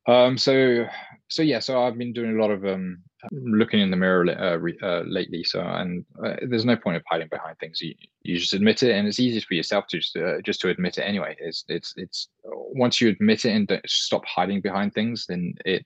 um, 0.07 0.39
so 0.39 0.87
so 1.29 1.43
yeah, 1.43 1.61
so 1.61 1.83
I've 1.83 1.99
been 1.99 2.13
doing 2.13 2.37
a 2.37 2.41
lot 2.41 2.51
of 2.51 2.65
um, 2.65 3.03
looking 3.31 3.81
in 3.81 3.91
the 3.91 3.97
mirror 3.97 4.29
uh, 4.29 4.57
re, 4.57 4.77
uh, 4.83 5.03
lately. 5.07 5.45
So 5.45 5.61
and 5.61 6.05
uh, 6.25 6.37
there's 6.49 6.65
no 6.65 6.77
point 6.77 6.97
of 6.97 7.03
hiding 7.09 7.29
behind 7.29 7.59
things. 7.59 7.81
You 7.81 7.95
you 8.23 8.39
just 8.39 8.55
admit 8.55 8.83
it, 8.83 8.93
and 8.93 9.07
it's 9.07 9.21
easiest 9.21 9.47
for 9.47 9.55
yourself 9.55 9.87
to 9.89 9.99
just 9.99 10.17
just 10.45 10.61
to 10.63 10.69
admit 10.69 10.99
it 10.99 11.03
anyway. 11.03 11.37
It's 11.39 11.65
it's 11.69 11.95
it's 11.97 12.29
once 12.45 13.01
you 13.01 13.09
admit 13.09 13.45
it 13.45 13.55
and 13.55 13.69
don't 13.69 13.89
stop 13.89 14.25
hiding 14.27 14.61
behind 14.61 14.95
things, 14.95 15.27
then 15.29 15.55
it 15.65 15.85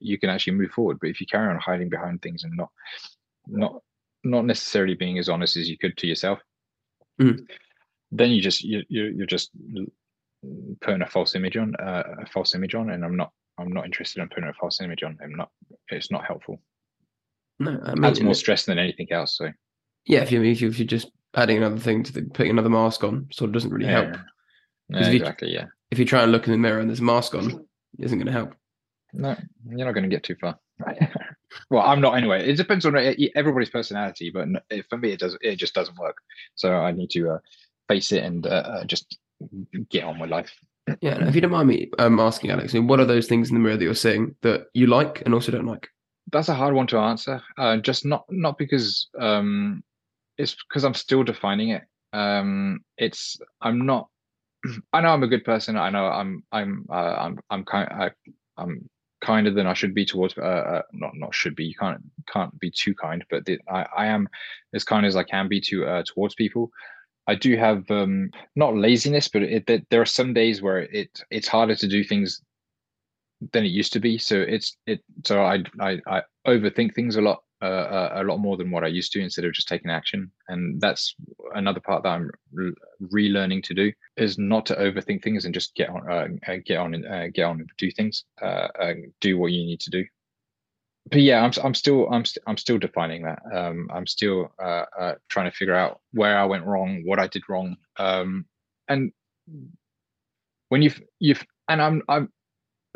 you 0.00 0.18
can 0.18 0.30
actually 0.30 0.54
move 0.54 0.70
forward. 0.70 0.98
But 1.00 1.10
if 1.10 1.20
you 1.20 1.26
carry 1.26 1.48
on 1.48 1.58
hiding 1.58 1.88
behind 1.88 2.22
things 2.22 2.44
and 2.44 2.56
not 2.56 2.70
not 3.46 3.82
not 4.22 4.44
necessarily 4.44 4.94
being 4.94 5.18
as 5.18 5.28
honest 5.28 5.56
as 5.56 5.68
you 5.68 5.78
could 5.78 5.96
to 5.98 6.06
yourself, 6.06 6.38
mm. 7.20 7.46
then 8.10 8.30
you 8.30 8.40
just 8.40 8.62
you, 8.62 8.82
you 8.88 9.04
you're 9.16 9.26
just 9.26 9.50
putting 10.80 11.02
a 11.02 11.06
false 11.06 11.34
image 11.34 11.56
on 11.56 11.74
uh, 11.76 12.02
a 12.22 12.26
false 12.26 12.54
image 12.54 12.74
on, 12.74 12.90
and 12.90 13.04
I'm 13.04 13.16
not 13.16 13.32
I'm 13.58 13.72
not 13.72 13.84
interested 13.84 14.20
in 14.20 14.28
putting 14.28 14.48
a 14.48 14.54
false 14.54 14.80
image 14.80 15.02
on. 15.02 15.18
I'm 15.22 15.34
not. 15.34 15.50
It's 15.88 16.10
not 16.10 16.24
helpful. 16.24 16.60
No, 17.58 17.80
I 17.84 17.94
mean, 17.94 18.04
adds 18.04 18.20
more 18.20 18.34
stress 18.34 18.64
than 18.64 18.78
anything 18.78 19.08
else. 19.12 19.36
So 19.38 19.50
yeah, 20.06 20.20
if 20.20 20.32
you 20.32 20.42
if 20.42 20.60
you're 20.60 20.86
just 20.86 21.10
adding 21.34 21.56
another 21.56 21.78
thing 21.78 22.02
to 22.02 22.12
the 22.12 22.22
putting 22.22 22.50
another 22.50 22.70
mask 22.70 23.04
on, 23.04 23.28
sort 23.32 23.48
of 23.48 23.54
doesn't 23.54 23.70
really 23.70 23.86
yeah. 23.86 24.02
help. 24.02 24.16
Yeah, 24.88 25.08
exactly. 25.08 25.50
You, 25.50 25.58
yeah. 25.58 25.66
If 25.90 25.98
you 25.98 26.04
try 26.04 26.22
and 26.22 26.32
look 26.32 26.46
in 26.46 26.52
the 26.52 26.58
mirror 26.58 26.80
and 26.80 26.88
there's 26.88 27.00
a 27.00 27.04
mask 27.04 27.34
on, 27.34 27.66
it 27.98 28.04
isn't 28.04 28.18
going 28.18 28.26
to 28.26 28.32
help. 28.32 28.54
No, 29.14 29.36
you're 29.68 29.86
not 29.86 29.92
going 29.92 30.08
to 30.08 30.14
get 30.14 30.24
too 30.24 30.34
far. 30.40 30.58
well, 31.70 31.82
I'm 31.82 32.00
not 32.00 32.16
anyway. 32.16 32.48
It 32.48 32.56
depends 32.56 32.84
on 32.84 32.96
everybody's 32.96 33.70
personality, 33.70 34.30
but 34.30 34.48
for 34.90 34.98
me, 34.98 35.12
it 35.12 35.20
does. 35.20 35.38
It 35.40 35.56
just 35.56 35.74
doesn't 35.74 35.98
work. 35.98 36.16
So 36.56 36.74
I 36.74 36.90
need 36.90 37.10
to 37.10 37.30
uh, 37.30 37.38
face 37.88 38.10
it 38.12 38.24
and 38.24 38.46
uh, 38.46 38.50
uh 38.50 38.84
just 38.84 39.18
get 39.90 40.04
on 40.04 40.18
with 40.18 40.30
life. 40.30 40.52
Yeah, 41.00 41.26
if 41.26 41.34
you 41.34 41.40
don't 41.40 41.52
mind 41.52 41.68
me 41.68 41.90
um, 41.98 42.20
asking, 42.20 42.50
Alex, 42.50 42.74
what 42.74 43.00
are 43.00 43.06
those 43.06 43.26
things 43.26 43.48
in 43.48 43.54
the 43.54 43.60
mirror 43.60 43.76
that 43.76 43.84
you're 43.84 43.94
seeing 43.94 44.34
that 44.42 44.66
you 44.74 44.86
like 44.86 45.22
and 45.24 45.32
also 45.32 45.52
don't 45.52 45.66
like? 45.66 45.88
That's 46.32 46.48
a 46.48 46.54
hard 46.54 46.74
one 46.74 46.86
to 46.88 46.98
answer. 46.98 47.40
Uh, 47.56 47.76
just 47.78 48.04
not 48.04 48.24
not 48.28 48.58
because 48.58 49.08
um, 49.18 49.82
it's 50.38 50.56
because 50.68 50.84
I'm 50.84 50.94
still 50.94 51.22
defining 51.22 51.70
it. 51.70 51.84
Um, 52.12 52.80
it's 52.98 53.38
I'm 53.60 53.86
not. 53.86 54.08
I 54.92 55.00
know 55.00 55.10
I'm 55.10 55.22
a 55.22 55.28
good 55.28 55.44
person. 55.44 55.76
I 55.76 55.90
know 55.90 56.06
I'm 56.06 56.42
I'm 56.50 56.86
uh, 56.90 57.16
I'm 57.18 57.38
I'm 57.48 57.64
kind 57.64 57.88
I, 57.90 58.10
I'm 58.56 58.88
kinder 59.24 59.50
than 59.50 59.66
I 59.66 59.74
should 59.74 59.94
be 59.94 60.04
towards. 60.04 60.36
Uh, 60.36 60.42
uh, 60.42 60.82
not 60.92 61.12
not 61.14 61.34
should 61.34 61.56
be. 61.56 61.64
You 61.64 61.74
can't 61.74 62.02
can't 62.32 62.58
be 62.60 62.70
too 62.70 62.94
kind, 62.94 63.24
but 63.30 63.44
the, 63.44 63.58
I 63.68 63.86
I 63.96 64.06
am 64.06 64.28
as 64.74 64.84
kind 64.84 65.06
as 65.06 65.16
I 65.16 65.24
can 65.24 65.48
be 65.48 65.60
to 65.62 65.86
uh, 65.86 66.02
towards 66.06 66.34
people. 66.34 66.70
I 67.26 67.34
do 67.34 67.56
have 67.56 67.90
um, 67.90 68.30
not 68.54 68.76
laziness, 68.76 69.28
but 69.28 69.42
it, 69.42 69.68
it, 69.68 69.86
there 69.90 70.02
are 70.02 70.06
some 70.06 70.34
days 70.34 70.60
where 70.60 70.80
it 70.80 71.10
it's 71.30 71.48
harder 71.48 71.74
to 71.74 71.88
do 71.88 72.04
things 72.04 72.42
than 73.52 73.64
it 73.64 73.68
used 73.68 73.92
to 73.94 74.00
be. 74.00 74.18
So 74.18 74.36
it's 74.40 74.76
it. 74.86 75.00
So 75.24 75.42
I 75.42 75.62
I, 75.80 76.00
I 76.06 76.22
overthink 76.46 76.94
things 76.94 77.16
a 77.16 77.22
lot, 77.22 77.42
uh, 77.64 78.12
a 78.16 78.24
lot 78.24 78.38
more 78.38 78.56
than 78.56 78.70
what 78.70 78.84
I 78.84 78.88
used 78.88 79.12
to, 79.12 79.20
instead 79.20 79.44
of 79.44 79.52
just 79.52 79.68
taking 79.68 79.90
action. 79.90 80.30
And 80.48 80.80
that's 80.80 81.14
another 81.54 81.80
part 81.80 82.02
that 82.02 82.10
I'm 82.10 82.30
relearning 83.12 83.62
to 83.64 83.74
do 83.74 83.92
is 84.16 84.38
not 84.38 84.66
to 84.66 84.76
overthink 84.76 85.22
things 85.22 85.44
and 85.44 85.54
just 85.54 85.74
get 85.74 85.90
on, 85.90 86.10
uh, 86.10 86.28
uh 86.50 86.56
get 86.64 86.78
on 86.78 86.94
and 86.94 87.06
uh, 87.06 87.28
get 87.28 87.44
on 87.44 87.60
and 87.60 87.70
do 87.78 87.90
things, 87.90 88.24
uh, 88.42 88.68
do 89.20 89.38
what 89.38 89.52
you 89.52 89.64
need 89.64 89.80
to 89.80 89.90
do 89.90 90.04
but 91.10 91.20
yeah, 91.20 91.42
I'm 91.42 91.52
I'm 91.62 91.74
still 91.74 92.08
I'm 92.10 92.24
st- 92.24 92.42
I'm 92.46 92.56
still 92.56 92.78
defining 92.78 93.24
that. 93.24 93.42
Um, 93.54 93.88
I'm 93.92 94.06
still 94.06 94.52
uh, 94.62 95.14
trying 95.28 95.50
to 95.50 95.56
figure 95.56 95.74
out 95.74 96.00
where 96.12 96.38
I 96.38 96.44
went 96.44 96.64
wrong, 96.64 97.02
what 97.04 97.18
I 97.18 97.26
did 97.26 97.42
wrong, 97.48 97.76
um, 97.98 98.46
and 98.88 99.12
when 100.70 100.82
you've 100.82 101.00
you've 101.20 101.44
and 101.68 101.82
I'm 101.82 102.02
I'm 102.08 102.32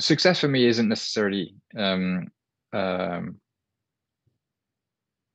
success 0.00 0.40
for 0.40 0.48
me 0.48 0.66
isn't 0.66 0.88
necessarily 0.88 1.54
um, 1.76 2.28
um, 2.72 3.36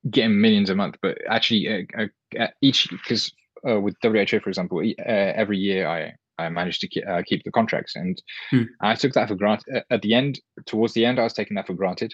getting 0.09 0.39
millions 0.39 0.69
a 0.69 0.75
month, 0.75 0.97
but 1.01 1.17
actually 1.29 1.87
uh, 1.97 2.05
uh, 2.39 2.47
each 2.61 2.89
because 2.89 3.31
uh, 3.67 3.79
with 3.79 3.95
WHO, 4.01 4.39
for 4.39 4.49
example, 4.49 4.79
uh, 4.79 5.03
every 5.07 5.57
year 5.57 5.87
I 5.87 6.13
I 6.39 6.49
managed 6.49 6.81
to 6.81 6.87
keep, 6.87 7.07
uh, 7.07 7.21
keep 7.25 7.43
the 7.43 7.51
contracts, 7.51 7.95
and 7.95 8.21
hmm. 8.49 8.63
I 8.81 8.95
took 8.95 9.13
that 9.13 9.27
for 9.27 9.35
granted. 9.35 9.83
At 9.89 10.01
the 10.01 10.13
end, 10.13 10.39
towards 10.65 10.93
the 10.93 11.05
end, 11.05 11.19
I 11.19 11.23
was 11.23 11.33
taking 11.33 11.55
that 11.55 11.67
for 11.67 11.73
granted, 11.73 12.13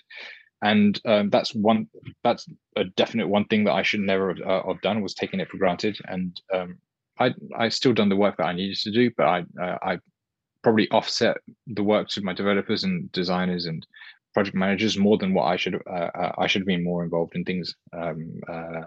and 0.62 1.00
um, 1.06 1.30
that's 1.30 1.56
one 1.56 1.88
that's 2.24 2.48
a 2.76 2.84
definite 2.84 3.28
one 3.28 3.46
thing 3.46 3.64
that 3.64 3.74
I 3.74 3.84
should 3.84 4.02
never 4.02 4.34
have, 4.34 4.42
uh, 4.46 4.68
have 4.68 4.82
done 4.82 5.02
was 5.02 5.14
taking 5.14 5.40
it 5.40 5.50
for 5.50 5.58
granted. 5.58 5.98
And 6.06 6.40
um, 6.54 6.78
I 7.20 7.34
I 7.58 7.70
still 7.70 7.94
done 7.94 8.10
the 8.10 8.16
work 8.16 8.38
that 8.38 8.48
I 8.48 8.54
needed 8.54 8.78
to 8.78 8.92
do, 8.92 9.10
but 9.16 9.26
I 9.26 9.40
uh, 9.62 9.78
I 9.82 10.00
probably 10.64 10.90
offset 10.92 11.38
the 11.68 11.84
work 11.84 12.10
to 12.10 12.22
my 12.22 12.34
developers 12.34 12.84
and 12.84 13.10
designers 13.14 13.66
and 13.66 13.86
project 14.34 14.56
managers 14.56 14.98
more 14.98 15.18
than 15.18 15.34
what 15.34 15.46
I 15.46 15.56
should 15.56 15.76
uh, 15.76 16.10
uh 16.22 16.32
I 16.38 16.48
should 16.48 16.62
have 16.62 16.68
been 16.68 16.84
more 16.84 17.04
involved 17.04 17.36
in 17.36 17.44
things. 17.44 17.76
Um, 17.94 18.40
uh, 18.48 18.82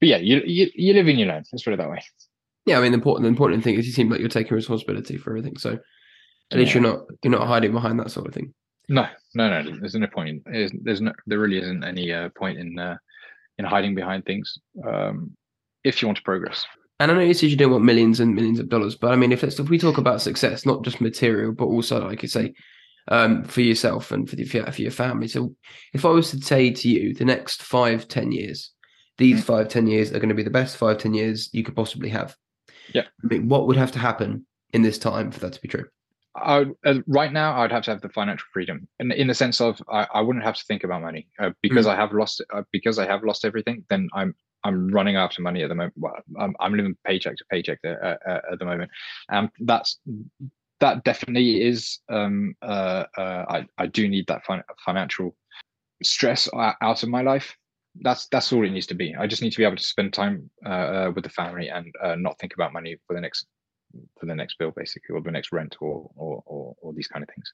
but 0.00 0.08
yeah, 0.08 0.18
you, 0.18 0.42
you 0.44 0.70
you 0.74 0.94
live 0.94 1.08
and 1.08 1.18
you 1.18 1.26
learn. 1.26 1.44
Let's 1.52 1.62
put 1.62 1.74
it 1.74 1.78
that 1.78 1.90
way. 1.90 2.00
Yeah, 2.66 2.78
I 2.78 2.82
mean 2.82 2.92
the 2.92 2.98
important 2.98 3.24
the 3.24 3.28
important 3.28 3.64
thing 3.64 3.76
is 3.76 3.86
you 3.86 3.92
seem 3.92 4.10
like 4.10 4.20
you're 4.20 4.28
taking 4.28 4.54
responsibility 4.54 5.16
for 5.16 5.30
everything. 5.30 5.56
So 5.58 5.78
at 6.50 6.58
least 6.58 6.74
you're 6.74 6.82
not 6.82 7.00
you're 7.22 7.30
not 7.30 7.46
hiding 7.46 7.72
behind 7.72 7.98
that 8.00 8.10
sort 8.10 8.26
of 8.26 8.34
thing. 8.34 8.54
No, 8.88 9.06
no, 9.34 9.62
no. 9.62 9.76
There's 9.78 9.94
no 9.94 10.06
point. 10.06 10.42
In, 10.46 10.80
there's 10.82 11.00
no. 11.00 11.12
There 11.26 11.38
really 11.38 11.58
isn't 11.58 11.84
any 11.84 12.12
uh, 12.12 12.30
point 12.30 12.58
in 12.58 12.78
uh, 12.78 12.96
in 13.58 13.64
hiding 13.64 13.94
behind 13.94 14.24
things. 14.24 14.58
Um, 14.86 15.36
if 15.84 16.00
you 16.00 16.08
want 16.08 16.18
to 16.18 16.24
progress. 16.24 16.66
And 17.00 17.10
I 17.10 17.14
know 17.14 17.20
you 17.20 17.34
said 17.34 17.50
you 17.50 17.56
don't 17.56 17.70
want 17.70 17.84
millions 17.84 18.18
and 18.18 18.34
millions 18.34 18.58
of 18.58 18.68
dollars, 18.68 18.96
but 18.96 19.12
I 19.12 19.16
mean, 19.16 19.30
if 19.30 19.44
if 19.44 19.58
we 19.60 19.78
talk 19.78 19.98
about 19.98 20.20
success, 20.20 20.66
not 20.66 20.82
just 20.84 21.00
material, 21.00 21.52
but 21.52 21.66
also 21.66 22.04
like 22.04 22.22
you 22.22 22.28
say, 22.28 22.54
um, 23.08 23.44
for 23.44 23.60
yourself 23.60 24.12
and 24.12 24.28
for, 24.28 24.36
the, 24.36 24.44
for 24.44 24.82
your 24.82 24.90
family. 24.90 25.28
So, 25.28 25.54
if 25.92 26.04
I 26.04 26.10
was 26.10 26.30
to 26.30 26.40
say 26.40 26.70
to 26.70 26.88
you, 26.88 27.14
the 27.14 27.24
next 27.24 27.62
five, 27.62 28.08
ten 28.08 28.32
years, 28.32 28.72
these 29.16 29.36
mm-hmm. 29.36 29.46
five, 29.46 29.68
ten 29.68 29.86
years 29.86 30.12
are 30.12 30.18
going 30.18 30.28
to 30.28 30.34
be 30.34 30.42
the 30.42 30.50
best 30.50 30.76
five, 30.76 30.98
ten 30.98 31.14
years 31.14 31.50
you 31.52 31.64
could 31.64 31.76
possibly 31.76 32.10
have. 32.10 32.36
Yeah. 32.94 33.04
I 33.22 33.26
mean, 33.26 33.48
what 33.48 33.66
would 33.66 33.76
have 33.76 33.92
to 33.92 33.98
happen 33.98 34.46
in 34.72 34.82
this 34.82 34.98
time 34.98 35.30
for 35.30 35.40
that 35.40 35.52
to 35.54 35.60
be 35.60 35.68
true? 35.68 35.84
I, 36.36 36.66
uh, 36.84 37.00
right 37.06 37.32
now, 37.32 37.60
I'd 37.60 37.72
have 37.72 37.84
to 37.84 37.90
have 37.90 38.00
the 38.00 38.08
financial 38.10 38.46
freedom, 38.52 38.86
in 39.00 39.10
in 39.12 39.26
the 39.26 39.34
sense 39.34 39.60
of 39.60 39.82
I, 39.90 40.06
I 40.14 40.20
wouldn't 40.20 40.44
have 40.44 40.56
to 40.56 40.64
think 40.64 40.84
about 40.84 41.02
money 41.02 41.26
uh, 41.38 41.50
because 41.62 41.86
mm. 41.86 41.90
I 41.90 41.96
have 41.96 42.12
lost 42.12 42.42
uh, 42.52 42.62
because 42.70 42.98
I 42.98 43.06
have 43.06 43.24
lost 43.24 43.44
everything. 43.44 43.84
Then 43.88 44.08
I'm 44.14 44.34
I'm 44.64 44.88
running 44.88 45.16
after 45.16 45.42
money 45.42 45.62
at 45.62 45.68
the 45.68 45.74
moment. 45.74 45.94
Well, 45.96 46.14
I'm, 46.38 46.54
I'm 46.60 46.74
living 46.74 46.96
paycheck 47.04 47.36
to 47.36 47.44
paycheck 47.50 47.78
at, 47.84 48.02
uh, 48.02 48.16
uh, 48.26 48.40
at 48.52 48.58
the 48.58 48.64
moment, 48.64 48.90
and 49.28 49.50
that's 49.60 49.98
that 50.80 51.04
definitely 51.04 51.62
is. 51.62 51.98
Um, 52.08 52.54
uh, 52.62 53.04
uh, 53.16 53.44
I 53.48 53.66
I 53.78 53.86
do 53.86 54.08
need 54.08 54.26
that 54.28 54.44
fin- 54.46 54.62
financial 54.84 55.36
stress 56.02 56.48
out 56.54 57.02
of 57.02 57.08
my 57.08 57.22
life. 57.22 57.56
That's 58.00 58.28
that's 58.28 58.52
all 58.52 58.64
it 58.64 58.70
needs 58.70 58.86
to 58.88 58.94
be. 58.94 59.14
I 59.14 59.26
just 59.26 59.42
need 59.42 59.52
to 59.52 59.58
be 59.58 59.64
able 59.64 59.76
to 59.76 59.82
spend 59.82 60.12
time 60.12 60.50
uh, 60.64 61.10
with 61.14 61.24
the 61.24 61.30
family 61.30 61.68
and 61.68 61.92
not 62.22 62.38
think 62.38 62.54
about 62.54 62.72
money 62.72 62.96
for 63.06 63.14
the 63.14 63.20
next 63.20 63.46
for 64.18 64.26
the 64.26 64.34
next 64.34 64.58
bill 64.58 64.72
basically 64.76 65.14
or 65.14 65.20
the 65.20 65.30
next 65.30 65.52
rent 65.52 65.76
or 65.80 66.10
or 66.16 66.42
or, 66.46 66.74
or 66.80 66.92
these 66.92 67.08
kind 67.08 67.22
of 67.22 67.28
things 67.34 67.52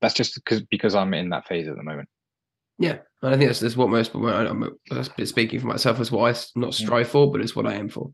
that's 0.00 0.14
just 0.14 0.34
because 0.36 0.62
because 0.62 0.94
i'm 0.94 1.14
in 1.14 1.28
that 1.28 1.46
phase 1.46 1.68
at 1.68 1.76
the 1.76 1.82
moment 1.82 2.08
yeah 2.78 2.98
and 3.22 3.34
i 3.34 3.36
think 3.36 3.48
that's, 3.48 3.60
that's 3.60 3.76
what 3.76 3.90
most 3.90 4.14
i'm 4.14 4.70
speaking 5.24 5.60
for 5.60 5.66
myself 5.66 6.00
as 6.00 6.12
what 6.12 6.30
i 6.30 6.38
not 6.58 6.70
mm. 6.70 6.74
strive 6.74 7.08
for 7.08 7.30
but 7.30 7.40
it's 7.40 7.56
what 7.56 7.66
i 7.66 7.74
aim 7.74 7.88
for 7.88 8.10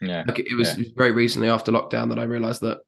yeah 0.00 0.24
like 0.26 0.38
it 0.38 0.56
was 0.56 0.76
yeah. 0.76 0.86
very 0.96 1.12
recently 1.12 1.48
after 1.48 1.72
lockdown 1.72 2.08
that 2.08 2.18
i 2.18 2.24
realized 2.24 2.60
that 2.60 2.78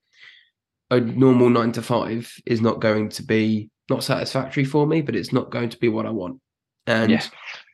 a 0.90 1.00
normal 1.00 1.48
nine 1.48 1.72
to 1.72 1.82
five 1.82 2.32
is 2.46 2.60
not 2.60 2.80
going 2.80 3.08
to 3.08 3.22
be 3.22 3.70
not 3.88 4.04
satisfactory 4.04 4.64
for 4.64 4.86
me 4.86 5.00
but 5.00 5.16
it's 5.16 5.32
not 5.32 5.50
going 5.50 5.68
to 5.68 5.78
be 5.78 5.88
what 5.88 6.06
i 6.06 6.10
want 6.10 6.40
and 6.86 7.10
yeah. 7.10 7.22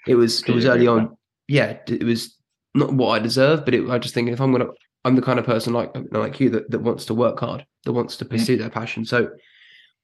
it 0.06 0.14
was 0.14 0.42
it 0.42 0.54
was 0.54 0.66
early 0.66 0.86
on. 0.86 1.16
Yeah, 1.48 1.78
it 1.86 2.04
was 2.04 2.36
not 2.74 2.92
what 2.92 3.10
I 3.10 3.18
deserve, 3.18 3.64
but 3.64 3.74
it, 3.74 3.88
I 3.88 3.98
just 3.98 4.14
think 4.14 4.28
if 4.28 4.40
I'm 4.40 4.52
gonna, 4.52 4.68
I'm 5.04 5.16
the 5.16 5.22
kind 5.22 5.38
of 5.38 5.46
person 5.46 5.72
like 5.72 5.90
like 6.10 6.40
you 6.40 6.50
that, 6.50 6.70
that 6.70 6.80
wants 6.80 7.06
to 7.06 7.14
work 7.14 7.40
hard, 7.40 7.64
that 7.84 7.92
wants 7.92 8.16
to 8.18 8.24
mm. 8.24 8.30
pursue 8.30 8.56
mm. 8.56 8.60
their 8.60 8.70
passion. 8.70 9.04
So 9.04 9.30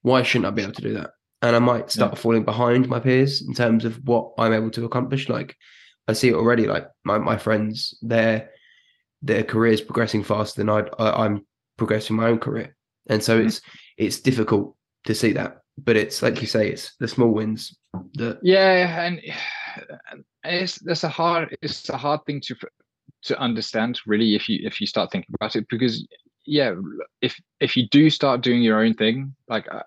why 0.02 0.22
shouldn't 0.22 0.46
I 0.46 0.50
be 0.50 0.62
able 0.62 0.72
to 0.72 0.82
do 0.82 0.94
that? 0.94 1.10
And 1.42 1.56
I 1.56 1.58
might 1.58 1.90
start 1.90 2.12
yeah. 2.12 2.18
falling 2.18 2.44
behind 2.44 2.88
my 2.88 3.00
peers 3.00 3.42
in 3.42 3.54
terms 3.54 3.84
of 3.84 3.96
what 4.04 4.32
I'm 4.38 4.52
able 4.52 4.70
to 4.70 4.84
accomplish. 4.84 5.28
Like 5.28 5.56
I 6.08 6.12
see 6.12 6.28
it 6.28 6.34
already. 6.34 6.66
Like 6.66 6.86
my 7.04 7.18
my 7.18 7.36
friends, 7.36 7.98
their 8.02 8.50
their 9.20 9.42
careers 9.42 9.80
progressing 9.80 10.24
faster 10.24 10.60
than 10.60 10.70
I, 10.70 10.86
I 10.98 11.24
I'm 11.24 11.44
progressing 11.76 12.16
my 12.16 12.28
own 12.28 12.38
career, 12.38 12.76
and 13.08 13.22
so 13.22 13.40
mm. 13.40 13.46
it's 13.46 13.60
it's 13.96 14.20
difficult 14.20 14.76
to 15.04 15.14
see 15.14 15.32
that. 15.32 15.58
But 15.78 15.96
it's 15.96 16.22
like 16.22 16.40
you 16.40 16.46
say, 16.46 16.70
it's 16.70 16.94
the 16.96 17.08
small 17.08 17.30
wins 17.30 17.76
that 18.14 18.38
yeah, 18.42 19.04
and 19.04 19.20
it's 20.44 20.78
that's 20.80 21.04
a 21.04 21.08
hard 21.08 21.56
it's 21.62 21.88
a 21.88 21.96
hard 21.96 22.20
thing 22.26 22.40
to 22.42 22.56
to 23.22 23.38
understand 23.38 24.00
really 24.06 24.34
if 24.34 24.48
you 24.48 24.58
if 24.62 24.80
you 24.80 24.86
start 24.86 25.10
thinking 25.10 25.34
about 25.34 25.56
it 25.56 25.66
because 25.68 26.06
yeah 26.46 26.74
if 27.20 27.40
if 27.60 27.76
you 27.76 27.88
do 27.88 28.10
start 28.10 28.40
doing 28.40 28.62
your 28.62 28.82
own 28.82 28.94
thing 28.94 29.34
like 29.48 29.66
uh, 29.72 29.82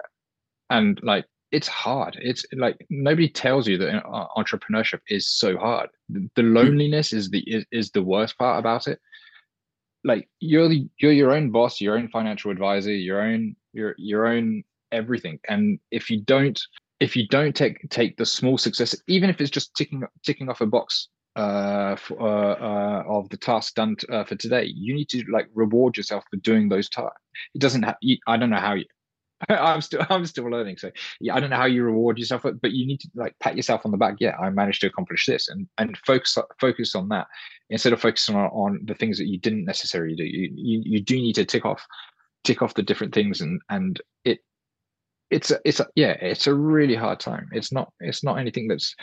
and 0.69 0.99
like 1.03 1.25
it's 1.51 1.67
hard 1.67 2.17
it's 2.21 2.45
like 2.53 2.77
nobody 2.89 3.27
tells 3.27 3.67
you 3.67 3.77
that 3.77 4.05
uh, 4.05 4.27
entrepreneurship 4.37 4.99
is 5.09 5.27
so 5.27 5.57
hard 5.57 5.89
the 6.09 6.29
hmm. 6.37 6.53
loneliness 6.53 7.13
is 7.13 7.29
the 7.29 7.39
is, 7.39 7.65
is 7.71 7.91
the 7.91 8.03
worst 8.03 8.37
part 8.37 8.59
about 8.59 8.87
it 8.87 8.99
like 10.05 10.29
you're 10.39 10.71
you're 10.97 11.11
your 11.11 11.33
own 11.33 11.51
boss 11.51 11.81
your 11.81 11.97
own 11.97 12.07
financial 12.07 12.51
advisor 12.51 12.93
your 12.93 13.21
own 13.21 13.55
your 13.73 13.95
your 13.97 14.27
own 14.27 14.63
everything 14.91 15.37
and 15.49 15.79
if 15.91 16.09
you 16.09 16.21
don't 16.21 16.61
if 16.99 17.15
you 17.15 17.27
don't 17.27 17.55
take 17.55 17.89
take 17.89 18.17
the 18.17 18.25
small 18.25 18.57
success, 18.57 18.95
even 19.07 19.29
if 19.29 19.41
it's 19.41 19.49
just 19.49 19.75
ticking 19.75 20.03
ticking 20.25 20.49
off 20.49 20.61
a 20.61 20.65
box 20.65 21.09
uh, 21.35 21.95
for, 21.97 22.21
uh, 22.21 22.55
uh, 22.55 23.03
of 23.07 23.29
the 23.29 23.37
task 23.37 23.75
done 23.75 23.95
t- 23.97 24.07
uh, 24.07 24.23
for 24.23 24.35
today, 24.35 24.71
you 24.73 24.93
need 24.95 25.09
to 25.09 25.23
like 25.31 25.47
reward 25.53 25.97
yourself 25.97 26.23
for 26.29 26.37
doing 26.37 26.69
those 26.69 26.89
tasks. 26.89 27.21
It 27.53 27.61
doesn't 27.61 27.83
have. 27.83 27.97
I 28.27 28.37
don't 28.37 28.49
know 28.49 28.57
how 28.57 28.75
you. 28.75 28.85
I'm 29.49 29.81
still 29.81 30.05
I'm 30.09 30.25
still 30.25 30.49
learning, 30.49 30.77
so 30.77 30.91
yeah, 31.19 31.35
I 31.35 31.39
don't 31.39 31.49
know 31.49 31.57
how 31.57 31.65
you 31.65 31.83
reward 31.83 32.17
yourself, 32.17 32.43
but 32.43 32.71
you 32.71 32.87
need 32.87 33.01
to 33.01 33.09
like 33.15 33.35
pat 33.39 33.55
yourself 33.55 33.81
on 33.85 33.91
the 33.91 33.97
back. 33.97 34.15
Yeah, 34.19 34.35
I 34.37 34.49
managed 34.49 34.81
to 34.81 34.87
accomplish 34.87 35.25
this, 35.25 35.49
and 35.49 35.67
and 35.77 35.97
focus 36.05 36.37
focus 36.59 36.95
on 36.95 37.09
that 37.09 37.27
instead 37.69 37.93
of 37.93 38.01
focusing 38.01 38.35
on, 38.35 38.45
on 38.51 38.79
the 38.85 38.95
things 38.95 39.17
that 39.17 39.27
you 39.27 39.37
didn't 39.37 39.65
necessarily 39.65 40.15
do. 40.15 40.23
You, 40.23 40.51
you 40.55 40.81
you 40.85 41.01
do 41.01 41.15
need 41.15 41.35
to 41.35 41.45
tick 41.45 41.65
off 41.65 41.85
tick 42.43 42.61
off 42.61 42.75
the 42.75 42.83
different 42.83 43.13
things, 43.13 43.41
and 43.41 43.61
and 43.69 44.01
it 44.23 44.39
it's 45.31 45.51
a, 45.51 45.59
it's 45.65 45.79
a, 45.79 45.87
yeah 45.95 46.11
it's 46.21 46.47
a 46.47 46.53
really 46.53 46.95
hard 46.95 47.19
time 47.19 47.49
it's 47.51 47.71
not 47.71 47.91
it's 47.99 48.23
not 48.23 48.37
anything 48.37 48.67
that's 48.67 48.95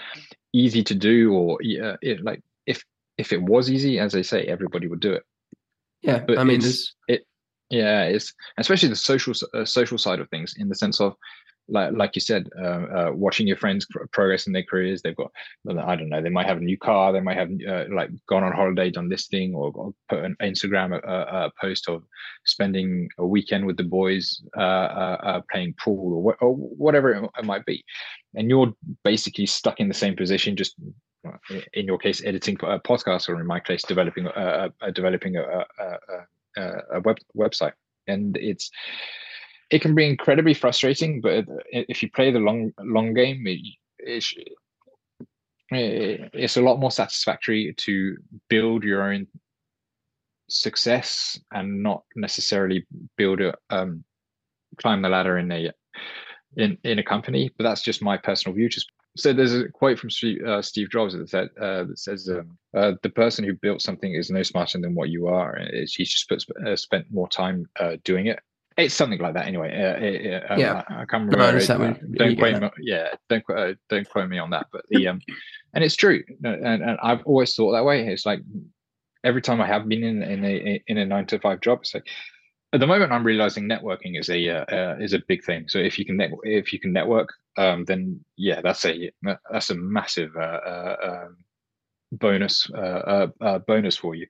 easy 0.53 0.83
to 0.83 0.95
do 0.95 1.33
or 1.33 1.59
yeah 1.61 1.97
it, 2.01 2.22
like 2.22 2.41
if 2.66 2.85
if 3.18 3.33
it 3.33 3.43
was 3.43 3.70
easy 3.70 3.99
as 3.99 4.14
i 4.14 4.22
say 4.22 4.45
everybody 4.45 4.87
would 4.87 5.01
do 5.01 5.12
it 5.12 5.24
yeah 6.01 6.20
but 6.20 6.39
i 6.39 6.45
mean 6.45 6.59
it's, 6.59 6.95
it 7.09 7.26
yeah 7.73 8.03
it's 8.05 8.33
especially 8.59 8.89
the 8.89 8.97
social 8.97 9.35
uh, 9.55 9.64
social 9.64 9.99
side 9.99 10.20
of 10.20 10.29
things 10.31 10.55
in 10.59 10.68
the 10.68 10.75
sense 10.75 11.01
of 11.01 11.14
like 11.68 11.93
like 11.93 12.14
you 12.14 12.20
said, 12.20 12.49
uh, 12.61 12.64
uh, 12.64 13.11
watching 13.14 13.47
your 13.47 13.57
friends 13.57 13.87
progress 14.12 14.47
in 14.47 14.53
their 14.53 14.62
careers. 14.64 15.03
They've 15.03 15.16
got 15.16 15.31
I 15.68 15.97
don't 15.97 16.09
know. 16.09 16.20
They 16.20 16.29
might 16.29 16.47
have 16.47 16.59
a 16.59 16.61
new 16.61 16.77
car. 16.77 17.12
They 17.12 17.20
might 17.20 17.37
have 17.37 17.51
uh, 17.68 17.85
like 17.95 18.11
gone 18.29 18.43
on 18.45 18.53
holiday, 18.53 18.91
done 18.91 19.09
this 19.09 19.27
thing, 19.27 19.55
or, 19.55 19.73
or 19.75 19.95
put 20.09 20.25
an 20.25 20.37
Instagram 20.43 21.01
a, 21.03 21.47
a, 21.47 21.53
post 21.61 21.89
of 21.89 22.03
spending 22.45 23.09
a 23.18 23.27
weekend 23.27 23.66
with 23.66 23.77
the 23.77 23.85
boys 23.85 24.43
uh, 24.57 24.61
uh, 24.61 25.18
uh, 25.23 25.41
playing 25.51 25.75
pool 25.83 26.14
or, 26.14 26.33
wh- 26.33 26.43
or 26.43 26.55
whatever 26.55 27.12
it, 27.12 27.45
might 27.45 27.64
be. 27.64 27.85
And 28.35 28.49
you're 28.51 28.73
basically 29.05 29.47
stuck 29.47 29.81
in 29.81 29.89
the 29.89 29.95
same 29.95 30.16
position, 30.16 30.57
just 30.57 30.75
in 31.73 31.87
your 31.87 31.99
case, 31.99 32.25
editing 32.25 32.57
a 32.62 32.81
podcast, 32.81 33.29
or 33.29 33.41
in 33.41 33.47
my 33.47 33.61
case, 33.61 33.83
developing 33.83 34.29
developing 34.95 35.37
a, 35.37 35.43
a, 35.43 35.85
a 35.85 36.27
web 36.57 37.19
website. 37.37 37.73
And 38.07 38.37
it's 38.37 38.71
it 39.71 39.81
can 39.81 39.95
be 39.95 40.07
incredibly 40.07 40.55
frustrating, 40.55 41.21
but 41.21 41.47
if 41.71 42.03
you 42.03 42.11
play 42.11 42.31
the 42.31 42.39
long 42.39 42.73
long 42.81 43.15
game, 43.15 43.47
it, 43.47 43.61
it, 45.71 46.31
it's 46.35 46.57
a 46.57 46.63
lot 46.63 46.79
more 46.79 46.91
satisfactory 46.91 47.75
to 47.79 48.17
build 48.49 48.85
your 48.85 49.03
own 49.03 49.27
success 50.49 51.41
and 51.53 51.83
not 51.83 52.03
necessarily 52.15 52.87
build 53.17 53.41
a 53.41 53.55
um, 53.71 54.05
climb 54.77 55.03
the 55.03 55.09
ladder 55.09 55.39
in 55.39 55.51
a 55.51 55.71
in 56.57 56.77
in 56.85 56.99
a 56.99 57.05
company. 57.05 57.51
But 57.57 57.65
that's 57.65 57.83
just 57.83 58.03
my 58.03 58.19
personal 58.19 58.55
view. 58.55 58.69
Just 58.69 58.91
so 59.17 59.33
there's 59.33 59.55
a 59.55 59.69
quote 59.69 59.99
from 59.99 60.11
Steve, 60.11 60.43
uh, 60.45 60.63
Steve 60.63 60.91
Jobs 60.91 61.15
that 61.15 61.29
said 61.29 61.49
uh, 61.61 61.85
that 61.85 61.99
says 61.99 62.29
um, 62.29 62.57
uh, 62.75 62.93
the 63.03 63.11
person 63.11 63.45
who 63.45 63.55
built 63.55 63.83
something 63.83 64.15
is 64.15 64.31
no 64.31 64.43
smarter 64.43 64.81
than 64.81 64.95
what 64.95 65.11
you 65.11 65.27
are. 65.27 65.59
He's 65.73 66.11
just 66.11 66.29
put, 66.29 66.45
uh, 66.67 66.77
spent 66.77 67.07
more 67.11 67.29
time 67.29 67.69
uh, 67.79 67.97
doing 68.05 68.27
it 68.27 68.41
it's 68.77 68.95
something 68.95 69.19
like 69.19 69.35
that 69.35 69.47
anyway. 69.47 69.71
Uh, 69.71 70.53
uh, 70.55 70.57
yeah, 70.57 70.83
I, 70.89 71.03
I 71.03 71.05
can't 71.05 71.25
remember. 71.25 71.39
No, 71.39 71.45
I 71.45 71.49
understand 71.49 72.17
don't 72.17 72.37
quote 72.37 72.61
me, 72.61 72.71
yeah, 72.81 73.09
don't 73.29 73.45
uh, 73.51 73.75
don't 73.89 74.09
quote 74.09 74.29
me 74.29 74.39
on 74.39 74.51
that. 74.51 74.67
But 74.73 74.83
the 74.89 75.09
um, 75.09 75.21
and 75.75 75.85
it's 75.85 75.97
true, 75.97 76.23
and, 76.45 76.83
and 76.83 76.99
I've 77.03 77.23
always 77.25 77.55
thought 77.55 77.73
that 77.73 77.85
way. 77.85 78.07
It's 78.07 78.27
like 78.27 78.41
every 79.25 79.43
time 79.43 79.61
I 79.61 79.67
have 79.67 79.89
been 79.89 80.03
in 80.03 80.23
in 80.23 80.45
a 80.45 80.83
in 80.87 80.99
a 80.99 81.07
nine 81.07 81.27
to 81.27 81.39
five 81.39 81.61
job, 81.61 81.81
it's 81.83 81.95
like 81.95 82.09
at 82.73 82.81
the 82.81 82.87
moment 82.87 83.12
I'm 83.12 83.25
realizing 83.25 83.68
networking 83.68 84.18
is 84.18 84.31
a 84.31 84.49
uh, 84.49 84.64
uh, 84.64 84.97
is 85.01 85.12
a 85.12 85.23
big 85.29 85.45
thing. 85.45 85.68
So 85.68 85.79
if 85.79 85.99
you 85.99 86.05
can 86.05 86.20
if 86.45 86.73
you 86.73 86.81
can 86.81 86.93
network, 86.93 87.29
um, 87.57 87.85
then 87.85 88.25
yeah, 88.37 88.61
that's 88.62 88.85
a 88.85 89.11
that's 89.51 89.70
a 89.70 89.75
massive 89.75 90.31
uh, 90.37 90.41
uh, 90.41 90.97
um, 91.03 91.37
bonus 92.12 92.68
uh, 92.75 93.29
uh, 93.41 93.59
bonus 93.61 93.97
for 93.97 94.14
you 94.14 94.27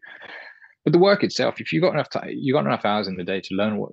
but 0.84 0.92
the 0.92 0.98
work 0.98 1.22
itself, 1.22 1.60
if 1.60 1.72
you 1.72 1.80
got 1.80 1.94
enough 1.94 2.10
time, 2.10 2.30
you 2.34 2.52
got 2.52 2.66
enough 2.66 2.84
hours 2.84 3.06
in 3.06 3.16
the 3.16 3.24
day 3.24 3.40
to 3.40 3.54
learn 3.54 3.78
what 3.78 3.92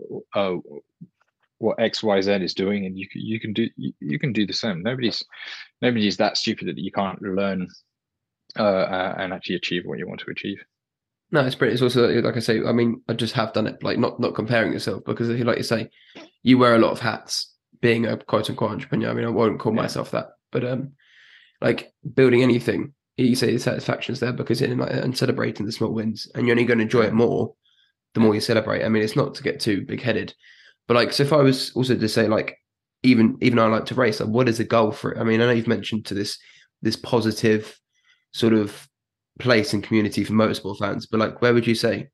what 1.60 1.80
X 1.80 2.02
Y 2.02 2.22
Z 2.22 2.32
is 2.32 2.54
doing, 2.54 2.86
and 2.86 2.98
you 2.98 3.08
you 3.14 3.40
can 3.40 3.54
do 3.54 3.70
you, 3.76 3.94
you 4.00 4.18
can 4.18 4.34
do 4.34 4.46
the 4.48 4.54
same. 4.54 4.82
Nobody's 4.82 5.24
nobody's 5.82 6.18
that 6.18 6.38
stupid 6.38 6.68
that 6.68 6.78
you 6.78 6.92
can't 6.92 7.22
learn 7.22 7.68
and 8.56 9.34
actually 9.34 9.56
achieve 9.56 9.84
what 9.86 10.00
you 10.00 10.08
want 10.08 10.22
to 10.22 10.32
achieve. 10.32 10.58
No, 11.32 11.46
it's 11.46 11.56
pretty. 11.56 11.74
It's 11.74 11.82
also 11.82 12.08
like 12.22 12.38
I 12.38 12.40
say. 12.40 12.62
I 12.66 12.72
mean, 12.72 13.02
I 13.08 13.14
just 13.14 13.36
have 13.36 13.54
done 13.54 13.68
it. 13.68 13.84
Like 13.84 14.00
not 14.00 14.20
not 14.20 14.36
comparing 14.36 14.74
yourself 14.74 15.04
because, 15.06 15.30
if 15.30 15.38
you 15.38 15.46
like 15.46 15.58
you 15.58 15.64
say, 15.64 15.90
you 16.44 16.58
wear 16.58 16.76
a 16.76 16.80
lot 16.80 16.92
of 16.92 17.00
hats 17.00 17.54
being 17.82 18.06
a 18.06 18.18
quote 18.18 18.50
unquote 18.50 18.72
entrepreneur. 18.72 19.12
I 19.12 19.14
mean, 19.14 19.26
I 19.26 19.30
won't 19.30 19.60
call 19.60 19.74
yeah. 19.76 19.82
myself 19.82 20.12
that, 20.12 20.30
but 20.52 20.66
um, 20.66 20.94
like 21.62 21.94
building 22.16 22.42
anything 22.42 22.94
you 23.28 23.36
say 23.36 23.52
the 23.52 23.60
satisfaction 23.60 24.14
is 24.14 24.20
there 24.20 24.32
because 24.32 24.62
in 24.62 24.78
like, 24.78 24.92
and 24.92 25.18
celebrating 25.18 25.66
the 25.66 25.72
small 25.72 25.94
wins, 25.94 26.28
and 26.36 26.46
you're 26.48 26.54
only 26.54 26.66
going 26.66 26.78
to 26.78 26.84
enjoy 26.84 27.04
it 27.04 27.14
more 27.14 27.54
the 28.14 28.20
more 28.20 28.34
you 28.34 28.42
celebrate. 28.42 28.84
I 28.84 28.90
mean, 28.90 29.04
it's 29.04 29.16
not 29.16 29.36
to 29.36 29.44
get 29.44 29.60
too 29.60 29.86
big 29.86 30.02
headed, 30.02 30.34
but 30.88 30.96
like, 30.96 31.14
so 31.14 31.24
if 31.24 31.34
I 31.34 31.38
was 31.38 31.72
also 31.76 31.96
to 31.96 32.10
say 32.10 32.28
like, 32.28 32.58
even 33.04 33.38
even 33.42 33.60
I 33.60 33.68
like 33.68 33.86
to 33.88 33.96
race, 33.96 34.20
like, 34.20 34.30
what 34.30 34.50
is 34.50 34.58
the 34.58 34.64
goal 34.64 34.92
for 34.92 35.12
it? 35.12 35.20
I 35.20 35.24
mean, 35.24 35.42
I 35.42 35.46
know 35.46 35.52
you've 35.52 35.68
mentioned 35.68 36.06
to 36.08 36.14
this 36.14 36.38
this 36.82 36.96
positive 36.96 37.78
sort 38.32 38.54
of 38.54 38.88
place 39.40 39.74
and 39.74 39.84
community 39.84 40.24
for 40.24 40.34
motorsport 40.34 40.78
fans, 40.80 41.06
but 41.06 41.20
like, 41.20 41.42
where 41.42 41.54
would 41.54 41.68
you 41.68 41.76
say? 41.76 42.10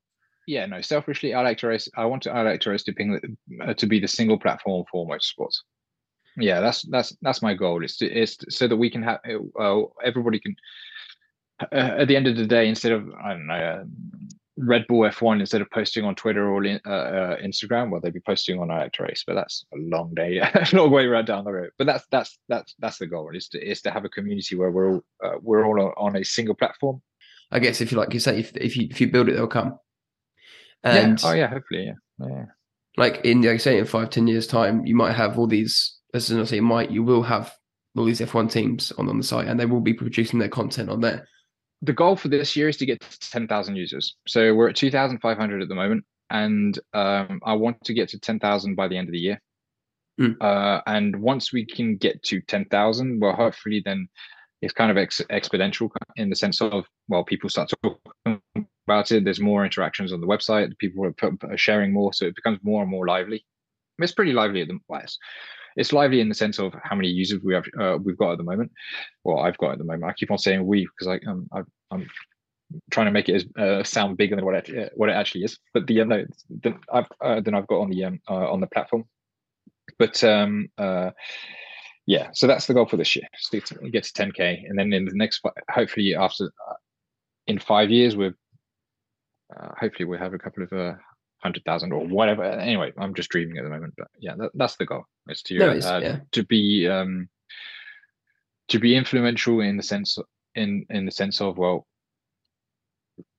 Yeah, 0.47 0.65
no. 0.67 0.82
Selfishly, 0.82 1.34
I 1.34 1.41
like 1.41 1.57
to 1.59 1.67
race. 1.67 1.89
I 1.97 2.05
want 2.05 2.23
to. 2.23 2.32
I 2.32 2.43
like 2.43 2.61
to 2.61 2.69
race 2.69 2.84
to, 2.84 2.93
ping, 2.93 3.38
uh, 3.61 3.73
to 3.73 3.88
be 3.88 3.99
the 3.99 4.07
single 4.07 4.38
platform 4.38 4.86
for 4.91 5.07
motorsports. 5.07 5.57
Yeah, 6.38 6.59
that's 6.59 6.84
that's 6.84 7.15
that's 7.21 7.41
my 7.41 7.53
goal. 7.53 7.84
Is 7.84 7.97
to, 7.97 8.11
is 8.11 8.38
to, 8.38 8.51
so 8.51 8.67
that 8.67 8.78
we 8.78 8.89
can 8.89 9.01
have 9.01 9.19
uh, 9.59 9.82
everybody 10.03 10.39
can 10.39 10.55
uh, 11.61 11.99
at 11.99 12.07
the 12.07 12.15
end 12.15 12.28
of 12.28 12.36
the 12.36 12.45
day, 12.45 12.67
instead 12.67 12.91
of 12.91 13.09
I 13.23 13.30
don't 13.30 13.47
know 13.47 13.53
uh, 13.53 13.84
Red 14.57 14.86
Bull 14.88 15.01
F1, 15.01 15.39
instead 15.39 15.61
of 15.61 15.69
posting 15.71 16.05
on 16.05 16.15
Twitter 16.15 16.49
or 16.49 16.65
uh, 16.65 16.89
uh, 16.89 17.38
Instagram, 17.38 17.89
well, 17.89 17.99
they'd 18.01 18.13
be 18.13 18.21
posting 18.21 18.59
on 18.59 18.71
Elect 18.71 18.99
Race. 18.99 19.23
But 19.26 19.36
that's 19.36 19.65
a 19.73 19.78
long 19.78 20.13
day, 20.13 20.38
a 20.39 20.67
long 20.73 20.91
way 20.91 21.07
right 21.07 21.26
down 21.26 21.45
the 21.45 21.51
road. 21.53 21.71
But 21.78 21.88
that's 21.88 22.05
that's 22.11 22.38
that's 22.49 22.76
that's 22.80 22.97
the 22.97 23.07
goal 23.07 23.32
is 23.34 23.47
to 23.49 23.59
is 23.59 23.82
to 23.82 23.91
have 23.91 24.05
a 24.05 24.09
community 24.09 24.55
where 24.55 24.71
we're 24.71 24.93
all 24.93 25.05
uh, 25.23 25.38
we're 25.41 25.65
all 25.65 25.93
on 25.97 26.15
a 26.17 26.23
single 26.23 26.55
platform. 26.55 27.01
I 27.51 27.59
guess 27.59 27.81
if 27.81 27.91
you 27.91 27.97
like 27.97 28.13
you 28.13 28.19
say, 28.19 28.39
if 28.39 28.55
if 28.55 28.75
you 28.75 28.87
if 28.89 28.99
you 28.99 29.11
build 29.11 29.29
it, 29.29 29.33
they'll 29.33 29.47
come. 29.47 29.77
And 30.83 31.21
yeah. 31.21 31.29
oh 31.29 31.33
yeah, 31.33 31.47
hopefully, 31.47 31.85
yeah, 31.85 32.27
yeah. 32.27 32.45
Like 32.97 33.21
in 33.25 33.41
like 33.41 33.59
say 33.59 33.77
in 33.77 33.85
five 33.85 34.09
ten 34.09 34.27
years 34.27 34.47
time, 34.47 34.85
you 34.85 34.95
might 34.95 35.13
have 35.13 35.37
all 35.37 35.47
these. 35.47 35.99
As 36.13 36.31
I 36.31 36.43
say, 36.45 36.59
might 36.61 36.91
you 36.91 37.03
will 37.03 37.23
have 37.23 37.53
all 37.97 38.05
these 38.05 38.21
F1 38.21 38.49
teams 38.49 38.91
on 38.93 39.09
on 39.09 39.17
the 39.17 39.23
site, 39.23 39.47
and 39.47 39.59
they 39.59 39.65
will 39.65 39.81
be 39.81 39.93
producing 39.93 40.39
their 40.39 40.49
content 40.49 40.89
on 40.89 41.01
there 41.01 41.27
the 41.81 41.93
goal 41.93 42.15
for 42.15 42.27
this 42.27 42.55
year 42.55 42.69
is 42.69 42.77
to 42.77 42.85
get 42.85 43.01
to 43.01 43.29
10,000 43.29 43.75
users. 43.75 44.15
So 44.27 44.53
we're 44.53 44.69
at 44.69 44.75
2,500 44.75 45.61
at 45.61 45.67
the 45.67 45.75
moment, 45.75 46.05
and 46.29 46.77
um, 46.93 47.39
I 47.45 47.53
want 47.53 47.83
to 47.85 47.93
get 47.93 48.09
to 48.09 48.19
10,000 48.19 48.75
by 48.75 48.87
the 48.87 48.97
end 48.97 49.07
of 49.07 49.13
the 49.13 49.19
year. 49.19 49.41
Mm. 50.19 50.35
Uh, 50.39 50.81
and 50.87 51.15
once 51.17 51.51
we 51.51 51.65
can 51.65 51.97
get 51.97 52.23
to 52.23 52.41
10,000, 52.41 53.19
well, 53.19 53.33
hopefully 53.33 53.81
then 53.83 54.07
it's 54.61 54.73
kind 54.73 54.91
of 54.91 54.97
ex- 54.97 55.21
exponential 55.29 55.89
in 56.15 56.29
the 56.29 56.35
sense 56.35 56.61
of, 56.61 56.85
well, 57.07 57.23
people 57.23 57.49
start 57.49 57.71
talking 57.83 58.41
about 58.87 59.11
it. 59.11 59.23
There's 59.23 59.39
more 59.39 59.65
interactions 59.65 60.13
on 60.13 60.21
the 60.21 60.27
website. 60.27 60.77
People 60.77 61.05
are, 61.05 61.57
sharing 61.57 61.93
more, 61.93 62.13
so 62.13 62.25
it 62.25 62.35
becomes 62.35 62.59
more 62.63 62.81
and 62.81 62.89
more 62.89 63.05
lively. 63.07 63.45
it's 63.99 64.13
pretty 64.13 64.33
lively 64.33 64.61
at 64.61 64.67
the 64.67 64.79
it's, 65.03 65.17
it's 65.75 65.93
lively 65.93 66.21
in 66.21 66.29
the 66.29 66.35
sense 66.35 66.59
of 66.59 66.73
how 66.83 66.95
many 66.95 67.09
users 67.09 67.41
we 67.43 67.53
have 67.53 67.65
uh, 67.79 67.97
we've 68.01 68.17
got 68.17 68.31
at 68.31 68.37
the 68.37 68.43
moment. 68.43 68.71
Well, 69.23 69.39
I've 69.39 69.57
got 69.57 69.73
at 69.73 69.77
the 69.77 69.83
moment. 69.83 70.05
I 70.05 70.13
keep 70.13 70.31
on 70.31 70.37
saying 70.37 70.65
we 70.65 70.87
because 70.87 71.07
I 71.07 71.29
um, 71.29 71.47
I, 71.51 71.61
I'm 71.91 72.07
trying 72.91 73.07
to 73.07 73.11
make 73.11 73.29
it 73.29 73.35
as 73.35 73.45
uh, 73.57 73.83
sound 73.83 74.17
bigger 74.17 74.35
than 74.35 74.45
what 74.45 74.55
it 74.55 74.77
uh, 74.77 74.89
what 74.95 75.09
it 75.09 75.13
actually 75.13 75.43
is. 75.43 75.59
But 75.73 75.87
the 75.87 76.01
uh, 76.01 76.05
no, 76.05 76.25
then 76.49 76.79
I've 76.91 77.07
uh, 77.21 77.41
I've 77.55 77.67
got 77.67 77.81
on 77.81 77.89
the 77.89 78.05
um, 78.05 78.19
uh, 78.29 78.51
on 78.51 78.61
the 78.61 78.67
platform. 78.67 79.05
But 79.99 80.23
um, 80.23 80.69
uh, 80.77 81.11
yeah, 82.05 82.29
so 82.33 82.47
that's 82.47 82.67
the 82.67 82.73
goal 82.73 82.85
for 82.85 82.97
this 82.97 83.15
year. 83.15 83.27
To 83.51 83.61
get 83.89 84.03
to 84.03 84.13
10k, 84.13 84.69
and 84.69 84.77
then 84.77 84.93
in 84.93 85.05
the 85.05 85.11
next, 85.13 85.41
hopefully 85.69 86.15
after 86.15 86.45
uh, 86.45 86.73
in 87.47 87.59
five 87.59 87.89
years, 87.89 88.15
we're 88.15 88.35
uh, 89.55 89.69
hopefully 89.79 90.05
we'll 90.05 90.19
have 90.19 90.33
a 90.33 90.39
couple 90.39 90.63
of 90.63 90.73
uh, 90.73 90.93
hundred 91.41 91.63
thousand 91.65 91.91
or 91.91 92.05
whatever. 92.05 92.43
Anyway, 92.43 92.91
I'm 92.97 93.13
just 93.13 93.29
dreaming 93.29 93.57
at 93.57 93.63
the 93.63 93.69
moment, 93.69 93.93
but 93.97 94.07
yeah, 94.19 94.35
that, 94.37 94.51
that's 94.53 94.75
the 94.75 94.85
goal. 94.85 95.05
Is 95.29 95.41
to 95.43 95.55
uh, 95.59 95.99
yeah. 95.99 96.19
to 96.31 96.43
be 96.43 96.87
um, 96.87 97.29
to 98.67 98.79
be 98.79 98.95
influential 98.95 99.61
in 99.61 99.77
the 99.77 99.83
sense 99.83 100.17
in 100.55 100.85
in 100.89 101.05
the 101.05 101.11
sense 101.11 101.41
of 101.41 101.57
well, 101.57 101.87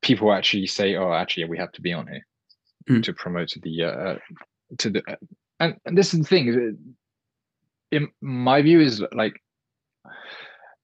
people 0.03 0.33
actually 0.33 0.67
say, 0.67 0.97
oh, 0.97 1.13
actually, 1.13 1.45
we 1.45 1.59
have 1.59 1.73
to 1.73 1.81
be 1.81 1.93
on 1.93 2.07
here 2.07 2.27
mm. 2.89 3.03
to 3.03 3.13
promote 3.13 3.53
the 3.63 3.85
uh, 3.85 4.17
to 4.79 4.91
the 4.91 5.03
uh, 5.09 5.17
and, 5.61 5.77
and 5.85 5.97
this 5.97 6.13
is 6.13 6.21
the 6.21 6.27
thing. 6.27 6.79
In 7.93 8.09
my 8.21 8.63
view, 8.63 8.81
is 8.81 9.03
like 9.13 9.41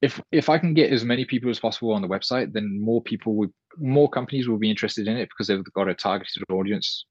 if 0.00 0.20
if 0.30 0.48
I 0.48 0.58
can 0.58 0.74
get 0.74 0.92
as 0.92 1.04
many 1.04 1.24
people 1.24 1.50
as 1.50 1.60
possible 1.60 1.92
on 1.92 2.02
the 2.02 2.08
website, 2.08 2.52
then 2.52 2.80
more 2.80 3.02
people 3.02 3.34
would 3.34 3.52
more 3.78 4.08
companies 4.08 4.48
will 4.48 4.58
be 4.58 4.70
interested 4.70 5.08
in 5.08 5.16
it 5.16 5.28
because 5.28 5.46
they've 5.46 5.64
got 5.74 5.88
a 5.88 5.94
targeted 5.94 6.42
audience 6.50 7.06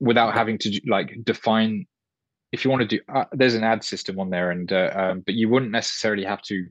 without 0.00 0.34
having 0.34 0.58
to 0.58 0.80
like 0.86 1.16
define 1.24 1.86
if 2.52 2.64
you 2.64 2.70
want 2.70 2.80
to 2.80 2.96
do 2.96 3.00
uh, 3.14 3.24
there's 3.32 3.54
an 3.54 3.64
ad 3.64 3.84
system 3.84 4.18
on 4.18 4.30
there 4.30 4.50
and 4.50 4.72
uh, 4.72 4.90
um, 4.94 5.20
but 5.20 5.34
you 5.34 5.48
wouldn't 5.48 5.70
necessarily 5.70 6.24
have 6.24 6.42
to 6.42 6.66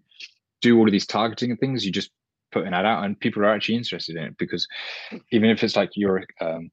do 0.62 0.78
all 0.78 0.88
of 0.88 0.91
these 0.91 1.08
targeting 1.08 1.56
things. 1.58 1.86
You 1.86 1.91
just 1.91 2.12
put 2.52 2.66
an 2.66 2.74
ad 2.74 2.86
out 2.86 3.06
and 3.06 3.20
people 3.20 3.43
are 3.43 3.54
actually 3.54 3.76
interested 3.76 4.16
in 4.16 4.24
it 4.24 4.38
because 4.38 4.68
even 5.32 5.50
if 5.50 5.64
it's 5.64 5.76
like 5.76 5.91
you're 5.95 6.24
um, 6.41 6.72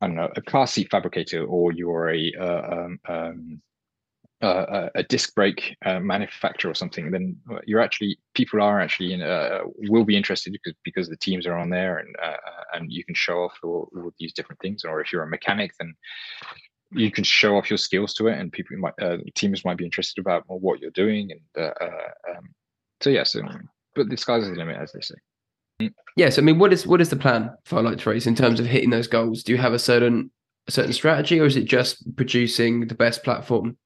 i 0.00 0.06
don't 0.06 0.16
know 0.16 0.28
a 0.34 0.42
car 0.42 0.66
seat 0.66 0.90
fabricator 0.90 1.44
or 1.44 1.72
you're 1.72 2.10
a 2.10 2.32
uh, 2.38 2.72
um, 2.72 2.98
um 3.08 3.62
uh, 4.42 4.88
a 4.96 5.02
disc 5.04 5.34
brake 5.34 5.76
uh, 5.84 6.00
manufacturer 6.00 6.70
or 6.70 6.74
something, 6.74 7.10
then 7.10 7.36
you're 7.64 7.80
actually 7.80 8.18
people 8.34 8.60
are 8.60 8.80
actually 8.80 9.12
in, 9.12 9.22
uh, 9.22 9.60
will 9.88 10.04
be 10.04 10.16
interested 10.16 10.52
because 10.52 10.74
because 10.84 11.08
the 11.08 11.16
teams 11.16 11.46
are 11.46 11.56
on 11.56 11.70
there 11.70 11.98
and 11.98 12.14
uh, 12.22 12.36
and 12.74 12.92
you 12.92 13.04
can 13.04 13.14
show 13.14 13.44
off 13.44 13.56
all, 13.62 13.88
all, 13.96 14.12
these 14.18 14.32
different 14.32 14.60
things. 14.60 14.84
Or 14.84 15.00
if 15.00 15.12
you're 15.12 15.22
a 15.22 15.28
mechanic, 15.28 15.72
then 15.78 15.94
you 16.90 17.10
can 17.10 17.24
show 17.24 17.56
off 17.56 17.70
your 17.70 17.78
skills 17.78 18.14
to 18.14 18.26
it, 18.26 18.38
and 18.38 18.52
people 18.52 18.76
might 18.78 18.94
uh, 19.00 19.18
teams 19.34 19.64
might 19.64 19.76
be 19.76 19.84
interested 19.84 20.20
about 20.20 20.44
what 20.48 20.80
you're 20.80 20.90
doing. 20.90 21.30
And 21.30 21.64
uh, 21.64 21.86
um, 22.36 22.48
so 23.00 23.10
yeah, 23.10 23.24
so, 23.24 23.42
but 23.94 24.08
the 24.08 24.16
sky's 24.16 24.48
the 24.48 24.54
limit, 24.54 24.76
as 24.76 24.92
they 24.92 25.00
say. 25.00 25.14
Yes, 26.16 26.38
I 26.38 26.42
mean, 26.42 26.58
what 26.58 26.72
is 26.72 26.86
what 26.86 27.00
is 27.00 27.10
the 27.10 27.16
plan 27.16 27.50
for 27.64 27.80
Light 27.80 28.00
to 28.00 28.10
Race 28.10 28.26
in 28.26 28.34
terms 28.34 28.58
of 28.58 28.66
hitting 28.66 28.90
those 28.90 29.06
goals? 29.06 29.44
Do 29.44 29.52
you 29.52 29.58
have 29.58 29.72
a 29.72 29.78
certain 29.78 30.32
a 30.66 30.72
certain 30.72 30.92
strategy, 30.92 31.40
or 31.40 31.46
is 31.46 31.56
it 31.56 31.64
just 31.64 32.16
producing 32.16 32.88
the 32.88 32.94
best 32.94 33.22
platform 33.22 33.76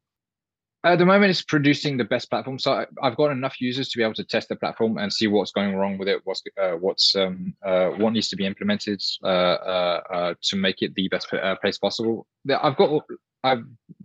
at 0.92 0.98
the 0.98 1.06
moment, 1.06 1.30
it's 1.30 1.42
producing 1.42 1.96
the 1.96 2.04
best 2.04 2.30
platform. 2.30 2.58
So 2.58 2.84
I've 3.02 3.16
got 3.16 3.30
enough 3.30 3.60
users 3.60 3.88
to 3.88 3.98
be 3.98 4.04
able 4.04 4.14
to 4.14 4.24
test 4.24 4.48
the 4.48 4.56
platform 4.56 4.98
and 4.98 5.12
see 5.12 5.26
what's 5.26 5.52
going 5.52 5.74
wrong 5.74 5.98
with 5.98 6.08
it, 6.08 6.20
what's 6.24 6.42
uh, 6.60 6.72
what's 6.72 7.14
um, 7.16 7.54
uh, 7.64 7.88
what 7.90 8.12
needs 8.12 8.28
to 8.28 8.36
be 8.36 8.46
implemented 8.46 9.02
uh, 9.22 9.26
uh, 9.26 10.00
uh 10.12 10.34
to 10.42 10.56
make 10.56 10.82
it 10.82 10.94
the 10.94 11.08
best 11.08 11.32
uh, 11.32 11.56
place 11.56 11.78
possible. 11.78 12.26
I've 12.62 12.76
got 12.76 13.02
I've 13.42 13.64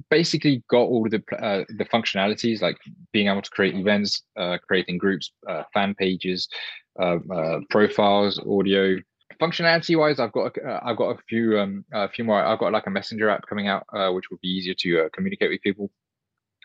basically 0.10 0.64
got 0.70 0.84
all 0.84 1.04
the 1.04 1.22
the 1.70 1.86
functionalities 1.86 2.62
like 2.62 2.78
being 3.12 3.28
able 3.28 3.42
to 3.42 3.50
create 3.50 3.76
events, 3.76 4.24
creating 4.68 4.98
groups, 4.98 5.32
fan 5.74 5.96
pages, 5.96 6.48
profiles, 7.70 8.40
audio. 8.40 8.98
Functionality 9.42 9.98
wise, 9.98 10.20
I've 10.20 10.34
got 10.34 10.56
I've 10.84 10.98
got 10.98 11.16
a 11.16 11.18
few 11.28 11.60
um, 11.60 11.84
a 11.92 12.08
few 12.08 12.24
more. 12.24 12.44
I've 12.44 12.60
got 12.60 12.72
like 12.72 12.86
a 12.86 12.92
messenger 12.92 13.30
app 13.30 13.48
coming 13.48 13.68
out, 13.68 13.86
which 14.14 14.30
will 14.30 14.40
be 14.42 14.50
easier 14.50 14.76
to 14.82 15.10
communicate 15.14 15.50
with 15.50 15.62
people 15.62 15.90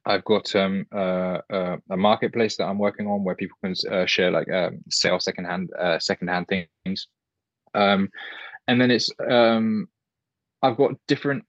I've 0.06 0.24
got 0.24 0.54
um, 0.54 0.86
uh, 0.94 1.38
uh, 1.52 1.76
a 1.90 1.96
marketplace 1.96 2.56
that 2.56 2.66
I'm 2.66 2.78
working 2.78 3.08
on 3.08 3.24
where 3.24 3.34
people 3.34 3.58
can 3.62 3.74
uh, 3.90 4.06
share 4.06 4.30
like 4.30 4.48
um, 4.50 4.78
sell 4.88 5.18
secondhand 5.18 5.70
uh, 5.78 5.98
secondhand 5.98 6.46
things, 6.46 7.08
um, 7.74 8.08
and 8.68 8.80
then 8.80 8.92
it's 8.92 9.10
um, 9.28 9.88
I've 10.62 10.76
got 10.76 10.92
different. 11.08 11.44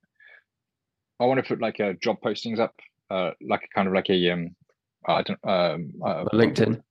I 1.19 1.25
want 1.25 1.37
to 1.37 1.47
put 1.47 1.61
like 1.61 1.79
a 1.79 1.93
job 1.95 2.17
postings 2.25 2.59
up, 2.59 2.73
uh, 3.11 3.31
like 3.47 3.63
a 3.63 3.75
kind 3.75 3.87
of 3.87 3.93
like 3.93 4.09
a 4.09 4.29
um, 4.31 4.55
I 5.07 5.21
don't 5.21 5.39
um, 5.47 5.93
uh, 6.03 6.25
LinkedIn. 6.33 6.81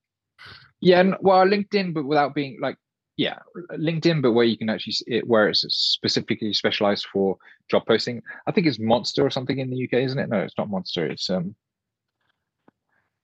Yeah, 0.80 1.14
well, 1.20 1.44
LinkedIn, 1.44 1.94
but 1.94 2.04
without 2.04 2.34
being 2.34 2.58
like 2.60 2.76
yeah 3.16 3.38
linkedin 3.72 4.20
but 4.20 4.32
where 4.32 4.44
you 4.44 4.58
can 4.58 4.68
actually 4.68 4.92
see 4.92 5.04
it 5.06 5.26
where 5.26 5.48
it's 5.48 5.64
specifically 5.70 6.52
specialized 6.52 7.06
for 7.12 7.36
job 7.70 7.84
posting. 7.86 8.22
I 8.46 8.52
think 8.52 8.66
it's 8.66 8.78
monster 8.78 9.24
or 9.24 9.30
something 9.30 9.58
in 9.58 9.70
the 9.70 9.84
uk 9.84 9.92
isn't 9.92 10.18
it? 10.18 10.28
No 10.28 10.40
it's 10.40 10.58
not 10.58 10.70
monster 10.70 11.06
it's 11.06 11.28
um 11.30 11.54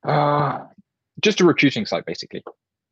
uh 0.05 0.65
just 1.21 1.41
a 1.41 1.45
recruiting 1.45 1.87
site 1.87 2.07
basically. 2.07 2.43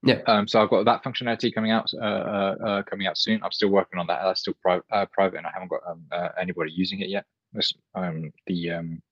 Yeah. 0.03 0.21
Um 0.27 0.47
so 0.47 0.63
i've 0.63 0.71
got 0.71 0.85
that 0.85 1.03
functionality 1.03 1.55
coming 1.55 1.71
out 1.71 1.91
uh, 1.95 2.05
uh, 2.05 2.57
uh 2.67 2.83
coming 2.83 3.07
out 3.07 3.19
soon. 3.19 3.43
I'm 3.43 3.53
still 3.53 3.71
working 3.71 3.99
on 3.99 4.07
that. 4.09 4.21
That's 4.23 4.41
still 4.41 4.55
private 4.61 4.85
uh, 4.93 5.07
private 5.07 5.39
and 5.39 5.47
i 5.47 5.51
haven't 5.53 5.69
got 5.69 5.81
um, 5.89 6.05
uh, 6.13 6.29
anybody 6.39 6.71
using 6.73 7.01
it 7.01 7.09
yet. 7.09 7.25
This, 7.53 7.73
um 7.95 8.33
the 8.47 8.71
um 8.71 9.03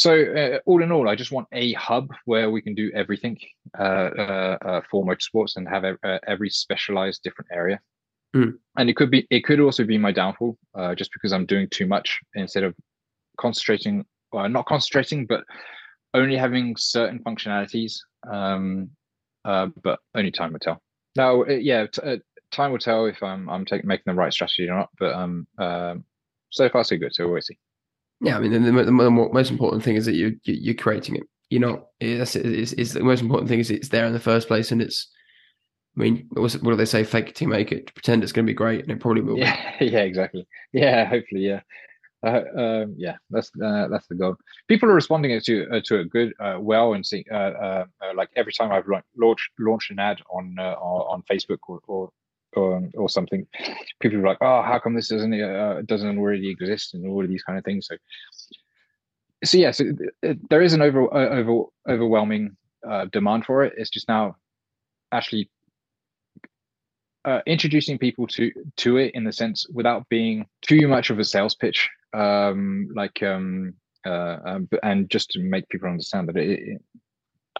so 0.00 0.14
uh, 0.14 0.58
all 0.64 0.82
in 0.82 0.90
all, 0.90 1.10
I 1.10 1.14
just 1.14 1.30
want 1.30 1.46
a 1.52 1.74
hub 1.74 2.08
where 2.24 2.50
we 2.50 2.62
can 2.62 2.74
do 2.74 2.90
everything 2.94 3.38
uh, 3.78 3.82
uh, 3.82 4.58
uh 4.64 4.80
for 4.90 5.04
motorsports 5.04 5.56
and 5.56 5.68
have 5.68 5.84
a, 5.84 5.98
uh, 6.02 6.18
every 6.26 6.48
specialized 6.48 7.22
different 7.22 7.50
area. 7.52 7.78
Mm. 8.34 8.54
And 8.78 8.88
it 8.88 8.96
could 8.96 9.10
be, 9.10 9.26
it 9.28 9.44
could 9.44 9.60
also 9.60 9.84
be 9.84 9.98
my 9.98 10.10
downfall, 10.10 10.56
uh, 10.74 10.94
just 10.94 11.12
because 11.12 11.34
I'm 11.34 11.44
doing 11.44 11.68
too 11.68 11.86
much 11.86 12.18
instead 12.34 12.64
of 12.64 12.74
concentrating, 13.36 14.06
well, 14.32 14.48
not 14.48 14.64
concentrating, 14.64 15.26
but 15.26 15.44
only 16.14 16.34
having 16.34 16.76
certain 16.78 17.18
functionalities. 17.18 17.98
Um, 18.26 18.88
but 19.44 19.98
only 20.14 20.30
time 20.30 20.54
will 20.54 20.60
tell. 20.60 20.80
Now, 21.14 21.44
yeah, 21.44 21.86
t- 21.86 22.22
time 22.50 22.72
will 22.72 22.78
tell 22.78 23.04
if 23.04 23.22
I'm 23.22 23.50
I'm 23.50 23.66
taking 23.66 23.86
making 23.86 24.04
the 24.06 24.14
right 24.14 24.32
strategy 24.32 24.66
or 24.66 24.76
not. 24.76 24.88
But 24.98 25.14
um, 25.14 25.46
so 26.48 26.70
far 26.70 26.84
so 26.84 26.96
good. 26.96 27.14
So 27.14 27.28
we'll 27.28 27.42
see. 27.42 27.58
Yeah, 28.20 28.36
I 28.36 28.40
mean, 28.40 28.52
the, 28.52 28.70
the, 28.70 28.84
the, 28.84 29.10
most 29.10 29.50
important 29.50 29.82
thing 29.82 29.96
is 29.96 30.04
that 30.04 30.14
you, 30.14 30.38
you 30.44 30.72
are 30.72 30.74
creating 30.74 31.16
it. 31.16 31.22
You're 31.48 31.60
not. 31.60 31.86
That's 32.00 32.36
is 32.36 32.74
is 32.74 32.92
the 32.92 33.00
most 33.00 33.22
important 33.22 33.48
thing 33.48 33.60
is 33.60 33.70
it's 33.70 33.88
there 33.88 34.06
in 34.06 34.12
the 34.12 34.20
first 34.20 34.46
place, 34.46 34.70
and 34.70 34.80
it's. 34.80 35.10
I 35.96 36.00
mean, 36.00 36.28
what 36.30 36.52
do 36.52 36.76
they 36.76 36.84
say? 36.84 37.02
Fake 37.02 37.30
it 37.30 37.34
to 37.36 37.46
make 37.48 37.72
it. 37.72 37.92
Pretend 37.94 38.22
it's 38.22 38.30
going 38.30 38.46
to 38.46 38.50
be 38.50 38.54
great, 38.54 38.82
and 38.82 38.92
it 38.92 39.00
probably 39.00 39.22
will. 39.22 39.38
Yeah, 39.38 39.56
be. 39.80 39.86
yeah, 39.90 40.00
exactly. 40.00 40.46
Yeah, 40.72 41.04
hopefully, 41.06 41.40
yeah. 41.40 41.60
Uh, 42.22 42.42
um, 42.56 42.94
yeah, 42.98 43.16
that's 43.30 43.50
uh, 43.62 43.88
that's 43.88 44.06
the 44.06 44.14
goal. 44.14 44.36
People 44.68 44.90
are 44.90 44.94
responding 44.94 45.40
to 45.40 45.68
uh, 45.70 45.80
to 45.86 46.00
it 46.00 46.10
good, 46.10 46.34
uh, 46.38 46.58
well, 46.60 46.92
and 46.92 47.04
see. 47.04 47.24
Uh, 47.30 47.34
uh, 47.34 47.84
like 48.14 48.28
every 48.36 48.52
time 48.52 48.70
I've 48.70 48.86
launched 49.16 49.50
launched 49.58 49.90
an 49.90 49.98
ad 49.98 50.20
on 50.30 50.58
on 50.58 51.22
Facebook 51.30 51.58
or, 51.66 51.80
or 51.86 52.10
or, 52.54 52.88
or 52.94 53.08
something, 53.08 53.46
people 54.00 54.18
are 54.18 54.26
like, 54.26 54.38
"Oh, 54.40 54.62
how 54.62 54.78
come 54.78 54.94
this 54.94 55.08
doesn't 55.08 55.34
uh, 55.40 55.82
doesn't 55.86 56.18
already 56.18 56.50
exist?" 56.50 56.94
and 56.94 57.06
all 57.06 57.22
of 57.22 57.28
these 57.28 57.42
kind 57.42 57.58
of 57.58 57.64
things. 57.64 57.86
So, 57.86 57.96
so 59.44 59.58
yeah, 59.58 59.70
so 59.70 59.84
there 60.50 60.62
is 60.62 60.72
an 60.72 60.82
over 60.82 61.12
uh, 61.12 61.28
over 61.28 61.64
overwhelming 61.88 62.56
uh, 62.88 63.06
demand 63.06 63.44
for 63.44 63.64
it. 63.64 63.74
It's 63.76 63.90
just 63.90 64.08
now 64.08 64.36
actually 65.12 65.50
uh, 67.24 67.40
introducing 67.46 67.98
people 67.98 68.26
to 68.28 68.50
to 68.76 68.96
it 68.96 69.14
in 69.14 69.24
the 69.24 69.32
sense 69.32 69.66
without 69.72 70.08
being 70.08 70.46
too 70.62 70.88
much 70.88 71.10
of 71.10 71.18
a 71.18 71.24
sales 71.24 71.54
pitch, 71.54 71.88
um, 72.12 72.88
like 72.94 73.22
um, 73.22 73.74
uh, 74.06 74.38
um, 74.44 74.68
and 74.82 75.10
just 75.10 75.30
to 75.30 75.40
make 75.40 75.68
people 75.68 75.88
understand 75.88 76.28
that 76.28 76.36
it, 76.36 76.58
it, 76.58 76.82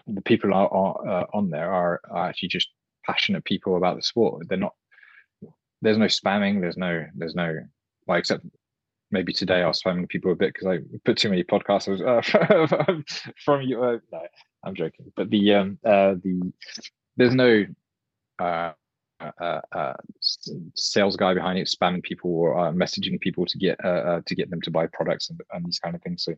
the 0.07 0.21
people 0.21 0.53
are, 0.53 0.67
are 0.69 1.07
uh, 1.07 1.25
on 1.33 1.49
there 1.49 1.71
are, 1.71 2.01
are 2.09 2.29
actually 2.29 2.49
just 2.49 2.69
passionate 3.05 3.43
people 3.45 3.77
about 3.77 3.95
the 3.95 4.03
sport. 4.03 4.47
They're 4.47 4.57
not 4.57 4.73
there's 5.81 5.97
no 5.97 6.05
spamming. 6.05 6.61
There's 6.61 6.77
no 6.77 7.05
there's 7.15 7.35
no 7.35 7.55
well 8.07 8.17
except 8.17 8.45
maybe 9.11 9.33
today 9.33 9.61
I 9.61 9.67
was 9.67 9.81
spamming 9.81 10.07
people 10.07 10.31
a 10.31 10.35
bit 10.35 10.53
because 10.53 10.67
I 10.67 10.79
put 11.05 11.17
too 11.17 11.29
many 11.29 11.43
podcasts 11.43 12.01
uh, 12.01 12.21
from 13.45 13.61
you. 13.61 13.83
Uh, 13.83 13.97
no, 14.11 14.21
I'm 14.63 14.75
joking. 14.75 15.11
But 15.15 15.29
the 15.29 15.53
um 15.53 15.79
uh 15.85 16.15
the 16.23 16.53
there's 17.17 17.35
no 17.35 17.65
uh, 18.39 18.71
uh, 19.39 19.61
uh, 19.71 19.93
sales 20.75 21.15
guy 21.15 21.33
behind 21.33 21.59
it 21.59 21.69
spamming 21.69 22.03
people 22.03 22.31
or 22.31 22.57
uh, 22.57 22.71
messaging 22.71 23.19
people 23.19 23.45
to 23.45 23.57
get 23.57 23.83
uh, 23.83 23.87
uh, 23.87 24.21
to 24.25 24.35
get 24.35 24.49
them 24.49 24.61
to 24.61 24.71
buy 24.71 24.87
products 24.87 25.29
and, 25.29 25.39
and 25.51 25.65
these 25.65 25.79
kind 25.79 25.95
of 25.95 26.01
things. 26.01 26.23
So, 26.23 26.33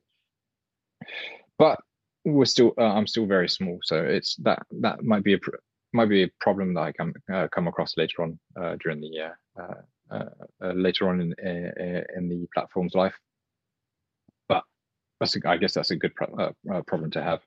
but 1.57 1.79
we're 2.25 2.45
still 2.45 2.73
uh, 2.77 2.93
I'm 2.93 3.07
still 3.07 3.25
very 3.25 3.49
small, 3.49 3.79
so 3.83 4.03
it's 4.03 4.35
that 4.37 4.65
that 4.81 5.03
might 5.03 5.23
be 5.23 5.33
a 5.33 5.39
might 5.93 6.09
be 6.09 6.23
a 6.23 6.31
problem 6.39 6.73
that 6.73 6.81
I 6.81 6.91
come 6.91 7.13
uh, 7.31 7.47
come 7.53 7.67
across 7.67 7.95
later 7.97 8.23
on 8.23 8.39
uh, 8.59 8.75
during 8.81 8.99
the 8.99 9.19
uh, 9.19 9.61
uh, 9.61 9.73
uh, 10.11 10.29
uh 10.63 10.73
later 10.73 11.09
on 11.09 11.21
in 11.21 11.33
in 12.15 12.29
the 12.29 12.47
platform's 12.53 12.95
life. 12.95 13.15
But 14.49 14.63
that's 15.19 15.35
a, 15.35 15.39
I 15.47 15.57
guess 15.57 15.73
that's 15.73 15.91
a 15.91 15.95
good 15.95 16.13
pro- 16.15 16.53
problem 16.87 17.11
to 17.11 17.23
have. 17.23 17.41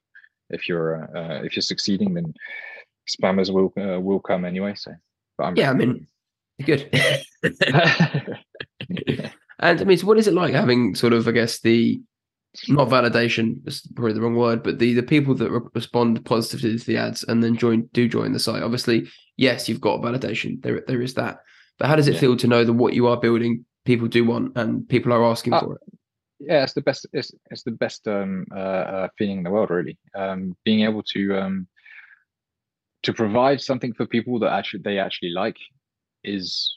If 0.50 0.68
you're 0.68 1.16
uh, 1.16 1.42
if 1.42 1.56
you're 1.56 1.62
succeeding, 1.62 2.14
then 2.14 2.32
spammers 3.08 3.52
will 3.52 3.72
uh, 3.76 4.00
will 4.00 4.20
come 4.20 4.44
anyway. 4.44 4.74
So, 4.76 4.92
but 5.36 5.44
I'm, 5.44 5.56
Yeah, 5.56 5.70
I 5.70 5.74
mean, 5.74 6.06
good. 6.64 6.88
and 9.58 9.80
I 9.80 9.84
mean, 9.84 9.98
so 9.98 10.06
what 10.06 10.18
is 10.18 10.28
it 10.28 10.34
like 10.34 10.54
having 10.54 10.94
sort 10.94 11.12
of, 11.12 11.26
I 11.26 11.32
guess, 11.32 11.60
the 11.60 12.00
not 12.68 12.88
validation 12.88 13.66
is 13.66 13.82
probably 13.94 14.12
the 14.14 14.20
wrong 14.20 14.36
word, 14.36 14.62
but 14.62 14.78
the 14.78 14.94
the 14.94 15.02
people 15.02 15.34
that 15.34 15.50
re- 15.50 15.68
respond 15.74 16.24
positively 16.24 16.78
to 16.78 16.84
the 16.86 16.96
ads 16.96 17.22
and 17.24 17.42
then 17.42 17.56
join 17.56 17.88
do 17.92 18.08
join 18.08 18.32
the 18.32 18.38
site. 18.38 18.62
Obviously, 18.62 19.08
yes, 19.36 19.68
you've 19.68 19.80
got 19.80 20.00
validation. 20.00 20.62
There 20.62 20.82
there 20.86 21.02
is 21.02 21.14
that. 21.14 21.40
But 21.78 21.88
how 21.88 21.96
does 21.96 22.08
it 22.08 22.14
Yeah. 22.14 22.20
feel 22.20 22.36
to 22.38 22.46
know 22.46 22.64
that 22.64 22.72
what 22.72 22.94
you 22.94 23.06
are 23.06 23.18
building, 23.18 23.64
people 23.84 24.08
do 24.08 24.24
want 24.24 24.56
and 24.56 24.88
people 24.88 25.12
are 25.12 25.24
asking 25.24 25.52
Uh, 25.54 25.60
for 25.60 25.74
it? 25.74 25.80
yeah, 26.38 26.62
it's 26.62 26.72
the 26.74 26.82
best. 26.82 27.06
It's 27.12 27.32
it's 27.50 27.62
the 27.62 27.72
best 27.72 28.06
um, 28.08 28.46
uh, 28.54 28.58
uh, 28.58 29.08
feeling 29.18 29.38
in 29.38 29.44
the 29.44 29.50
world, 29.50 29.70
really. 29.70 29.98
Um, 30.14 30.56
being 30.64 30.80
able 30.82 31.02
to 31.14 31.36
um, 31.38 31.66
to 33.02 33.12
provide 33.12 33.60
something 33.60 33.92
for 33.94 34.06
people 34.06 34.38
that 34.40 34.52
actually 34.52 34.82
they 34.82 34.98
actually 34.98 35.30
like 35.30 35.56
is 36.24 36.76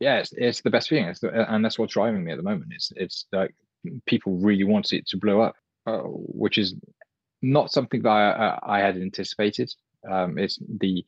yeah, 0.00 0.16
it's, 0.16 0.32
it's 0.32 0.62
the 0.62 0.70
best 0.70 0.88
feeling. 0.88 1.04
It's 1.04 1.20
the, 1.20 1.52
and 1.52 1.64
that's 1.64 1.78
what's 1.78 1.92
driving 1.92 2.24
me 2.24 2.32
at 2.32 2.38
the 2.38 2.42
moment. 2.42 2.72
It's 2.74 2.92
it's 2.96 3.26
like 3.32 3.54
people 4.06 4.36
really 4.38 4.64
want 4.64 4.92
it 4.92 5.06
to 5.08 5.18
blow 5.18 5.40
up, 5.40 5.54
uh, 5.86 6.00
which 6.02 6.58
is 6.58 6.74
not 7.42 7.70
something 7.70 8.02
that 8.02 8.08
I 8.08 8.58
I, 8.62 8.80
had 8.80 8.96
anticipated. 8.96 9.70
Um, 10.10 10.38
it's 10.38 10.58
the 10.80 11.04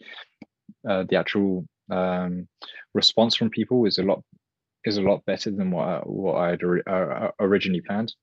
uh, 0.88 1.05
the 1.09 1.16
actual 1.16 1.66
um, 1.90 2.47
response 2.95 3.34
from 3.34 3.51
people 3.51 3.86
is 3.86 3.99
a 3.99 4.03
lot 4.03 4.22
is 4.84 4.99
a 4.99 5.03
lot 5.03 5.24
better 5.24 5.51
than 5.51 5.70
what 5.70 5.88
I, 5.88 5.99
what 6.01 6.36
I 6.36 6.51
had 6.51 6.62
ori- 6.62 6.86
uh, 6.86 7.28
originally 7.40 7.80
planned. 7.80 8.14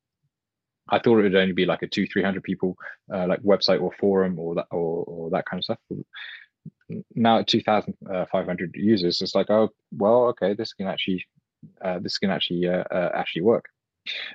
I 0.92 1.00
thought 1.00 1.20
it 1.20 1.24
would 1.24 1.36
only 1.36 1.54
be 1.54 1.66
like 1.66 1.82
a 1.82 1.88
two 1.88 2.06
three 2.06 2.24
hundred 2.24 2.44
people 2.44 2.76
uh, 3.14 3.26
like 3.28 3.42
website 3.42 3.82
or 3.82 3.92
forum 4.00 4.38
or 4.38 4.56
that 4.56 4.68
or, 4.72 5.04
or 5.06 5.30
that 5.32 5.46
kind 5.46 5.60
of 5.60 5.64
stuff. 5.64 5.80
Now 7.16 7.40
at 7.40 7.48
two 7.48 7.62
thousand 7.62 7.96
five 8.32 8.46
hundred 8.46 8.76
users, 8.76 9.22
it's 9.22 9.36
like 9.36 9.50
oh 9.50 9.70
well 9.92 10.26
okay 10.26 10.54
this 10.54 10.74
can 10.74 10.88
actually 10.88 11.26
uh, 11.84 12.00
this 12.00 12.18
can 12.18 12.32
actually 12.32 12.68
uh, 12.68 12.84
uh, 12.92 13.12
actually 13.14 13.44
work 13.44 13.66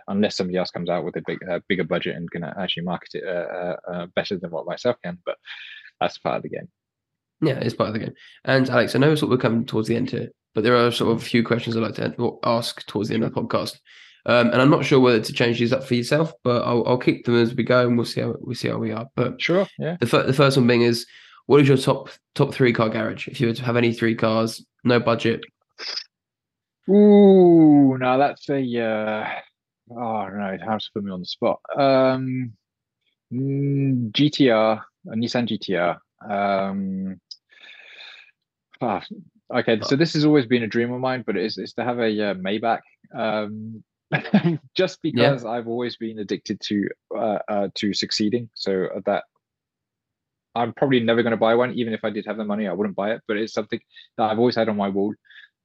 unless 0.08 0.36
somebody 0.36 0.58
else 0.58 0.70
comes 0.70 0.88
out 0.88 1.04
with 1.04 1.16
a 1.16 1.22
big 1.26 1.38
uh, 1.48 1.60
bigger 1.68 1.84
budget 1.84 2.16
and 2.16 2.30
can 2.30 2.44
actually 2.44 2.84
market 2.84 3.10
it 3.14 3.24
uh, 3.24 3.30
uh, 3.30 3.76
uh, 3.92 4.06
better 4.14 4.38
than 4.38 4.50
what 4.50 4.66
myself 4.66 4.96
can. 5.02 5.18
But 5.24 5.36
that's 6.00 6.18
part 6.18 6.36
of 6.36 6.42
the 6.42 6.50
game. 6.50 6.68
Yeah, 7.40 7.58
it's 7.58 7.74
part 7.74 7.88
of 7.88 7.94
the 7.94 8.00
game. 8.00 8.14
And 8.44 8.68
Alex, 8.70 8.94
I 8.94 8.98
know 8.98 9.14
sort 9.14 9.32
of 9.32 9.38
we're 9.38 9.42
coming 9.42 9.64
towards 9.64 9.88
the 9.88 9.96
end 9.96 10.10
here, 10.10 10.28
but 10.54 10.64
there 10.64 10.76
are 10.76 10.90
sort 10.90 11.12
of 11.12 11.22
a 11.22 11.24
few 11.24 11.42
questions 11.42 11.76
I'd 11.76 11.82
like 11.82 11.94
to 11.96 12.38
ask 12.44 12.86
towards 12.86 13.08
the 13.08 13.14
end 13.14 13.24
of 13.24 13.34
the 13.34 13.40
podcast. 13.40 13.78
Um, 14.26 14.50
and 14.50 14.62
I'm 14.62 14.70
not 14.70 14.86
sure 14.86 15.00
whether 15.00 15.20
to 15.20 15.32
change 15.32 15.58
these 15.58 15.72
up 15.72 15.84
for 15.84 15.94
yourself, 15.94 16.32
but 16.42 16.62
I'll, 16.62 16.86
I'll 16.86 16.98
keep 16.98 17.26
them 17.26 17.36
as 17.36 17.54
we 17.54 17.62
go, 17.62 17.86
and 17.86 17.98
we'll 17.98 18.06
see 18.06 18.22
how 18.22 18.34
we 18.40 18.54
see 18.54 18.68
how 18.68 18.78
we 18.78 18.92
are. 18.92 19.06
But 19.14 19.40
Sure. 19.40 19.66
Yeah. 19.78 19.96
the, 20.00 20.06
fir- 20.06 20.22
the 20.22 20.32
first 20.32 20.56
one 20.56 20.66
being 20.66 20.82
is, 20.82 21.06
what 21.46 21.60
is 21.60 21.68
your 21.68 21.76
top 21.76 22.10
top 22.34 22.54
three 22.54 22.72
car 22.72 22.88
garage? 22.88 23.28
If 23.28 23.40
you 23.40 23.48
were 23.48 23.54
to 23.54 23.64
have 23.64 23.76
any 23.76 23.92
three 23.92 24.14
cars, 24.14 24.64
no 24.84 25.00
budget, 25.00 25.42
Ooh, 26.88 27.96
now 27.98 28.18
that's 28.18 28.48
a 28.50 28.60
uh, 28.60 29.28
oh 29.90 30.28
no, 30.28 30.58
how 30.64 30.76
to 30.76 30.90
put 30.92 31.04
me 31.04 31.10
on 31.10 31.20
the 31.20 31.26
spot. 31.26 31.60
Um, 31.76 32.52
mm, 33.32 34.12
GTR, 34.12 34.82
a 35.06 35.10
Nissan 35.10 35.48
GTR. 35.48 35.98
Um, 36.30 37.20
ah, 38.82 39.02
okay, 39.54 39.80
so 39.82 39.96
this 39.96 40.12
has 40.12 40.26
always 40.26 40.46
been 40.46 40.62
a 40.62 40.68
dream 40.68 40.92
of 40.92 41.00
mine, 41.00 41.24
but 41.26 41.36
it's, 41.36 41.56
it's 41.56 41.72
to 41.74 41.84
have 41.84 41.98
a 41.98 42.30
uh, 42.30 42.34
Maybach. 42.34 42.80
Um, 43.14 43.82
just 44.76 45.00
because 45.02 45.46
I've 45.46 45.66
always 45.66 45.96
been 45.96 46.18
addicted 46.18 46.60
to 46.60 46.88
uh, 47.16 47.38
uh, 47.48 47.68
to 47.76 47.94
succeeding, 47.94 48.50
so 48.52 48.88
that 49.06 49.24
I'm 50.54 50.72
probably 50.72 51.00
never 51.00 51.22
going 51.22 51.32
to 51.32 51.36
buy 51.36 51.54
one. 51.54 51.74
Even 51.74 51.92
if 51.92 52.04
I 52.04 52.10
did 52.10 52.26
have 52.26 52.36
the 52.36 52.44
money, 52.44 52.68
I 52.68 52.72
wouldn't 52.72 52.96
buy 52.96 53.12
it. 53.12 53.22
But 53.26 53.36
it's 53.36 53.52
something 53.52 53.80
that 54.16 54.24
I've 54.30 54.38
always 54.38 54.56
had 54.56 54.68
on 54.68 54.76
my 54.76 54.88
wall 54.88 55.14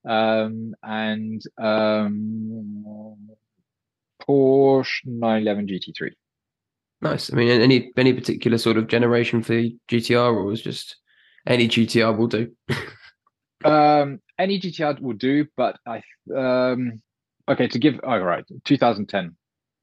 um, 0.07 0.73
and 0.83 1.41
um, 1.57 3.29
Porsche 4.21 5.05
911 5.05 5.67
GT3. 5.67 6.11
nice. 7.01 7.31
I 7.31 7.35
mean, 7.35 7.49
any 7.49 7.91
any 7.97 8.13
particular 8.13 8.57
sort 8.57 8.77
of 8.77 8.87
generation 8.87 9.43
for 9.43 9.53
the 9.53 9.75
GTR, 9.89 10.33
or 10.33 10.43
was 10.43 10.61
just 10.61 10.97
any 11.45 11.67
GTR 11.67 12.17
will 12.17 12.27
do? 12.27 12.51
Um, 13.65 14.21
any 14.37 14.57
GTR 14.57 15.01
will 15.01 15.17
do, 15.17 15.45
but 15.57 15.77
I 15.85 16.01
um, 16.33 17.01
okay 17.49 17.67
to 17.67 17.77
give. 17.77 17.99
Oh, 18.03 18.17
right, 18.17 18.45
2010. 18.63 19.35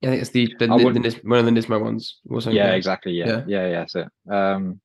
I 0.03 0.07
think 0.07 0.21
it's 0.23 0.31
the, 0.31 0.47
the, 0.59 0.67
the, 0.67 1.01
Nis- 1.01 1.21
one 1.25 1.39
of 1.39 1.45
the 1.45 1.51
Nismo 1.51 1.79
ones. 1.83 2.21
or 2.29 2.41
something 2.41 2.57
Yeah, 2.57 2.73
exactly. 2.73 3.13
Yeah, 3.13 3.27
Yeah. 3.27 3.45
yeah, 3.47 3.69
yeah. 3.69 3.85
So, 3.87 4.09
um, 4.31 4.81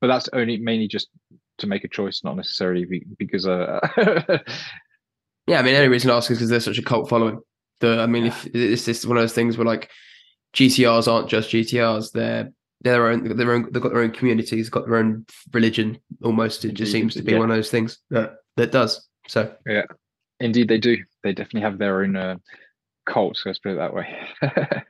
but 0.00 0.08
that's 0.08 0.28
only 0.32 0.58
mainly 0.58 0.88
just 0.88 1.08
to 1.58 1.66
make 1.66 1.84
a 1.84 1.88
choice, 1.88 2.22
not 2.22 2.36
necessarily 2.36 3.04
because 3.18 3.46
uh, 3.46 3.80
Yeah, 5.46 5.60
I 5.60 5.62
mean, 5.62 5.74
the 5.74 5.78
only 5.78 5.88
reason 5.88 6.10
I 6.10 6.16
ask 6.16 6.30
is 6.30 6.38
because 6.38 6.50
they're 6.50 6.60
such 6.60 6.78
a 6.78 6.82
cult 6.82 7.08
following. 7.08 7.40
The, 7.80 8.00
I 8.00 8.06
mean, 8.06 8.26
if 8.26 8.46
it's 8.54 8.84
this 8.84 9.06
one 9.06 9.16
of 9.16 9.22
those 9.22 9.32
things 9.32 9.56
where 9.56 9.66
like 9.66 9.90
GTRs 10.54 11.10
aren't 11.10 11.28
just 11.28 11.50
GTRs; 11.50 12.12
they're 12.12 12.50
they're 12.80 12.94
their 12.94 13.08
own, 13.08 13.36
their 13.36 13.52
own. 13.52 13.70
They've 13.70 13.82
got 13.82 13.92
their 13.92 14.02
own 14.02 14.10
communities, 14.10 14.68
got 14.68 14.86
their 14.86 14.96
own 14.96 15.24
religion. 15.52 15.98
Almost, 16.22 16.64
it 16.64 16.74
just 16.74 16.90
seems 16.90 17.14
to 17.14 17.22
be 17.22 17.32
yeah. 17.32 17.38
one 17.38 17.50
of 17.50 17.56
those 17.56 17.70
things 17.70 17.98
that 18.10 18.34
that 18.56 18.72
does. 18.72 19.08
So, 19.28 19.54
yeah. 19.66 19.82
indeed 20.40 20.68
they 20.68 20.78
do. 20.78 20.96
They 21.22 21.32
definitely 21.32 21.62
have 21.62 21.78
their 21.78 22.02
own 22.02 22.16
uh, 22.16 22.36
cult. 23.06 23.40
Let's 23.44 23.58
put 23.58 23.72
it 23.72 23.76
that 23.76 23.94
way. 23.94 24.16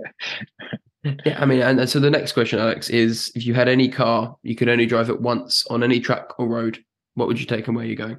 yeah, 1.25 1.41
I 1.41 1.45
mean, 1.45 1.61
and, 1.63 1.81
and 1.81 1.89
so 1.89 2.01
the 2.01 2.11
next 2.11 2.33
question, 2.33 2.59
Alex, 2.59 2.89
is: 2.91 3.33
if 3.35 3.47
you 3.47 3.55
had 3.55 3.69
any 3.69 3.89
car, 3.89 4.37
you 4.43 4.55
could 4.55 4.69
only 4.69 4.87
drive 4.87 5.11
it 5.11 5.21
once 5.21 5.67
on 5.69 5.83
any 5.83 6.01
track 6.01 6.39
or 6.39 6.49
road, 6.49 6.79
what 7.15 7.29
would 7.29 7.41
you 7.41 7.47
take 7.47 7.67
and 7.67 7.77
where 7.77 7.85
are 7.85 7.89
you 7.89 7.97
going? 7.97 8.19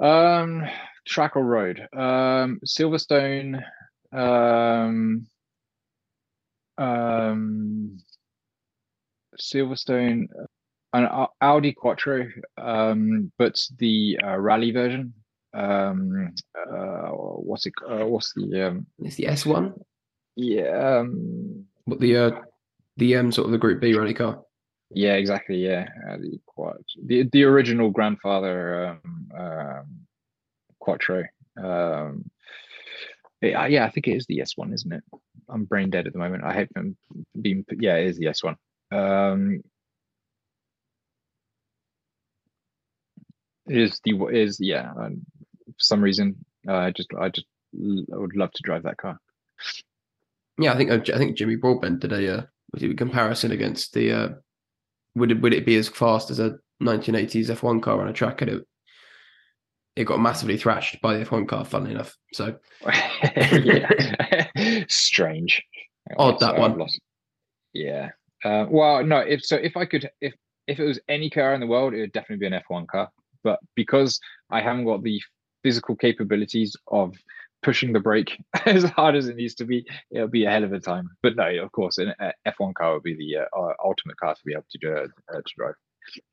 Um, 0.00 0.64
track 1.06 1.36
or 1.36 1.44
road? 1.44 1.86
Um, 1.92 2.60
Silverstone. 2.66 3.62
Um, 4.12 5.26
um, 6.78 7.98
Silverstone, 9.38 10.28
uh, 10.40 10.46
an 10.92 11.26
Audi 11.40 11.72
Quattro, 11.72 12.28
um, 12.56 13.30
but 13.38 13.60
the 13.78 14.18
uh, 14.22 14.36
rally 14.38 14.70
version. 14.70 15.12
Um, 15.56 16.34
uh, 16.54 17.08
what's 17.10 17.66
it? 17.66 17.72
Uh, 17.88 18.06
what's 18.06 18.32
the 18.34 18.68
um? 18.68 18.86
It's 18.98 19.16
the 19.16 19.26
S 19.28 19.46
one, 19.46 19.74
Yeah, 20.36 20.98
um, 21.00 21.64
what 21.84 22.00
the 22.00 22.16
uh, 22.16 22.30
the 22.96 23.16
um 23.16 23.32
sort 23.32 23.46
of 23.46 23.52
the 23.52 23.58
Group 23.58 23.80
B 23.80 23.94
rally 23.94 24.14
car. 24.14 24.42
yeah, 24.90 25.14
exactly. 25.14 25.56
Yeah, 25.56 25.88
uh, 26.10 26.16
the 26.18 26.38
Quat, 26.46 26.76
the 27.04 27.28
the 27.32 27.44
original 27.44 27.90
grandfather 27.90 28.98
um, 29.04 29.28
um, 29.38 29.86
Quattro. 30.78 31.24
Um, 31.56 32.30
yeah, 33.40 33.66
yeah, 33.66 33.84
I 33.86 33.90
think 33.90 34.08
it 34.08 34.16
is 34.16 34.26
the 34.26 34.40
S 34.40 34.56
one, 34.56 34.72
isn't 34.72 34.92
it? 34.92 35.02
I'm 35.48 35.64
brain 35.64 35.90
dead 35.90 36.06
at 36.06 36.12
the 36.12 36.18
moment. 36.18 36.44
I 36.44 36.52
hate 36.54 36.72
them 36.74 36.96
being. 37.40 37.64
Yeah, 37.78 37.96
it 37.96 38.08
is 38.08 38.18
the 38.18 38.28
S 38.28 38.42
one. 38.44 38.56
Um, 38.92 39.62
is 43.68 44.00
the 44.04 44.12
is 44.26 44.58
yeah. 44.60 44.92
For 45.78 45.84
some 45.84 46.00
reason, 46.00 46.36
uh, 46.68 46.74
I 46.74 46.90
just 46.90 47.08
I 47.18 47.28
just 47.28 47.46
I 48.12 48.16
would 48.16 48.36
love 48.36 48.52
to 48.52 48.62
drive 48.62 48.82
that 48.84 48.96
car. 48.96 49.18
Yeah, 50.58 50.72
I 50.72 50.76
think 50.76 50.90
I 50.90 51.18
think 51.18 51.36
Jimmy 51.36 51.56
Broadbent 51.56 52.00
did 52.00 52.12
a 52.12 52.38
uh, 52.38 52.42
was 52.72 52.82
it 52.82 52.90
a 52.90 52.94
comparison 52.94 53.52
against 53.52 53.92
the 53.92 54.12
uh, 54.12 54.28
would 55.14 55.30
it 55.32 55.40
would 55.40 55.54
it 55.54 55.66
be 55.66 55.76
as 55.76 55.88
fast 55.88 56.30
as 56.30 56.38
a 56.40 56.56
1980s 56.82 57.46
F1 57.50 57.82
car 57.82 58.00
on 58.00 58.08
a 58.08 58.12
track, 58.12 58.42
and 58.42 58.50
it 58.50 58.66
it 59.96 60.04
got 60.04 60.20
massively 60.20 60.56
thrashed 60.56 61.00
by 61.02 61.16
the 61.16 61.24
F1 61.24 61.48
car. 61.48 61.64
Funnily 61.64 61.92
enough, 61.92 62.16
so 62.32 62.56
yeah. 63.36 64.46
Strange. 64.88 65.62
Odd, 66.18 66.38
that 66.40 66.54
I've 66.54 66.60
one. 66.60 66.78
lost- 66.78 67.00
Yeah. 67.72 68.10
Uh, 68.44 68.66
well, 68.70 69.02
no. 69.04 69.18
If 69.18 69.44
so, 69.44 69.56
if 69.56 69.76
I 69.76 69.84
could, 69.86 70.08
if 70.20 70.34
if 70.66 70.78
it 70.78 70.84
was 70.84 71.00
any 71.08 71.30
car 71.30 71.54
in 71.54 71.60
the 71.60 71.66
world, 71.66 71.94
it 71.94 72.00
would 72.00 72.12
definitely 72.12 72.48
be 72.48 72.54
an 72.54 72.62
F1 72.70 72.86
car. 72.88 73.10
But 73.42 73.58
because 73.74 74.18
I 74.50 74.60
haven't 74.60 74.84
got 74.84 75.02
the 75.02 75.20
physical 75.66 75.96
capabilities 75.96 76.76
of 76.86 77.16
pushing 77.64 77.92
the 77.92 77.98
brake 77.98 78.40
as 78.66 78.84
hard 78.84 79.16
as 79.16 79.26
it 79.26 79.34
needs 79.34 79.56
to 79.56 79.64
be, 79.64 79.84
it'll 80.12 80.28
be 80.28 80.44
a 80.44 80.50
hell 80.50 80.62
of 80.62 80.72
a 80.72 80.78
time. 80.78 81.08
But 81.24 81.34
no, 81.34 81.48
of 81.64 81.72
course, 81.72 81.98
an 81.98 82.14
uh, 82.20 82.30
F1 82.46 82.74
car 82.74 82.94
would 82.94 83.02
be 83.02 83.16
the 83.16 83.38
uh, 83.38 83.60
uh, 83.60 83.72
ultimate 83.84 84.16
car 84.16 84.34
to 84.36 84.40
be 84.46 84.52
able 84.52 84.64
to 84.70 84.78
do, 84.78 84.92
uh, 84.94 85.36
to 85.36 85.52
drive. 85.58 85.74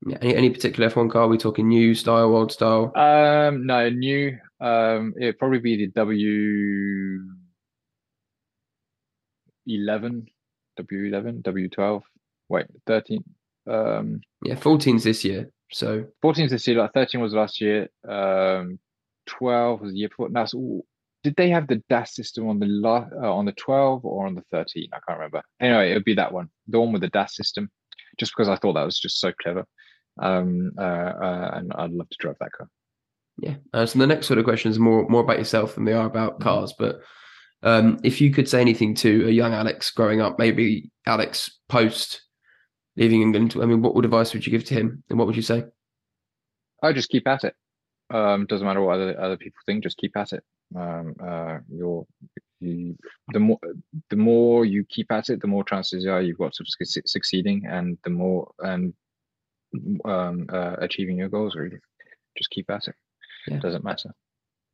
yeah, 0.05 0.17
any, 0.21 0.35
any 0.35 0.49
particular 0.51 0.87
F1 0.91 1.09
car? 1.11 1.23
Are 1.23 1.27
we 1.27 1.39
talking 1.39 1.67
new 1.67 1.95
style, 1.95 2.35
old 2.35 2.51
style? 2.51 2.91
Um, 2.95 3.65
no, 3.65 3.89
new. 3.89 4.37
Um, 4.61 5.15
it'd 5.19 5.39
probably 5.39 5.59
be 5.59 5.77
the 5.77 5.87
W 5.87 7.23
eleven, 9.67 10.27
W 10.77 11.05
eleven, 11.05 11.41
W 11.41 11.69
twelve. 11.69 12.03
Wait, 12.49 12.67
thirteen. 12.85 13.23
Um, 13.65 14.21
Yeah, 14.43 14.55
14's 14.55 15.03
this 15.05 15.23
year. 15.23 15.49
So 15.71 16.05
14 16.21 16.49
this 16.49 16.67
year. 16.67 16.77
Like 16.77 16.93
thirteen 16.93 17.21
was 17.21 17.33
last 17.33 17.59
year. 17.61 17.87
Um, 18.07 18.77
12 19.25 19.81
was 19.81 19.91
the 19.91 19.97
year 19.97 20.09
before. 20.09 20.29
Now, 20.29 20.45
so 20.45 20.85
did 21.23 21.35
they 21.35 21.49
have 21.49 21.67
the 21.67 21.81
DAS 21.89 22.15
system 22.15 22.49
on 22.49 22.59
the 22.59 22.65
la- 22.67 23.07
uh, 23.21 23.33
on 23.33 23.45
the 23.45 23.53
12 23.53 24.05
or 24.05 24.27
on 24.27 24.35
the 24.35 24.43
13? 24.51 24.89
I 24.91 24.99
can't 25.07 25.19
remember. 25.19 25.41
Anyway, 25.59 25.91
it 25.91 25.93
would 25.95 26.03
be 26.03 26.15
that 26.15 26.33
one, 26.33 26.49
the 26.67 26.79
one 26.79 26.91
with 26.91 27.01
the 27.01 27.09
DAS 27.09 27.35
system, 27.35 27.71
just 28.17 28.33
because 28.33 28.49
I 28.49 28.57
thought 28.57 28.73
that 28.73 28.83
was 28.83 28.99
just 28.99 29.19
so 29.19 29.31
clever. 29.41 29.65
Um, 30.21 30.71
uh, 30.77 30.81
uh, 30.81 31.51
and 31.55 31.73
I'd 31.75 31.91
love 31.91 32.09
to 32.09 32.17
drive 32.19 32.35
that 32.39 32.51
car. 32.51 32.67
Yeah. 33.37 33.55
Uh, 33.73 33.85
so 33.85 33.97
the 33.97 34.07
next 34.07 34.27
sort 34.27 34.37
of 34.37 34.45
question 34.45 34.69
is 34.69 34.77
more 34.77 35.07
more 35.09 35.21
about 35.21 35.39
yourself 35.39 35.75
than 35.75 35.85
they 35.85 35.93
are 35.93 36.05
about 36.05 36.39
cars. 36.39 36.73
But 36.77 36.99
um, 37.63 37.99
if 38.03 38.21
you 38.21 38.31
could 38.31 38.47
say 38.47 38.61
anything 38.61 38.93
to 38.95 39.27
a 39.27 39.31
young 39.31 39.53
Alex 39.53 39.89
growing 39.89 40.21
up, 40.21 40.37
maybe 40.37 40.91
Alex 41.07 41.57
post 41.67 42.21
leaving 42.95 43.21
England, 43.21 43.55
I 43.59 43.65
mean, 43.65 43.81
what 43.81 44.05
advice 44.05 44.33
would 44.33 44.45
you 44.45 44.51
give 44.51 44.65
to 44.65 44.75
him, 44.75 45.03
and 45.09 45.17
what 45.17 45.25
would 45.25 45.35
you 45.35 45.41
say? 45.41 45.63
I 46.83 46.93
just 46.93 47.09
keep 47.09 47.27
at 47.27 47.43
it. 47.43 47.55
Um, 48.13 48.45
doesn't 48.45 48.65
matter 48.65 48.81
what 48.81 48.95
other 48.95 49.19
other 49.19 49.37
people 49.37 49.59
think. 49.65 49.83
Just 49.83 49.97
keep 49.97 50.15
at 50.15 50.33
it. 50.33 50.43
Um, 50.75 51.15
uh, 51.21 51.57
you're 51.67 52.05
you, 52.59 52.95
the 53.33 53.39
more 53.39 53.59
the 54.09 54.15
more 54.15 54.65
you 54.65 54.85
keep 54.87 55.11
at 55.11 55.29
it, 55.29 55.41
the 55.41 55.47
more 55.47 55.63
chances 55.63 56.05
are 56.05 56.21
you've 56.21 56.37
got 56.37 56.53
of 56.59 56.67
succeeding, 57.05 57.65
and 57.65 57.97
the 58.03 58.11
more 58.11 58.51
and 58.59 58.93
um, 60.05 60.45
uh, 60.53 60.75
achieving 60.79 61.17
your 61.17 61.29
goals. 61.29 61.55
Really, 61.55 61.79
just 62.37 62.51
keep 62.51 62.69
at 62.69 62.87
it. 62.87 62.95
Yeah. 63.47 63.55
It 63.55 63.63
doesn't 63.63 63.83
matter. 63.83 64.13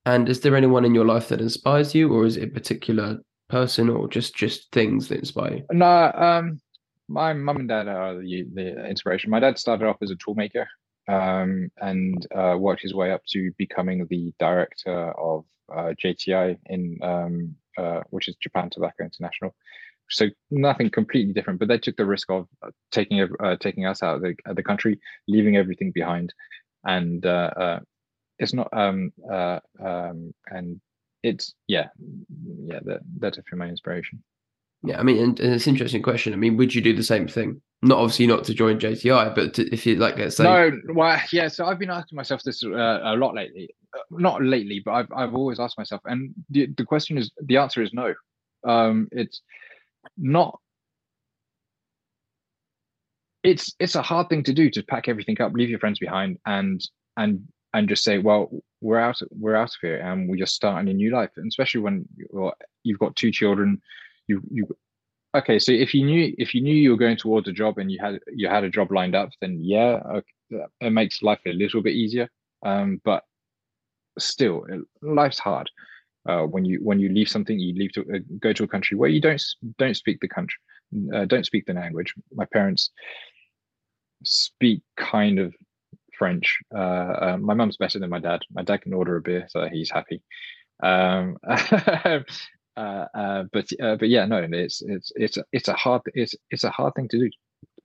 And 0.05 0.27
is 0.27 0.41
there 0.41 0.55
anyone 0.55 0.85
in 0.85 0.93
your 0.93 1.05
life 1.05 1.29
that 1.29 1.41
inspires 1.41 1.95
you, 1.95 2.13
or 2.13 2.25
is 2.25 2.35
it 2.35 2.43
a 2.43 2.47
particular 2.47 3.19
person, 3.47 3.89
or 3.89 4.09
just 4.09 4.35
just 4.35 4.69
things 4.73 5.07
that 5.07 5.19
inspire 5.19 5.55
you? 5.55 5.63
No, 5.71 6.11
um, 6.13 6.59
my 7.07 7.33
mum 7.33 7.57
and 7.57 7.69
dad 7.69 7.87
are 7.87 8.15
the, 8.15 8.45
the 8.53 8.85
inspiration. 8.85 9.31
My 9.31 9.39
dad 9.39 9.57
started 9.57 9.87
off 9.87 9.97
as 10.01 10.11
a 10.11 10.15
toolmaker 10.15 10.65
um, 11.09 11.71
and 11.77 12.27
uh, 12.35 12.55
worked 12.57 12.81
his 12.81 12.93
way 12.93 13.11
up 13.11 13.21
to 13.29 13.51
becoming 13.57 14.05
the 14.09 14.31
director 14.39 15.11
of 15.11 15.45
uh, 15.73 15.93
JTI 16.03 16.57
in 16.67 16.99
um, 17.01 17.55
uh, 17.77 18.01
which 18.09 18.27
is 18.27 18.35
Japan 18.35 18.69
Tobacco 18.69 19.03
International. 19.03 19.55
So 20.11 20.27
nothing 20.49 20.89
completely 20.89 21.33
different, 21.33 21.59
but 21.59 21.67
they 21.67 21.77
took 21.77 21.95
the 21.95 22.05
risk 22.05 22.31
of 22.31 22.47
uh, 22.63 22.71
taking 22.91 23.27
uh, 23.39 23.55
taking 23.59 23.85
us 23.85 24.01
out 24.01 24.15
of 24.15 24.21
the, 24.21 24.35
the 24.53 24.63
country, 24.63 24.99
leaving 25.27 25.55
everything 25.55 25.91
behind, 25.93 26.33
and 26.83 27.25
uh, 27.25 27.79
it's 28.39 28.53
not 28.53 28.69
um, 28.71 29.11
um, 29.31 30.33
and 30.47 30.81
it's 31.21 31.53
yeah 31.67 31.87
yeah 32.65 32.79
that 32.85 33.01
that's 33.19 33.37
definitely 33.37 33.59
my 33.59 33.67
inspiration. 33.67 34.23
Yeah, 34.83 34.99
I 34.99 35.03
mean, 35.03 35.17
and, 35.17 35.39
and, 35.39 35.53
it's 35.53 35.67
an 35.67 35.73
interesting 35.73 36.01
question. 36.01 36.33
I 36.33 36.37
mean, 36.37 36.57
would 36.57 36.73
you 36.73 36.81
do 36.81 36.95
the 36.95 37.03
same 37.03 37.27
thing? 37.27 37.61
Not 37.81 37.97
obviously 37.97 38.27
not 38.27 38.43
to 38.45 38.53
join 38.53 38.77
JTI, 38.77 39.33
but 39.33 39.53
to, 39.53 39.73
if 39.73 39.85
you 39.85 39.95
like, 39.95 40.17
let's 40.17 40.35
say. 40.35 40.43
No, 40.43 40.71
well, 40.89 41.19
yeah. 41.31 41.47
So 41.47 41.65
I've 41.65 41.79
been 41.79 41.89
asking 41.89 42.17
myself 42.17 42.43
this 42.43 42.63
uh, 42.63 42.69
a 42.69 43.15
lot 43.15 43.35
lately. 43.35 43.69
Uh, 43.95 44.01
not 44.11 44.43
lately, 44.43 44.81
but 44.83 44.91
I've 44.91 45.11
I've 45.15 45.33
always 45.33 45.59
asked 45.59 45.77
myself, 45.77 46.01
and 46.05 46.33
the 46.49 46.67
the 46.77 46.83
question 46.83 47.17
is 47.17 47.31
the 47.41 47.57
answer 47.57 47.81
is 47.81 47.93
no. 47.93 48.13
Um, 48.67 49.07
it's 49.13 49.41
not. 50.17 50.59
It's 53.43 53.73
it's 53.79 53.95
a 53.95 54.01
hard 54.01 54.27
thing 54.27 54.43
to 54.43 54.53
do 54.53 54.69
to 54.71 54.83
pack 54.83 55.07
everything 55.07 55.39
up, 55.39 55.53
leave 55.53 55.69
your 55.69 55.79
friends 55.79 55.99
behind, 55.99 56.37
and 56.45 56.81
and 57.15 57.47
and 57.73 57.87
just 57.87 58.03
say, 58.03 58.17
well, 58.17 58.49
we're 58.81 58.99
out 58.99 59.21
we're 59.31 59.55
out 59.55 59.69
of 59.69 59.75
here, 59.81 60.01
and 60.01 60.27
we're 60.27 60.35
just 60.35 60.53
starting 60.53 60.89
a 60.89 60.93
new 60.93 61.11
life. 61.11 61.31
And 61.37 61.47
especially 61.47 61.79
when 61.79 62.05
you've 62.83 62.99
got 62.99 63.15
two 63.15 63.31
children 63.31 63.81
you 64.29 64.41
you 64.51 64.67
okay 65.35 65.59
so 65.59 65.71
if 65.71 65.93
you 65.93 66.05
knew 66.05 66.33
if 66.37 66.53
you 66.55 66.61
knew 66.61 66.73
you 66.73 66.91
were 66.91 66.97
going 66.97 67.17
towards 67.17 67.47
a 67.47 67.51
job 67.51 67.77
and 67.77 67.91
you 67.91 67.99
had 68.01 68.19
you 68.33 68.47
had 68.47 68.63
a 68.63 68.69
job 68.69 68.91
lined 68.91 69.15
up 69.15 69.29
then 69.41 69.59
yeah 69.61 70.01
okay, 70.09 70.33
it 70.81 70.91
makes 70.91 71.21
life 71.21 71.39
a 71.45 71.53
little 71.53 71.81
bit 71.81 71.95
easier. 71.95 72.29
Um, 72.63 73.01
but 73.05 73.23
still 74.17 74.65
life's 75.01 75.39
hard 75.39 75.69
uh, 76.27 76.41
when 76.41 76.65
you 76.65 76.79
when 76.83 76.99
you 76.99 77.09
leave 77.09 77.29
something 77.29 77.57
you 77.57 77.73
leave 77.73 77.93
to 77.93 78.01
uh, 78.01 78.19
go 78.39 78.51
to 78.51 78.63
a 78.63 78.67
country 78.67 78.97
where 78.97 79.09
you 79.09 79.21
don't 79.21 79.41
don't 79.77 79.95
speak 79.95 80.19
the 80.19 80.27
country 80.27 80.59
uh, 81.13 81.25
don't 81.25 81.45
speak 81.45 81.65
the 81.65 81.73
language. 81.73 82.13
My 82.33 82.45
parents 82.45 82.89
speak 84.23 84.81
kind 84.97 85.39
of 85.39 85.55
french 86.17 86.57
uh, 86.75 86.77
uh, 86.77 87.37
my 87.39 87.53
mum's 87.53 87.77
better 87.77 87.99
than 87.99 88.09
my 88.09 88.19
dad. 88.19 88.41
My 88.51 88.63
dad 88.63 88.81
can 88.81 88.93
order 88.93 89.15
a 89.15 89.21
beer 89.21 89.47
so 89.49 89.67
he's 89.69 89.89
happy. 89.89 90.21
Um, 90.81 91.37
Uh, 92.79 93.07
uh, 93.13 93.43
but 93.51 93.67
uh, 93.83 93.97
but 93.97 94.07
yeah, 94.07 94.25
no, 94.25 94.37
it's 94.37 94.81
it's 94.81 95.11
it's 95.17 95.37
it's 95.51 95.67
a 95.67 95.73
hard 95.73 96.01
it's 96.13 96.33
it's 96.49 96.63
a 96.63 96.69
hard 96.69 96.93
thing 96.95 97.09
to 97.09 97.19
do 97.19 97.29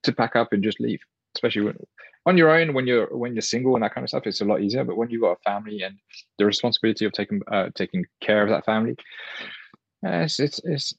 to 0.05 0.13
pack 0.13 0.37
up 0.37 0.53
and 0.53 0.63
just 0.63 0.79
leave, 0.79 1.01
especially 1.35 1.63
when, 1.63 1.77
on 2.27 2.39
your 2.39 2.51
own 2.51 2.75
when 2.75 2.87
you're 2.87 3.09
when 3.17 3.35
you're 3.35 3.43
single 3.43 3.75
and 3.75 3.83
that 3.83 3.93
kind 3.93 4.05
of 4.05 4.09
stuff. 4.09 4.25
It's 4.25 4.41
a 4.41 4.45
lot 4.45 4.61
easier, 4.61 4.85
but 4.85 4.97
when 4.97 5.11
you've 5.11 5.23
got 5.23 5.39
a 5.39 5.51
family 5.51 5.83
and 5.83 5.99
the 6.39 6.47
responsibility 6.47 7.05
of 7.07 7.13
taking 7.13 7.41
uh, 7.51 7.71
taking 7.75 8.05
care 8.21 8.45
of 8.45 8.51
that 8.51 8.65
family, 8.65 8.95
it's 10.05 10.39
it's 10.39 10.61
it's 10.63 10.95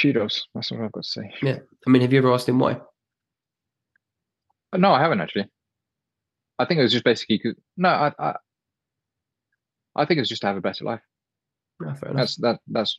kudos. 0.00 0.48
That's 0.54 0.70
what 0.70 0.80
I've 0.80 0.92
got 0.92 1.04
to 1.04 1.10
say. 1.10 1.34
Yeah, 1.42 1.58
I 1.86 1.90
mean, 1.90 2.00
have 2.00 2.14
you 2.14 2.18
ever 2.18 2.32
asked 2.32 2.48
him 2.48 2.58
why? 2.58 2.80
No, 4.74 4.92
I 4.92 5.02
haven't 5.02 5.20
actually. 5.20 5.50
I 6.58 6.64
think 6.64 6.80
it 6.80 6.84
was 6.84 6.92
just 6.92 7.04
basically 7.04 7.42
no. 7.76 7.90
I, 7.90 8.12
I 8.18 8.36
I 9.94 10.06
think 10.06 10.20
it's 10.20 10.30
just 10.30 10.40
to 10.40 10.46
have 10.46 10.56
a 10.56 10.62
better 10.62 10.86
life. 10.86 11.02
Yeah, 11.84 11.94
that's 12.14 12.36
that 12.36 12.60
that's 12.68 12.96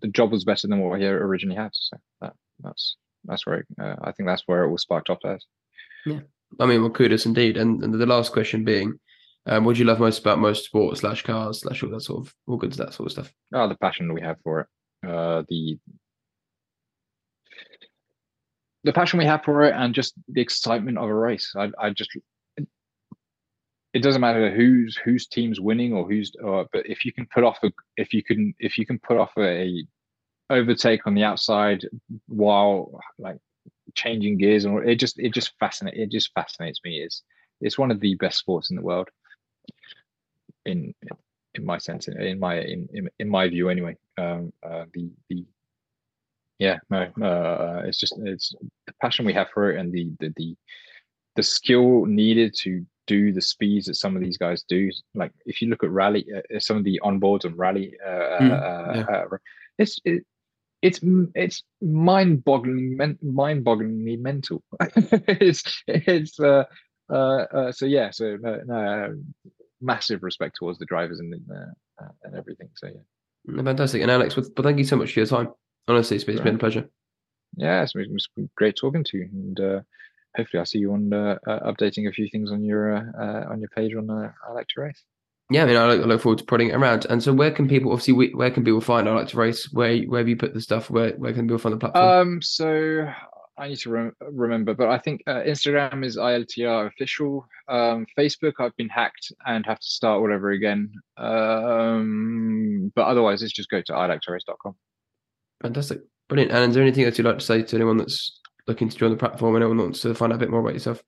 the 0.00 0.08
job 0.08 0.32
was 0.32 0.44
better 0.44 0.66
than 0.66 0.80
what 0.80 1.00
he 1.00 1.06
originally 1.06 1.56
had. 1.56 1.70
So 1.72 1.98
that 2.22 2.32
that's 2.60 2.96
that's 3.24 3.46
where 3.46 3.58
it, 3.58 3.66
uh, 3.80 3.96
I 4.02 4.12
think 4.12 4.28
that's 4.28 4.44
where 4.46 4.64
it 4.64 4.70
was 4.70 4.82
sparked 4.82 5.10
off 5.10 5.24
as. 5.24 5.44
Yeah, 6.06 6.20
I 6.58 6.66
mean, 6.66 6.80
well, 6.80 6.90
kudos 6.90 7.26
indeed. 7.26 7.56
And, 7.56 7.82
and 7.82 7.94
the 7.94 8.06
last 8.06 8.32
question 8.32 8.64
being, 8.64 8.98
um, 9.46 9.64
what 9.64 9.74
do 9.74 9.80
you 9.80 9.84
love 9.84 10.00
most 10.00 10.20
about 10.20 10.38
motorsport 10.38 10.96
slash 10.96 11.22
cars 11.22 11.60
slash 11.60 11.82
all 11.82 11.90
that 11.90 12.00
sort 12.00 12.26
of 12.26 12.34
all 12.46 12.56
goods 12.56 12.76
that 12.78 12.94
sort 12.94 13.06
of 13.06 13.12
stuff? 13.12 13.32
Oh, 13.54 13.68
the 13.68 13.76
passion 13.76 14.12
we 14.12 14.22
have 14.22 14.38
for 14.42 14.60
it. 14.60 14.66
Uh, 15.08 15.42
the 15.48 15.78
the 18.84 18.92
passion 18.92 19.18
we 19.18 19.26
have 19.26 19.44
for 19.44 19.62
it, 19.64 19.74
and 19.76 19.94
just 19.94 20.14
the 20.28 20.40
excitement 20.40 20.98
of 20.98 21.08
a 21.08 21.14
race. 21.14 21.52
I 21.56 21.70
I 21.78 21.90
just 21.90 22.10
it 23.94 24.02
doesn't 24.02 24.20
matter 24.20 24.50
who's 24.50 24.96
whose 24.96 25.26
team's 25.26 25.60
winning 25.60 25.92
or 25.92 26.08
who's 26.08 26.32
or, 26.42 26.66
but 26.72 26.86
if 26.86 27.04
you 27.04 27.12
can 27.12 27.26
put 27.26 27.44
off 27.44 27.58
a 27.62 27.70
if 27.96 28.14
you 28.14 28.22
can 28.22 28.54
if 28.58 28.78
you 28.78 28.86
can 28.86 28.98
put 28.98 29.18
off 29.18 29.32
a 29.38 29.84
overtake 30.50 31.06
on 31.06 31.14
the 31.14 31.24
outside 31.24 31.86
while 32.28 33.00
like 33.18 33.38
changing 33.94 34.38
gears 34.38 34.64
and 34.64 34.88
it 34.88 34.96
just 34.96 35.18
it 35.18 35.32
just 35.32 35.52
fascinates 35.58 35.98
it 35.98 36.10
just 36.10 36.32
fascinates 36.34 36.80
me. 36.84 37.00
It's 37.00 37.22
it's 37.60 37.78
one 37.78 37.90
of 37.90 38.00
the 38.00 38.14
best 38.16 38.38
sports 38.38 38.70
in 38.70 38.76
the 38.76 38.82
world. 38.82 39.08
In 40.64 40.94
in 41.54 41.64
my 41.64 41.78
sense 41.78 42.08
in 42.08 42.38
my 42.38 42.60
in 42.60 42.88
in, 42.92 43.10
in 43.18 43.28
my 43.28 43.48
view 43.48 43.68
anyway. 43.68 43.96
Um 44.16 44.52
uh, 44.62 44.86
the 44.94 45.10
the 45.28 45.44
yeah 46.58 46.78
no 46.88 47.02
uh 47.20 47.82
it's 47.84 47.98
just 47.98 48.14
it's 48.24 48.54
the 48.86 48.92
passion 49.00 49.26
we 49.26 49.32
have 49.34 49.48
for 49.52 49.70
it 49.70 49.80
and 49.80 49.92
the 49.92 50.10
the 50.20 50.32
the, 50.36 50.56
the 51.36 51.42
skill 51.42 52.04
needed 52.06 52.54
to 52.54 52.86
do 53.06 53.32
the 53.32 53.40
speeds 53.40 53.86
that 53.86 53.94
some 53.94 54.16
of 54.16 54.22
these 54.22 54.38
guys 54.38 54.64
do. 54.68 54.90
Like 55.14 55.32
if 55.46 55.60
you 55.60 55.68
look 55.68 55.84
at 55.84 55.90
rally, 55.90 56.26
uh, 56.34 56.60
some 56.60 56.76
of 56.76 56.84
the 56.84 57.00
onboards 57.02 57.44
and 57.44 57.58
rally, 57.58 57.94
uh, 58.04 58.10
mm, 58.10 58.50
uh, 58.52 58.94
yeah. 58.94 59.16
uh, 59.16 59.36
it's 59.78 59.98
it, 60.04 60.24
it's 60.82 61.00
it's 61.34 61.62
mind-boggling, 61.80 62.98
mind-bogglingly 63.22 64.20
mental. 64.20 64.62
it's 64.80 65.82
it's 65.86 66.40
uh, 66.40 66.64
uh, 67.10 67.14
uh, 67.14 67.72
so 67.72 67.86
yeah. 67.86 68.10
So 68.10 68.36
no, 68.40 68.60
no 68.66 69.16
massive 69.80 70.22
respect 70.22 70.56
towards 70.58 70.78
the 70.78 70.86
drivers 70.86 71.20
and 71.20 71.34
uh, 71.34 72.06
and 72.24 72.34
everything. 72.34 72.68
So 72.74 72.88
yeah, 72.88 73.62
fantastic. 73.62 74.02
And 74.02 74.10
Alex, 74.10 74.34
but 74.34 74.64
thank 74.64 74.78
you 74.78 74.84
so 74.84 74.96
much 74.96 75.12
for 75.12 75.20
your 75.20 75.26
time. 75.26 75.48
Honestly, 75.88 76.16
it's, 76.16 76.24
it's 76.24 76.40
been 76.40 76.56
a 76.56 76.58
pleasure. 76.58 76.88
Yeah, 77.56 77.82
it's, 77.82 77.92
it's 77.94 78.28
been 78.34 78.48
great 78.56 78.76
talking 78.76 79.04
to 79.04 79.18
you, 79.18 79.28
and 79.32 79.60
uh, 79.60 79.80
hopefully 80.36 80.58
I'll 80.60 80.66
see 80.66 80.78
you 80.78 80.92
on 80.92 81.12
uh, 81.12 81.38
uh, 81.46 81.72
updating 81.72 82.08
a 82.08 82.12
few 82.12 82.28
things 82.28 82.50
on 82.50 82.64
your 82.64 82.94
uh, 82.94 83.02
uh 83.18 83.44
on 83.50 83.60
your 83.60 83.68
page 83.70 83.94
on 83.94 84.10
uh, 84.10 84.32
I 84.48 84.52
like 84.52 84.68
to 84.68 84.80
race. 84.80 85.02
Yeah, 85.50 85.64
I 85.64 85.66
mean, 85.66 85.76
I 85.76 85.86
look, 85.86 86.02
I 86.02 86.04
look, 86.04 86.22
forward 86.22 86.38
to 86.38 86.44
putting 86.44 86.68
it 86.68 86.74
around. 86.74 87.06
And 87.10 87.22
so, 87.22 87.32
where 87.32 87.50
can 87.50 87.68
people 87.68 87.92
obviously 87.92 88.14
we, 88.14 88.30
where 88.30 88.50
can 88.50 88.64
people 88.64 88.80
find 88.80 89.08
I 89.08 89.12
like 89.12 89.28
to 89.28 89.36
race? 89.36 89.70
Where 89.72 89.98
where 90.04 90.20
have 90.20 90.28
you 90.28 90.36
put 90.36 90.54
the 90.54 90.60
stuff? 90.60 90.88
Where 90.88 91.10
where 91.12 91.32
can 91.32 91.46
people 91.46 91.58
find 91.58 91.74
the 91.74 91.78
platform? 91.78 92.04
Um, 92.04 92.42
so 92.42 93.06
I 93.58 93.68
need 93.68 93.78
to 93.80 93.90
re- 93.90 94.10
remember, 94.20 94.72
but 94.72 94.88
I 94.88 94.98
think 94.98 95.22
uh, 95.26 95.42
Instagram 95.46 96.04
is 96.04 96.16
ILTR 96.16 96.86
official. 96.86 97.46
Um, 97.68 98.06
Facebook, 98.18 98.54
I've 98.58 98.76
been 98.76 98.88
hacked 98.88 99.30
and 99.46 99.66
have 99.66 99.78
to 99.78 99.86
start 99.86 100.20
all 100.20 100.32
over 100.32 100.52
again. 100.52 100.90
Um, 101.18 102.90
but 102.94 103.02
otherwise, 103.06 103.42
it's 103.42 103.52
just 103.52 103.68
go 103.68 103.82
to 103.82 103.92
iliketorace.com. 103.92 104.74
Fantastic, 105.62 106.00
brilliant. 106.28 106.52
And 106.52 106.70
is 106.70 106.74
there 106.74 106.82
anything 106.82 107.04
else 107.04 107.18
you'd 107.18 107.26
like 107.26 107.38
to 107.38 107.44
say 107.44 107.62
to 107.62 107.76
anyone 107.76 107.98
that's 107.98 108.40
looking 108.66 108.88
to 108.88 108.96
join 108.96 109.10
the 109.10 109.16
platform 109.16 109.54
and 109.54 109.64
anyone 109.64 109.78
wants 109.78 110.02
to 110.02 110.14
find 110.14 110.32
out 110.32 110.36
a 110.36 110.38
bit 110.38 110.50
more 110.50 110.60
about 110.60 110.74
yourself? 110.74 111.02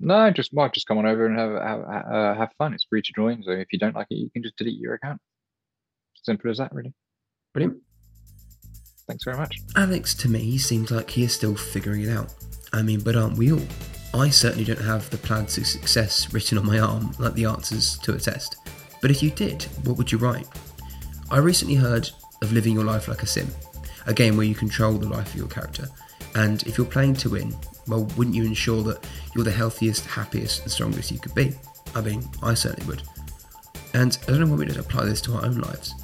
No, 0.00 0.30
just 0.30 0.52
might 0.52 0.72
just 0.72 0.86
come 0.88 0.98
on 0.98 1.06
over 1.06 1.26
and 1.26 1.38
have 1.38 1.52
have 1.52 2.12
uh, 2.12 2.34
have 2.34 2.50
fun. 2.58 2.74
It's 2.74 2.86
free 2.88 3.02
to 3.02 3.12
join, 3.14 3.42
so 3.42 3.52
if 3.52 3.68
you 3.72 3.78
don't 3.78 3.94
like 3.94 4.08
it, 4.10 4.16
you 4.16 4.30
can 4.30 4.42
just 4.42 4.56
delete 4.56 4.80
your 4.80 4.94
account. 4.94 5.20
Simple 6.14 6.50
as 6.50 6.58
that, 6.58 6.72
really. 6.72 6.92
Brilliant. 7.52 7.78
Thanks 9.06 9.24
very 9.24 9.36
much. 9.36 9.60
Alex, 9.76 10.14
to 10.14 10.28
me, 10.28 10.58
seems 10.58 10.90
like 10.90 11.10
he 11.10 11.24
is 11.24 11.34
still 11.34 11.56
figuring 11.56 12.02
it 12.02 12.08
out. 12.08 12.32
I 12.72 12.82
mean, 12.82 13.00
but 13.00 13.16
aren't 13.16 13.36
we 13.36 13.52
all? 13.52 13.62
I 14.14 14.28
certainly 14.28 14.64
don't 14.64 14.80
have 14.80 15.08
the 15.10 15.18
plan 15.18 15.46
to 15.46 15.64
success 15.64 16.32
written 16.32 16.58
on 16.58 16.66
my 16.66 16.78
arm 16.78 17.12
like 17.18 17.34
the 17.34 17.46
answers 17.46 17.98
to 18.00 18.14
a 18.14 18.18
test. 18.18 18.56
But 19.00 19.10
if 19.10 19.22
you 19.22 19.30
did, 19.30 19.64
what 19.84 19.96
would 19.98 20.12
you 20.12 20.18
write? 20.18 20.46
I 21.30 21.38
recently 21.38 21.74
heard 21.74 22.10
of 22.42 22.52
Living 22.52 22.74
Your 22.74 22.84
Life 22.84 23.08
Like 23.08 23.22
a 23.22 23.26
Sim, 23.26 23.48
a 24.06 24.14
game 24.14 24.36
where 24.36 24.46
you 24.46 24.54
control 24.54 24.94
the 24.94 25.08
life 25.08 25.32
of 25.32 25.36
your 25.36 25.48
character. 25.48 25.88
And 26.34 26.62
if 26.64 26.78
you're 26.78 26.86
playing 26.86 27.14
to 27.16 27.30
win, 27.30 27.54
well, 27.86 28.04
wouldn't 28.16 28.36
you 28.36 28.44
ensure 28.44 28.82
that 28.84 29.06
you're 29.34 29.44
the 29.44 29.50
healthiest, 29.50 30.06
happiest, 30.06 30.62
and 30.62 30.70
strongest 30.70 31.10
you 31.10 31.18
could 31.18 31.34
be? 31.34 31.52
I 31.94 32.00
mean, 32.00 32.26
I 32.42 32.54
certainly 32.54 32.86
would. 32.86 33.02
And 33.94 34.16
I 34.22 34.30
don't 34.30 34.40
know 34.40 34.46
why 34.46 34.56
we 34.56 34.66
don't 34.66 34.78
apply 34.78 35.04
this 35.04 35.20
to 35.22 35.34
our 35.34 35.44
own 35.44 35.58
lives. 35.58 35.94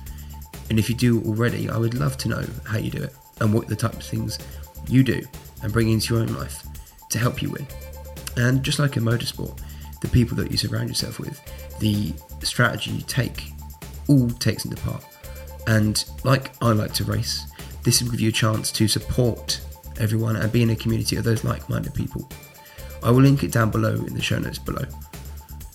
And 0.68 0.78
if 0.78 0.90
you 0.90 0.94
do 0.94 1.22
already, 1.22 1.70
I 1.70 1.78
would 1.78 1.94
love 1.94 2.18
to 2.18 2.28
know 2.28 2.44
how 2.66 2.78
you 2.78 2.90
do 2.90 3.02
it 3.02 3.14
and 3.40 3.54
what 3.54 3.68
the 3.68 3.76
type 3.76 3.94
of 3.94 4.02
things 4.02 4.38
you 4.88 5.02
do 5.02 5.22
and 5.62 5.72
bring 5.72 5.90
into 5.90 6.14
your 6.14 6.22
own 6.22 6.34
life 6.34 6.62
to 7.10 7.18
help 7.18 7.40
you 7.40 7.50
win. 7.50 7.66
And 8.36 8.62
just 8.62 8.78
like 8.78 8.96
in 8.96 9.04
motorsport, 9.04 9.58
the 10.00 10.08
people 10.08 10.36
that 10.36 10.50
you 10.50 10.58
surround 10.58 10.88
yourself 10.88 11.18
with, 11.18 11.40
the 11.80 12.12
strategy 12.42 12.90
you 12.90 13.02
take, 13.02 13.50
all 14.08 14.28
takes 14.28 14.64
into 14.64 14.76
part. 14.82 15.04
And 15.66 16.04
like 16.24 16.52
I 16.62 16.72
like 16.72 16.92
to 16.94 17.04
race, 17.04 17.46
this 17.82 18.02
will 18.02 18.10
give 18.10 18.20
you 18.20 18.28
a 18.28 18.32
chance 18.32 18.70
to 18.72 18.88
support 18.88 19.60
everyone 19.98 20.36
and 20.36 20.50
be 20.50 20.62
in 20.62 20.70
a 20.70 20.76
community 20.76 21.16
of 21.16 21.24
those 21.24 21.44
like 21.44 21.68
minded 21.68 21.94
people. 21.94 22.28
I 23.02 23.10
will 23.10 23.22
link 23.22 23.42
it 23.42 23.52
down 23.52 23.70
below 23.70 23.94
in 23.94 24.14
the 24.14 24.22
show 24.22 24.38
notes 24.38 24.58
below. 24.58 24.84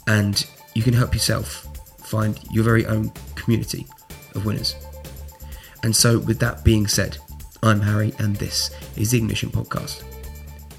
And 0.07 0.45
you 0.73 0.81
can 0.83 0.93
help 0.93 1.13
yourself 1.13 1.67
find 1.99 2.39
your 2.51 2.63
very 2.63 2.85
own 2.85 3.11
community 3.35 3.87
of 4.35 4.45
winners. 4.45 4.75
And 5.83 5.95
so, 5.95 6.19
with 6.19 6.39
that 6.39 6.63
being 6.63 6.87
said, 6.87 7.17
I'm 7.61 7.81
Harry, 7.81 8.13
and 8.19 8.35
this 8.35 8.71
is 8.97 9.11
the 9.11 9.17
Ignition 9.17 9.49
Podcast. 9.49 10.03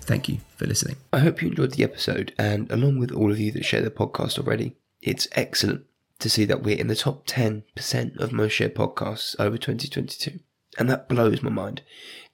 Thank 0.03 0.29
you 0.29 0.39
for 0.57 0.67
listening. 0.67 0.97
I 1.13 1.21
hope 1.21 1.41
you 1.41 1.49
enjoyed 1.49 1.73
the 1.73 1.85
episode, 1.85 2.35
and 2.39 2.71
along 2.71 2.99
with 2.99 3.11
all 3.11 3.31
of 3.31 3.41
you 3.41 3.51
that 3.53 3.65
share 3.65 3.83
the 3.83 3.91
podcast 3.91 4.39
already, 4.39 4.77
it's 5.01 5.29
excellent 5.33 5.85
to 6.19 6.31
see 6.31 6.45
that 6.45 6.63
we're 6.63 6.79
in 6.79 6.89
the 6.89 6.95
top 6.95 7.27
10% 7.27 8.19
of 8.19 8.33
most 8.33 8.53
shared 8.53 8.75
podcasts 8.75 9.35
over 9.39 9.57
2022. 9.57 10.41
And 10.79 10.91
that 10.91 11.09
blows 11.09 11.43
my 11.43 11.51
mind 11.51 11.83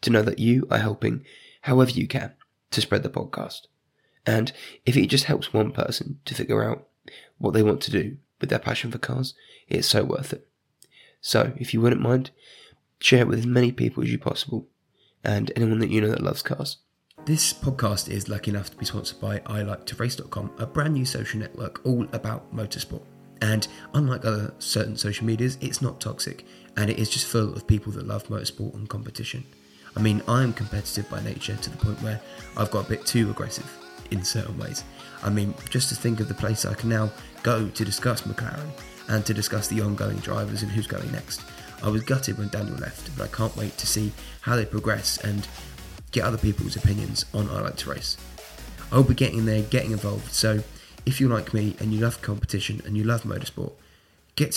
to 0.03 0.11
know 0.11 0.23
that 0.23 0.39
you 0.39 0.67
are 0.71 0.79
helping 0.79 1.25
however 1.63 1.91
you 1.91 2.07
can 2.07 2.33
to 2.71 2.81
spread 2.81 3.03
the 3.03 3.11
podcast. 3.11 3.63
And 4.27 4.53
if 4.87 4.97
it 4.97 5.07
just 5.07 5.25
helps 5.25 5.53
one 5.53 5.73
person 5.73 6.21
to 6.25 6.35
figure 6.35 6.63
out 6.63 6.87
what 7.39 7.53
they 7.53 7.63
want 7.63 7.81
to 7.83 7.91
do 7.91 8.17
with 8.41 8.51
their 8.51 8.59
passion 8.59 8.91
for 8.91 8.99
cars, 8.99 9.35
it's 9.69 9.89
so 9.89 10.05
worth 10.05 10.33
it. 10.33 10.47
So 11.21 11.53
if 11.57 11.75
you 11.75 11.81
wouldn't 11.81 12.01
mind, 12.01 12.31
share 13.01 13.21
it 13.21 13.29
with 13.29 13.41
as 13.41 13.47
many 13.47 13.73
people 13.73 14.03
as 14.03 14.11
you 14.11 14.19
possible 14.19 14.67
and 15.25 15.53
anyone 15.57 15.79
that 15.81 15.91
you 15.91 16.01
know 16.01 16.11
that 16.11 16.23
loves 16.23 16.43
cars. 16.43 16.79
This 17.27 17.53
podcast 17.53 18.09
is 18.09 18.29
lucky 18.29 18.51
enough 18.51 18.71
to 18.71 18.77
be 18.77 18.87
sponsored 18.87 19.21
by 19.21 19.41
iLikeToRace.com, 19.41 20.53
a 20.59 20.67
brand 20.67 20.95
new 20.95 21.05
social 21.05 21.39
network 21.39 21.85
all 21.85 22.07
about 22.13 22.55
motorsport. 22.55 23.05
And 23.43 23.67
unlike 23.95 24.25
other 24.25 24.55
certain 24.59 24.97
social 24.97 25.27
medias, 25.27 25.59
it's 25.61 25.83
not 25.83 26.01
toxic 26.01 26.47
and 26.77 26.91
it 26.91 26.99
is 26.99 27.11
just 27.11 27.27
full 27.27 27.53
of 27.53 27.67
people 27.67 27.93
that 27.93 28.07
love 28.07 28.25
motorsport 28.29 28.75
and 28.75 28.89
competition. 28.89 29.45
I 29.97 30.01
mean, 30.01 30.23
I 30.29 30.43
am 30.43 30.53
competitive 30.53 31.09
by 31.11 31.23
nature 31.23 31.57
to 31.57 31.71
the 31.71 31.77
point 31.77 32.01
where 32.03 32.21
I've 32.57 32.71
got 32.71 32.87
a 32.87 32.89
bit 32.89 33.05
too 33.07 33.31
aggressive 33.31 33.69
in 34.11 34.25
certain 34.25 34.59
ways. 34.59 34.85
I 35.23 35.31
mean, 35.31 35.55
just 35.69 35.89
to 35.91 35.95
think 35.95 36.21
of 36.21 36.29
the 36.29 36.35
place 36.35 36.65
I 36.65 36.75
can 36.75 36.89
now 36.89 37.11
go 37.43 37.69
to 37.69 37.85
discuss 37.85 38.23
McLaren 38.23 38.71
and 39.09 39.25
to 39.27 39.35
discuss 39.35 39.69
the 39.69 39.81
ongoing 39.81 40.19
drivers 40.19 40.63
and 40.63 40.71
who's 40.71 40.87
going 40.87 41.11
next. 41.13 41.43
I 41.83 41.89
was 41.89 42.03
gutted 42.03 42.39
when 42.39 42.49
Daniel 42.49 42.77
left, 42.77 43.17
but 43.17 43.25
I 43.25 43.37
can't 43.37 43.57
wait 43.57 43.77
to 43.79 43.87
see 43.87 44.13
how 44.43 44.57
they 44.57 44.65
progress 44.65 45.19
and 45.19 45.47
get 46.13 46.25
other 46.25 46.39
people's 46.39 46.77
opinions 46.77 47.25
on 47.35 47.49
I 47.49 47.61
Like 47.61 47.77
to 47.77 47.91
Race. 47.91 48.17
I'll 48.93 49.03
be 49.03 49.15
getting 49.15 49.47
there, 49.47 49.63
getting 49.63 49.93
involved, 49.93 50.33
so 50.33 50.63
if 51.07 51.21
you're 51.21 51.31
like 51.31 51.55
me 51.55 51.77
and 51.81 51.93
you 51.93 52.01
love 52.01 52.21
competition 52.23 52.83
and 52.85 52.97
you 52.97 53.05
love 53.05 53.23
motorsport, 53.23 53.73